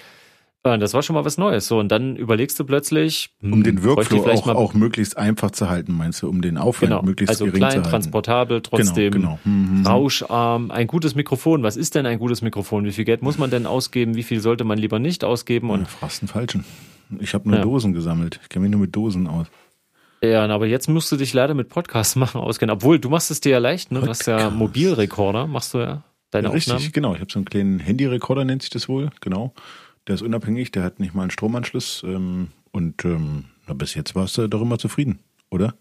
Das 0.64 0.94
war 0.94 1.02
schon 1.02 1.12
mal 1.12 1.26
was 1.26 1.36
Neues. 1.36 1.66
So, 1.66 1.78
und 1.78 1.88
dann 1.90 2.16
überlegst 2.16 2.58
du 2.58 2.64
plötzlich. 2.64 3.28
Hm, 3.40 3.52
um 3.52 3.62
den 3.62 3.84
Workflow 3.84 4.24
auch, 4.24 4.48
auch 4.48 4.72
möglichst 4.72 5.18
einfach 5.18 5.50
zu 5.50 5.68
halten, 5.68 5.92
meinst 5.92 6.22
du, 6.22 6.28
um 6.28 6.40
den 6.40 6.56
Aufwand 6.56 6.92
genau. 6.92 7.02
möglichst 7.02 7.32
also 7.32 7.44
gering 7.44 7.58
klein, 7.58 7.70
zu 7.70 7.76
halten. 7.76 7.90
transportabel, 7.90 8.62
genau, 8.62 8.70
trotzdem 8.70 9.12
genau, 9.12 9.38
genau. 9.44 9.54
Mhm. 9.56 9.86
rauscharm. 9.86 10.70
Ein 10.70 10.86
gutes 10.86 11.14
Mikrofon. 11.14 11.62
Was 11.62 11.76
ist 11.76 11.94
denn 11.94 12.06
ein 12.06 12.18
gutes 12.18 12.40
Mikrofon? 12.40 12.86
Wie 12.86 12.92
viel 12.92 13.04
Geld 13.04 13.20
muss 13.20 13.36
man 13.36 13.50
denn 13.50 13.66
ausgeben? 13.66 14.14
Wie 14.14 14.22
viel 14.22 14.40
sollte 14.40 14.64
man 14.64 14.78
lieber 14.78 14.98
nicht 14.98 15.22
ausgeben? 15.22 15.68
Und 15.68 15.80
ja, 15.80 15.86
fast 15.86 16.22
einen 16.22 16.28
falschen. 16.28 16.64
Ich 17.20 17.34
habe 17.34 17.46
nur 17.46 17.58
ja. 17.58 17.62
Dosen 17.62 17.92
gesammelt. 17.92 18.40
Ich 18.42 18.48
kenne 18.48 18.62
mich 18.62 18.72
nur 18.72 18.80
mit 18.80 18.96
Dosen 18.96 19.26
aus. 19.26 19.48
Ja, 20.22 20.46
aber 20.46 20.66
jetzt 20.66 20.88
musst 20.88 21.12
du 21.12 21.16
dich 21.16 21.34
leider 21.34 21.52
mit 21.52 21.68
Podcasts 21.68 22.16
machen 22.16 22.40
auskennen. 22.40 22.74
Obwohl, 22.74 22.98
du 22.98 23.10
machst 23.10 23.30
es 23.30 23.42
dir 23.42 23.50
ja 23.50 23.58
leicht, 23.58 23.92
ne? 23.92 24.00
Du 24.00 24.08
hast 24.08 24.26
ja 24.26 24.48
Mobilrekorder, 24.48 25.46
machst 25.46 25.74
du 25.74 25.78
ja 25.78 26.04
deine 26.30 26.48
ja, 26.48 26.54
Richtig, 26.54 26.72
Aufnahmen. 26.72 26.92
genau. 26.92 27.14
Ich 27.14 27.20
habe 27.20 27.30
so 27.30 27.38
einen 27.38 27.44
kleinen 27.44 27.78
Handyrekorder, 27.78 28.46
nennt 28.46 28.62
sich 28.62 28.70
das 28.70 28.88
wohl, 28.88 29.10
genau. 29.20 29.52
Der 30.06 30.16
ist 30.16 30.22
unabhängig, 30.22 30.70
der 30.70 30.82
hat 30.82 31.00
nicht 31.00 31.14
mal 31.14 31.22
einen 31.22 31.30
Stromanschluss. 31.30 32.02
Ähm, 32.04 32.48
und 32.72 33.04
ähm, 33.04 33.44
bis 33.74 33.94
jetzt 33.94 34.14
warst 34.14 34.36
du 34.36 34.48
doch 34.48 34.60
immer 34.60 34.78
zufrieden, 34.78 35.20
oder? 35.50 35.74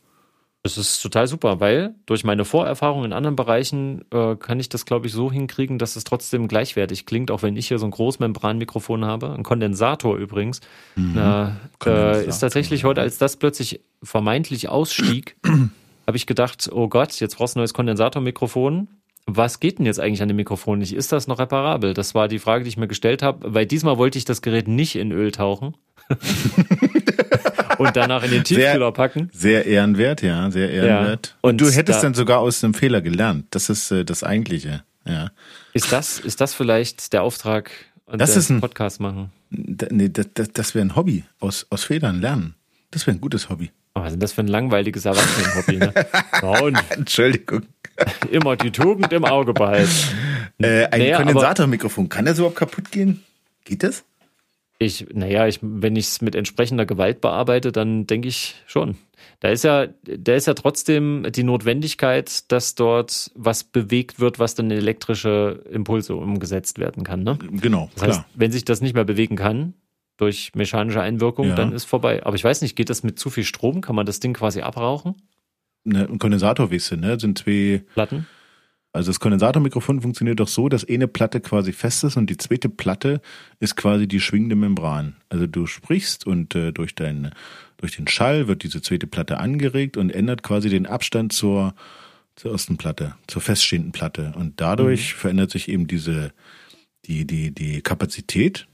Das 0.66 0.78
ist 0.78 1.02
total 1.02 1.28
super, 1.28 1.60
weil 1.60 1.94
durch 2.06 2.24
meine 2.24 2.46
Vorerfahrung 2.46 3.04
in 3.04 3.12
anderen 3.12 3.36
Bereichen 3.36 4.06
äh, 4.12 4.38
kann 4.38 4.62
ich 4.62 4.70
das, 4.70 4.86
glaube 4.86 5.08
ich, 5.08 5.12
so 5.12 5.30
hinkriegen, 5.30 5.78
dass 5.78 5.98
es 5.98 6.06
trotzdem 6.06 6.48
gleichwertig 6.48 7.06
klingt, 7.06 7.32
auch 7.32 7.42
wenn 7.42 7.58
ich 7.58 7.68
hier 7.68 7.80
so 7.80 7.86
ein 7.86 7.92
Großmembranmikrofon 7.92 9.04
habe. 9.04 9.34
Ein 9.34 9.44
Kondensator 9.44 10.16
übrigens. 10.16 10.62
Mhm. 10.96 11.18
Äh, 11.18 11.52
Kondensator, 11.80 12.22
ist 12.22 12.40
tatsächlich 12.40 12.86
heute, 12.86 13.02
als 13.02 13.18
das 13.18 13.36
plötzlich 13.36 13.82
vermeintlich 14.02 14.70
ausstieg, 14.70 15.36
habe 16.08 16.16
ich 16.16 16.28
gedacht, 16.28 16.70
oh 16.72 16.88
Gott, 16.88 17.20
jetzt 17.20 17.36
brauchst 17.36 17.56
du 17.56 17.60
ein 17.60 17.62
neues 17.62 17.74
Kondensatormikrofon 17.74 18.88
was 19.26 19.60
geht 19.60 19.80
denn 19.80 19.86
jetzt 19.86 20.00
eigentlich 20.00 20.22
an 20.22 20.28
dem 20.28 20.38
Mikrofon 20.38 20.80
nicht? 20.80 20.94
Ist 20.94 21.12
das 21.12 21.28
noch 21.28 21.40
reparabel? 21.40 21.94
Das 21.94 22.14
war 22.14 22.28
die 22.28 22.40
Frage, 22.40 22.64
die 22.64 22.70
ich 22.70 22.78
mir 22.78 22.88
gestellt 22.88 23.22
habe, 23.22 23.54
weil 23.54 23.66
diesmal 23.66 23.98
wollte 23.98 24.18
ich 24.18 24.26
das 24.26 24.42
Gerät 24.42 24.68
nicht 24.68 24.96
in 24.96 25.12
Öl 25.12 25.32
tauchen. 25.32 25.76
und 27.78 27.96
danach 27.96 28.24
in 28.24 28.32
den 28.32 28.44
Tiefkühler 28.44 28.92
packen. 28.92 29.30
Sehr 29.32 29.66
ehrenwert, 29.66 30.22
ja, 30.22 30.52
sehr 30.52 30.70
ehrenwert. 30.70 31.28
Ja. 31.28 31.38
Und, 31.42 31.62
und, 31.62 31.62
du 31.62 31.74
hättest 31.74 32.00
da, 32.00 32.04
dann 32.04 32.14
sogar 32.14 32.40
aus 32.40 32.64
einem 32.64 32.74
Fehler 32.74 33.02
gelernt. 33.02 33.48
Das 33.52 33.70
ist 33.70 33.92
äh, 33.92 34.04
das 34.04 34.24
Eigentliche, 34.24 34.84
ja. 35.06 35.32
Ist 35.74 35.92
das, 35.92 36.20
ist 36.20 36.42
das 36.42 36.54
vielleicht 36.54 37.14
der 37.14 37.24
Auftrag 37.24 37.72
das 38.06 38.36
ist 38.36 38.50
ein 38.50 38.62
Podcast 38.62 39.00
machen? 39.00 39.32
Nee, 39.50 40.10
das, 40.10 40.28
das, 40.34 40.52
das 40.52 40.76
wäre 40.76 40.86
ein 40.86 40.96
Hobby. 40.96 41.24
Aus, 41.40 41.66
aus 41.70 41.86
Fehlern 41.86 42.22
lernen. 42.22 42.56
Das 42.92 43.08
wäre 43.08 43.18
ein 43.18 43.22
gutes 43.22 43.50
Hobby. 43.50 43.72
Oh, 43.96 44.02
was 44.02 44.08
ist 44.08 44.14
denn 44.14 44.20
das 44.22 44.34
für 44.34 44.42
ein 44.42 44.48
langweiliges 44.48 45.06
Erwachsenen-Hobby, 45.06 45.78
ne? 45.78 45.94
Entschuldigung. 46.98 47.64
Immer 48.32 48.56
die 48.56 48.72
Tugend 48.72 49.14
im 49.14 49.26
Auge 49.26 49.54
behalten. 49.54 49.92
Äh, 50.60 50.86
ein 50.86 51.00
naja, 51.00 51.18
Kondensatormikrofon, 51.18 52.10
kann 52.10 52.26
das 52.26 52.40
überhaupt 52.40 52.58
kaputt 52.58 52.92
gehen? 52.92 53.24
Geht 53.66 53.84
das? 53.84 54.04
Ich, 54.80 55.08
naja, 55.14 55.48
ich, 55.48 55.60
wenn 55.62 55.96
ich 55.96 56.08
es 56.08 56.22
mit 56.22 56.36
entsprechender 56.36 56.86
Gewalt 56.86 57.22
bearbeite, 57.22 57.72
dann 57.72 58.08
denke 58.08 58.28
ich 58.28 58.56
schon. 58.66 58.98
Da 59.40 59.50
ist 59.50 59.64
ja, 59.64 59.88
da 60.04 60.34
ist 60.34 60.48
ja 60.48 60.54
trotzdem 60.56 61.28
die 61.32 61.44
Notwendigkeit, 61.44 62.52
dass 62.52 62.76
dort 62.76 63.32
was 63.36 63.64
bewegt 63.64 64.20
wird, 64.20 64.40
was 64.40 64.56
dann 64.56 64.72
in 64.72 64.78
elektrische 64.78 65.64
Impulse 65.70 66.16
umgesetzt 66.16 66.80
werden 66.80 67.04
kann. 67.04 67.24
Ne? 67.24 67.38
Genau, 67.52 67.90
das 67.94 68.04
klar. 68.04 68.18
Heißt, 68.18 68.26
wenn 68.36 68.52
sich 68.52 68.66
das 68.66 68.82
nicht 68.82 68.96
mehr 68.96 69.06
bewegen 69.06 69.36
kann, 69.36 69.74
durch 70.18 70.52
mechanische 70.56 71.02
Einwirkung, 71.02 71.48
ja. 71.48 71.56
dann 71.56 71.72
ist 71.72 71.86
vorbei. 71.86 72.24
Aber 72.26 72.36
ich 72.36 72.44
weiß 72.44 72.62
nicht, 72.62 72.76
geht 72.76 72.90
das 72.90 73.04
mit 73.04 73.20
zu 73.20 73.30
viel 73.30 73.44
Strom? 73.44 73.82
Kann 73.82 73.96
man 73.96 74.06
das 74.06 74.20
Ding 74.20 74.34
quasi 74.34 74.62
abrauchen? 74.62 75.16
Ne, 75.84 76.08
ein 76.10 76.20
Kondensator, 76.20 76.72
weißt 76.72 76.92
du, 76.92 76.98
ne? 76.98 77.20
Sind 77.20 77.40
zwei 77.40 77.84
Platten. 77.94 78.28
Also 78.96 79.10
das 79.10 79.20
Kondensatormikrofon 79.20 80.02
funktioniert 80.02 80.40
doch 80.40 80.48
so, 80.48 80.70
dass 80.70 80.88
eine 80.88 81.08
Platte 81.08 81.42
quasi 81.42 81.74
fest 81.74 82.04
ist 82.04 82.16
und 82.16 82.30
die 82.30 82.38
zweite 82.38 82.70
Platte 82.70 83.22
ist 83.60 83.76
quasi 83.76 84.08
die 84.08 84.20
schwingende 84.20 84.56
Membran. 84.56 85.16
Also 85.30 85.48
du 85.48 85.66
sprichst 85.66 86.28
und 86.28 86.54
äh, 86.54 86.72
durch, 86.72 86.94
dein, 86.94 87.32
durch 87.78 87.96
den 87.96 88.08
Schall 88.08 88.48
wird 88.48 88.62
diese 88.62 88.84
zweite 88.84 89.08
Platte 89.08 89.40
angeregt 89.40 89.98
und 89.98 90.12
ändert 90.12 90.44
quasi 90.44 90.70
den 90.70 90.86
Abstand 90.86 91.34
zur, 91.34 91.74
zur 92.36 92.52
ersten 92.52 92.78
Platte, 92.78 93.16
zur 93.28 93.42
feststehenden 93.42 93.94
Platte. 93.94 94.32
Und 94.38 94.62
dadurch 94.62 95.16
mhm. 95.16 95.18
verändert 95.18 95.50
sich 95.50 95.70
eben 95.70 95.88
diese, 95.88 96.32
die, 97.06 97.26
die, 97.26 97.50
die 97.50 97.82
Kapazität 97.82 98.68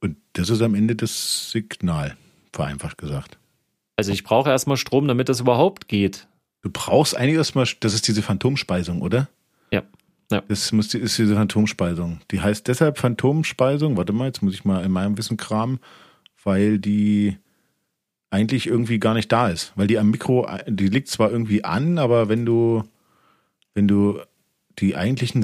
und 0.00 0.16
das 0.32 0.50
ist 0.50 0.62
am 0.62 0.74
Ende 0.74 0.96
das 0.96 1.50
Signal, 1.50 2.16
vereinfacht 2.52 2.98
gesagt. 2.98 3.38
Also 3.96 4.12
ich 4.12 4.24
brauche 4.24 4.48
erstmal 4.48 4.76
Strom, 4.76 5.06
damit 5.08 5.28
das 5.28 5.40
überhaupt 5.40 5.88
geht. 5.88 6.26
Du 6.62 6.70
brauchst 6.70 7.16
eigentlich 7.16 7.36
erstmal, 7.36 7.66
das 7.80 7.94
ist 7.94 8.08
diese 8.08 8.22
Phantomspeisung, 8.22 9.02
oder? 9.02 9.28
Ja. 9.70 9.82
ja. 10.30 10.42
Das 10.48 10.72
muss, 10.72 10.94
ist 10.94 11.18
diese 11.18 11.34
Phantomspeisung. 11.34 12.20
Die 12.30 12.40
heißt 12.40 12.66
deshalb 12.68 12.98
Phantomspeisung, 12.98 13.96
warte 13.96 14.12
mal, 14.12 14.26
jetzt 14.26 14.42
muss 14.42 14.54
ich 14.54 14.64
mal 14.64 14.84
in 14.84 14.92
meinem 14.92 15.18
Wissen 15.18 15.36
kramen, 15.36 15.80
weil 16.44 16.78
die 16.78 17.36
eigentlich 18.30 18.66
irgendwie 18.66 18.98
gar 18.98 19.14
nicht 19.14 19.30
da 19.32 19.48
ist. 19.48 19.72
Weil 19.76 19.86
die 19.86 19.98
am 19.98 20.10
Mikro, 20.10 20.48
die 20.66 20.88
liegt 20.88 21.08
zwar 21.08 21.30
irgendwie 21.30 21.64
an, 21.64 21.98
aber 21.98 22.28
wenn 22.28 22.46
du, 22.46 22.84
wenn 23.74 23.88
du 23.88 24.20
die 24.78 24.96
eigentlichen 24.96 25.42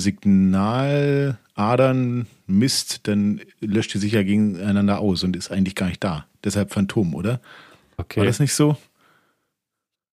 Signaladern 1.56 2.26
misst, 2.46 3.08
dann 3.08 3.40
löscht 3.60 3.94
die 3.94 3.98
sich 3.98 4.12
ja 4.12 4.22
gegeneinander 4.22 4.98
aus 5.00 5.24
und 5.24 5.36
ist 5.36 5.50
eigentlich 5.50 5.74
gar 5.74 5.88
nicht 5.88 6.04
da. 6.04 6.26
Deshalb 6.44 6.72
Phantom, 6.72 7.14
oder? 7.14 7.40
Okay. 7.96 8.20
War 8.20 8.26
das 8.26 8.40
nicht 8.40 8.54
so? 8.54 8.76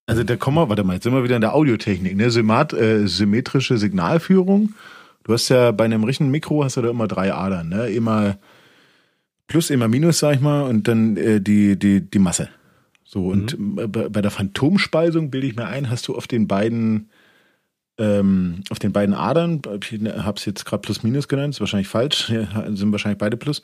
Also 0.06 0.24
da 0.24 0.36
kommen 0.36 0.58
wir, 0.58 0.70
warte 0.70 0.84
mal, 0.84 0.94
jetzt 0.94 1.04
sind 1.04 1.14
wir 1.14 1.24
wieder 1.24 1.36
in 1.36 1.42
der 1.42 1.54
Audiotechnik, 1.54 2.16
ne? 2.16 2.30
Symmat, 2.30 2.74
äh, 2.74 3.08
symmetrische 3.08 3.78
Signalführung. 3.78 4.74
Du 5.24 5.34
hast 5.34 5.50
ja 5.50 5.72
bei 5.72 5.86
einem 5.86 6.04
richtigen 6.04 6.32
Mikro 6.32 6.64
hast 6.64 6.76
du 6.76 6.82
da 6.82 6.90
immer 6.90 7.08
drei 7.08 7.34
Adern, 7.34 7.70
ne? 7.70 7.90
Immer 7.90 8.38
Plus, 9.48 9.70
immer 9.70 9.88
Minus, 9.88 10.20
sag 10.20 10.36
ich 10.36 10.42
mal, 10.42 10.64
und 10.64 10.88
dann 10.88 11.18
äh, 11.18 11.40
die, 11.40 11.78
die, 11.78 12.02
die 12.02 12.20
Masse. 12.20 12.50
So, 13.04 13.28
und 13.28 13.60
mhm. 13.60 13.92
bei 13.92 14.22
der 14.22 14.32
Phantomspeisung 14.32 15.30
bilde 15.30 15.48
ich 15.48 15.56
mir 15.56 15.68
ein, 15.68 15.90
hast 15.90 16.08
du 16.08 16.16
auf 16.16 16.26
den 16.26 16.48
beiden 16.48 17.10
ähm, 17.98 18.64
auf 18.70 18.80
den 18.80 18.92
beiden 18.92 19.14
Adern, 19.14 19.62
ich 19.82 20.00
habe 20.02 20.38
es 20.38 20.46
jetzt 20.46 20.66
gerade 20.66 20.82
Plus 20.82 21.04
Minus 21.04 21.28
genannt, 21.28 21.54
ist 21.54 21.60
wahrscheinlich 21.60 21.88
falsch, 21.88 22.28
sind 22.70 22.92
wahrscheinlich 22.92 23.20
beide 23.20 23.38
Plus. 23.38 23.62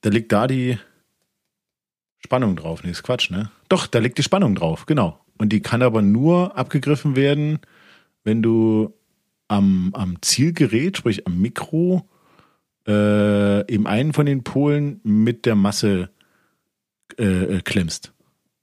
Da 0.00 0.10
liegt 0.10 0.32
da 0.32 0.46
die 0.46 0.78
Spannung 2.18 2.56
drauf. 2.56 2.82
Nee, 2.82 2.90
ist 2.90 3.02
Quatsch, 3.02 3.30
ne? 3.30 3.50
Doch, 3.68 3.86
da 3.86 3.98
liegt 3.98 4.18
die 4.18 4.22
Spannung 4.22 4.54
drauf, 4.54 4.86
genau. 4.86 5.20
Und 5.38 5.50
die 5.50 5.60
kann 5.60 5.82
aber 5.82 6.02
nur 6.02 6.56
abgegriffen 6.56 7.16
werden, 7.16 7.60
wenn 8.24 8.42
du 8.42 8.94
am, 9.48 9.90
am 9.94 10.20
Zielgerät, 10.22 10.98
sprich 10.98 11.26
am 11.26 11.40
Mikro, 11.40 12.08
äh, 12.86 13.72
eben 13.72 13.86
einen 13.86 14.12
von 14.12 14.26
den 14.26 14.44
Polen 14.44 15.00
mit 15.02 15.46
der 15.46 15.54
Masse 15.54 16.10
äh, 17.18 17.56
äh 17.56 17.60
klemmst. 17.62 18.12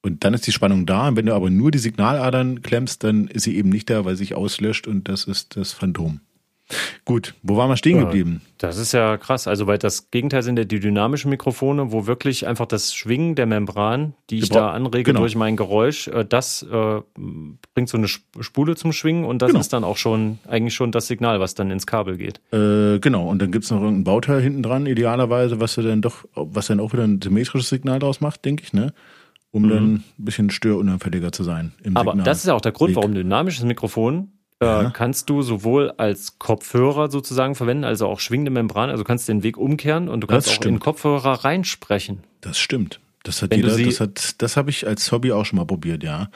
Und 0.07 0.23
dann 0.23 0.33
ist 0.33 0.47
die 0.47 0.51
Spannung 0.51 0.85
da. 0.85 1.09
Und 1.09 1.17
wenn 1.17 1.25
du 1.25 1.33
aber 1.33 1.49
nur 1.49 1.71
die 1.71 1.77
Signaladern 1.77 2.61
klemmst, 2.61 3.03
dann 3.03 3.27
ist 3.27 3.43
sie 3.43 3.57
eben 3.57 3.69
nicht 3.69 3.89
da, 3.89 4.05
weil 4.05 4.15
sie 4.15 4.23
sich 4.23 4.35
auslöscht 4.35 4.87
und 4.87 5.07
das 5.09 5.25
ist 5.25 5.57
das 5.57 5.73
Phantom. 5.73 6.21
Gut, 7.05 7.33
wo 7.43 7.55
waren 7.55 7.69
wir 7.69 7.77
stehen 7.77 7.99
geblieben? 7.99 8.41
das 8.57 8.77
ist 8.77 8.91
ja 8.91 9.17
krass. 9.17 9.47
Also, 9.47 9.67
weil 9.67 9.77
das 9.77 10.11
Gegenteil 10.11 10.43
sind 10.43 10.57
ja 10.57 10.65
die 10.65 10.79
dynamischen 10.79 11.29
Mikrofone, 11.29 11.91
wo 11.91 12.07
wirklich 12.07 12.47
einfach 12.47 12.65
das 12.65 12.93
Schwingen 12.93 13.35
der 13.35 13.45
Membran, 13.45 14.13
die 14.29 14.39
ich 14.39 14.49
da 14.49 14.71
anrege 14.71 15.03
genau. 15.03 15.21
durch 15.21 15.35
mein 15.35 15.55
Geräusch, 15.55 16.07
äh, 16.07 16.25
das 16.25 16.63
äh, 16.63 17.01
bringt 17.73 17.89
so 17.89 17.97
eine 17.97 18.07
Spule 18.07 18.75
zum 18.75 18.91
Schwingen 18.91 19.25
und 19.25 19.41
das 19.41 19.49
genau. 19.49 19.59
ist 19.59 19.71
dann 19.71 19.83
auch 19.83 19.97
schon 19.97 20.39
eigentlich 20.47 20.73
schon 20.73 20.91
das 20.91 21.07
Signal, 21.07 21.39
was 21.39 21.55
dann 21.55 21.71
ins 21.71 21.87
Kabel 21.87 22.17
geht. 22.17 22.41
Äh, 22.51 22.99
genau, 22.99 23.29
und 23.29 23.41
dann 23.41 23.51
gibt 23.51 23.65
es 23.65 23.71
noch 23.71 23.81
irgendein 23.81 24.03
Bauteil 24.03 24.41
hinten 24.41 24.63
dran, 24.63 24.85
idealerweise, 24.85 25.59
was 25.59 25.75
dann 25.75 26.01
doch, 26.01 26.25
was 26.33 26.67
dann 26.67 26.79
auch 26.79 26.93
wieder 26.93 27.03
ein 27.03 27.21
symmetrisches 27.21 27.69
Signal 27.69 27.99
draus 27.99 28.21
macht, 28.21 28.43
denke 28.43 28.63
ich, 28.63 28.73
ne? 28.73 28.93
Um 29.51 29.63
mhm. 29.63 29.69
dann 29.69 29.93
ein 29.93 30.03
bisschen 30.17 30.49
störunanfälliger 30.49 31.31
zu 31.31 31.43
sein. 31.43 31.73
Aber 31.93 32.11
Signal 32.11 32.25
das 32.25 32.39
ist 32.39 32.47
ja 32.47 32.53
auch 32.53 32.61
der 32.61 32.71
Grund, 32.71 32.95
warum 32.95 33.13
dynamisches 33.13 33.63
Mikrofon 33.63 34.31
äh, 34.59 34.65
ja. 34.65 34.89
kannst 34.89 35.29
du 35.29 35.41
sowohl 35.41 35.91
als 35.97 36.39
Kopfhörer 36.39 37.11
sozusagen 37.11 37.55
verwenden, 37.55 37.83
also 37.83 38.07
auch 38.07 38.19
schwingende 38.19 38.51
Membran, 38.51 38.89
also 38.89 39.03
kannst 39.03 39.29
den 39.29 39.43
Weg 39.43 39.57
umkehren 39.57 40.09
und 40.09 40.21
du 40.21 40.27
kannst 40.27 40.49
auch 40.49 40.65
in 40.65 40.75
den 40.75 40.79
Kopfhörer 40.79 41.45
reinsprechen. 41.45 42.23
Das 42.41 42.57
stimmt. 42.57 42.99
Das 43.23 43.41
hat 43.41 43.51
Wenn 43.51 43.59
jeder, 43.59 43.77
das 43.77 43.99
hat, 43.99 44.41
das 44.41 44.57
habe 44.57 44.69
ich 44.69 44.87
als 44.87 45.11
Hobby 45.11 45.31
auch 45.31 45.45
schon 45.45 45.57
mal 45.57 45.65
probiert, 45.65 46.03
ja. 46.03 46.29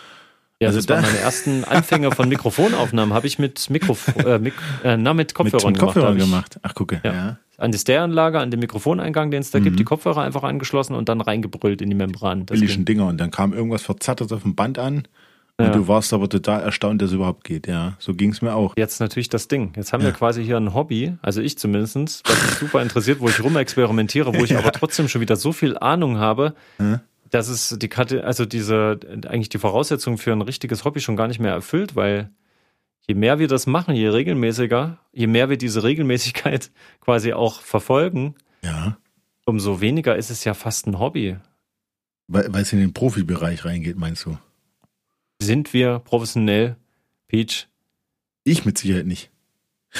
Ja, 0.61 0.67
also 0.67 0.77
das 0.77 0.85
da 0.85 0.95
waren 0.95 1.05
meine 1.05 1.17
ersten 1.17 1.63
Anfänge 1.63 2.11
von 2.11 2.29
Mikrofonaufnahmen, 2.29 3.15
habe 3.15 3.25
ich 3.25 3.39
mit 3.39 3.71
Mikrof 3.71 4.15
äh, 4.23 4.37
Mik 4.37 4.53
äh, 4.83 4.95
na, 4.95 5.15
mit 5.15 5.33
Kopfhörern 5.33 5.71
mit, 5.71 5.81
mit 5.81 5.87
Kopfhörern 5.87 6.17
gemacht. 6.19 6.59
Ach, 6.61 6.75
gucke. 6.75 7.01
Ja. 7.03 7.13
ja. 7.13 7.37
An 7.57 7.71
die 7.71 7.79
Stereoanlage, 7.79 8.39
an 8.39 8.51
den 8.51 8.59
Mikrofoneingang, 8.59 9.31
den 9.31 9.41
es 9.41 9.49
da 9.49 9.59
mhm. 9.59 9.63
gibt, 9.63 9.79
die 9.79 9.83
Kopfhörer 9.83 10.21
einfach 10.21 10.43
angeschlossen 10.43 10.93
und 10.93 11.09
dann 11.09 11.19
reingebrüllt 11.19 11.81
in 11.81 11.89
die 11.89 11.95
Membran. 11.95 12.45
Das 12.45 12.59
Billigen 12.59 12.85
Dinger. 12.85 13.07
Und 13.07 13.17
dann 13.17 13.31
kam 13.31 13.53
irgendwas 13.53 13.81
Verzerrtes 13.81 14.31
auf 14.31 14.43
dem 14.43 14.53
Band 14.53 14.77
an. 14.77 15.07
Und 15.57 15.65
ja. 15.65 15.71
du 15.71 15.87
warst 15.87 16.13
aber 16.13 16.29
total 16.29 16.61
erstaunt, 16.61 17.01
dass 17.01 17.09
es 17.09 17.15
überhaupt 17.15 17.43
geht. 17.43 17.67
Ja, 17.67 17.95
so 17.97 18.13
ging 18.13 18.31
es 18.31 18.43
mir 18.43 18.53
auch. 18.53 18.75
Jetzt 18.77 18.99
natürlich 18.99 19.29
das 19.29 19.47
Ding. 19.47 19.73
Jetzt 19.75 19.93
haben 19.93 20.01
ja. 20.01 20.07
wir 20.07 20.13
quasi 20.13 20.43
hier 20.43 20.57
ein 20.57 20.75
Hobby, 20.75 21.13
also 21.23 21.41
ich 21.41 21.57
zumindest, 21.57 21.97
was 22.29 22.41
mich 22.41 22.51
super 22.59 22.81
interessiert, 22.81 23.19
wo 23.19 23.29
ich 23.29 23.43
rumexperimentiere, 23.43 24.33
wo 24.33 24.43
ich 24.43 24.55
aber 24.57 24.71
trotzdem 24.71 25.07
schon 25.07 25.21
wieder 25.21 25.35
so 25.35 25.51
viel 25.51 25.77
Ahnung 25.77 26.17
habe, 26.17 26.53
dass 27.31 27.47
es 27.47 27.75
die 27.79 27.89
Karte, 27.89 28.25
also 28.25 28.45
diese, 28.45 28.99
eigentlich 29.25 29.49
die 29.49 29.57
Voraussetzung 29.57 30.17
für 30.17 30.33
ein 30.33 30.41
richtiges 30.41 30.85
Hobby 30.85 30.99
schon 30.99 31.15
gar 31.15 31.27
nicht 31.27 31.39
mehr 31.39 31.53
erfüllt, 31.53 31.95
weil 31.95 32.29
je 33.07 33.15
mehr 33.15 33.39
wir 33.39 33.47
das 33.47 33.65
machen, 33.67 33.95
je 33.95 34.09
regelmäßiger, 34.09 34.99
je 35.13 35.27
mehr 35.27 35.49
wir 35.49 35.57
diese 35.57 35.83
Regelmäßigkeit 35.83 36.71
quasi 36.99 37.33
auch 37.33 37.61
verfolgen, 37.61 38.35
ja. 38.63 38.97
umso 39.45 39.81
weniger 39.81 40.15
ist 40.15 40.29
es 40.29 40.43
ja 40.43 40.53
fast 40.53 40.87
ein 40.87 40.99
Hobby. 40.99 41.37
Weil, 42.27 42.53
weil 42.53 42.61
es 42.61 42.73
in 42.73 42.79
den 42.79 42.93
Profibereich 42.93 43.65
reingeht, 43.65 43.97
meinst 43.97 44.25
du? 44.25 44.37
Sind 45.41 45.73
wir 45.73 45.99
professionell, 45.99 46.75
Peach? 47.27 47.67
Ich 48.43 48.65
mit 48.65 48.77
Sicherheit 48.77 49.07
nicht. 49.07 49.31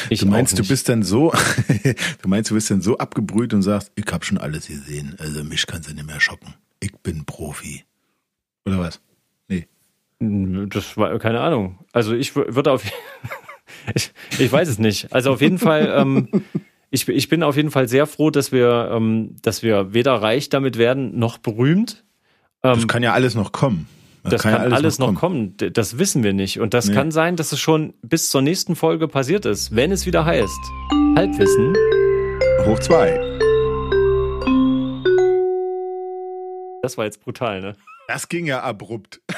Ich 0.10 0.20
du 0.22 0.26
meinst, 0.28 0.58
du 0.58 0.66
bist 0.66 0.88
dann 0.88 1.04
so, 1.04 1.34
du 2.22 2.30
meinst, 2.30 2.50
du 2.50 2.56
bist 2.56 2.72
dann 2.72 2.82
so 2.82 2.98
abgebrüht 2.98 3.54
und 3.54 3.62
sagst, 3.62 3.92
ich 3.96 4.06
habe 4.12 4.24
schon 4.24 4.38
alles 4.38 4.68
gesehen, 4.68 5.16
also 5.18 5.44
mich 5.44 5.66
kannst 5.68 5.90
du 5.90 5.94
nicht 5.94 6.06
mehr 6.06 6.20
schocken. 6.20 6.54
Ich 6.82 6.92
bin 7.04 7.26
Profi. 7.26 7.86
Oder 8.66 8.80
was? 8.80 9.02
Nee. 9.48 9.68
Das 10.20 10.98
war 10.98 11.18
keine 11.20 11.40
Ahnung. 11.40 11.80
Also 11.94 12.14
ich 12.14 12.36
würde 12.36 12.72
auf, 12.72 12.84
ich, 13.96 14.12
ich 14.38 14.52
weiß 14.52 14.68
es 14.68 14.80
nicht. 14.80 15.14
Also 15.14 15.32
auf 15.32 15.42
jeden 15.42 15.60
Fall, 15.60 15.94
ähm, 15.96 16.44
ich, 16.90 17.08
ich 17.08 17.30
bin 17.30 17.44
auf 17.44 17.56
jeden 17.56 17.72
Fall 17.72 17.88
sehr 17.88 18.08
froh, 18.08 18.32
dass 18.32 18.52
wir, 18.52 18.90
ähm, 18.92 19.38
dass 19.42 19.64
wir 19.64 19.94
weder 19.94 20.16
reich 20.16 20.50
damit 20.50 20.78
werden 20.78 21.18
noch 21.18 21.38
berühmt. 21.38 22.04
Ähm, 22.64 22.76
das 22.76 22.88
kann 22.88 23.04
ja 23.04 23.14
alles 23.14 23.36
noch 23.36 23.52
kommen. 23.52 23.88
Das, 24.24 24.34
das 24.34 24.42
kann, 24.44 24.54
kann, 24.54 24.74
alles 24.74 25.00
noch, 25.00 25.14
noch 25.14 25.20
kommen. 25.20 25.58
kommen. 25.58 25.74
Das 25.74 25.98
wissen 25.98 26.24
wir 26.24 26.34
nicht. 26.34 26.60
Und 26.60 26.74
das 26.74 26.88
nee. 26.88 26.94
kann 26.94 27.12
sein, 27.12 27.36
dass 27.36 27.52
es 27.52 27.60
schon 27.60 27.94
bis 28.02 28.30
zur 28.30 28.42
nächsten 28.42 28.76
Folge 28.76 29.08
passiert 29.08 29.46
ist, 29.46 29.76
wenn 29.76 29.92
es 29.92 30.06
wieder 30.06 30.26
heißt. 30.26 30.60
Halbwissen. 31.16 31.76
Hoch 32.66 32.80
zwei. 32.80 33.20
Das 36.82 36.98
war 36.98 37.06
jetzt 37.06 37.22
brutal, 37.22 37.62
ne? 37.62 37.76
Das 38.08 38.28
ging 38.28 38.46
ja 38.46 38.62
abrupt. 38.62 39.22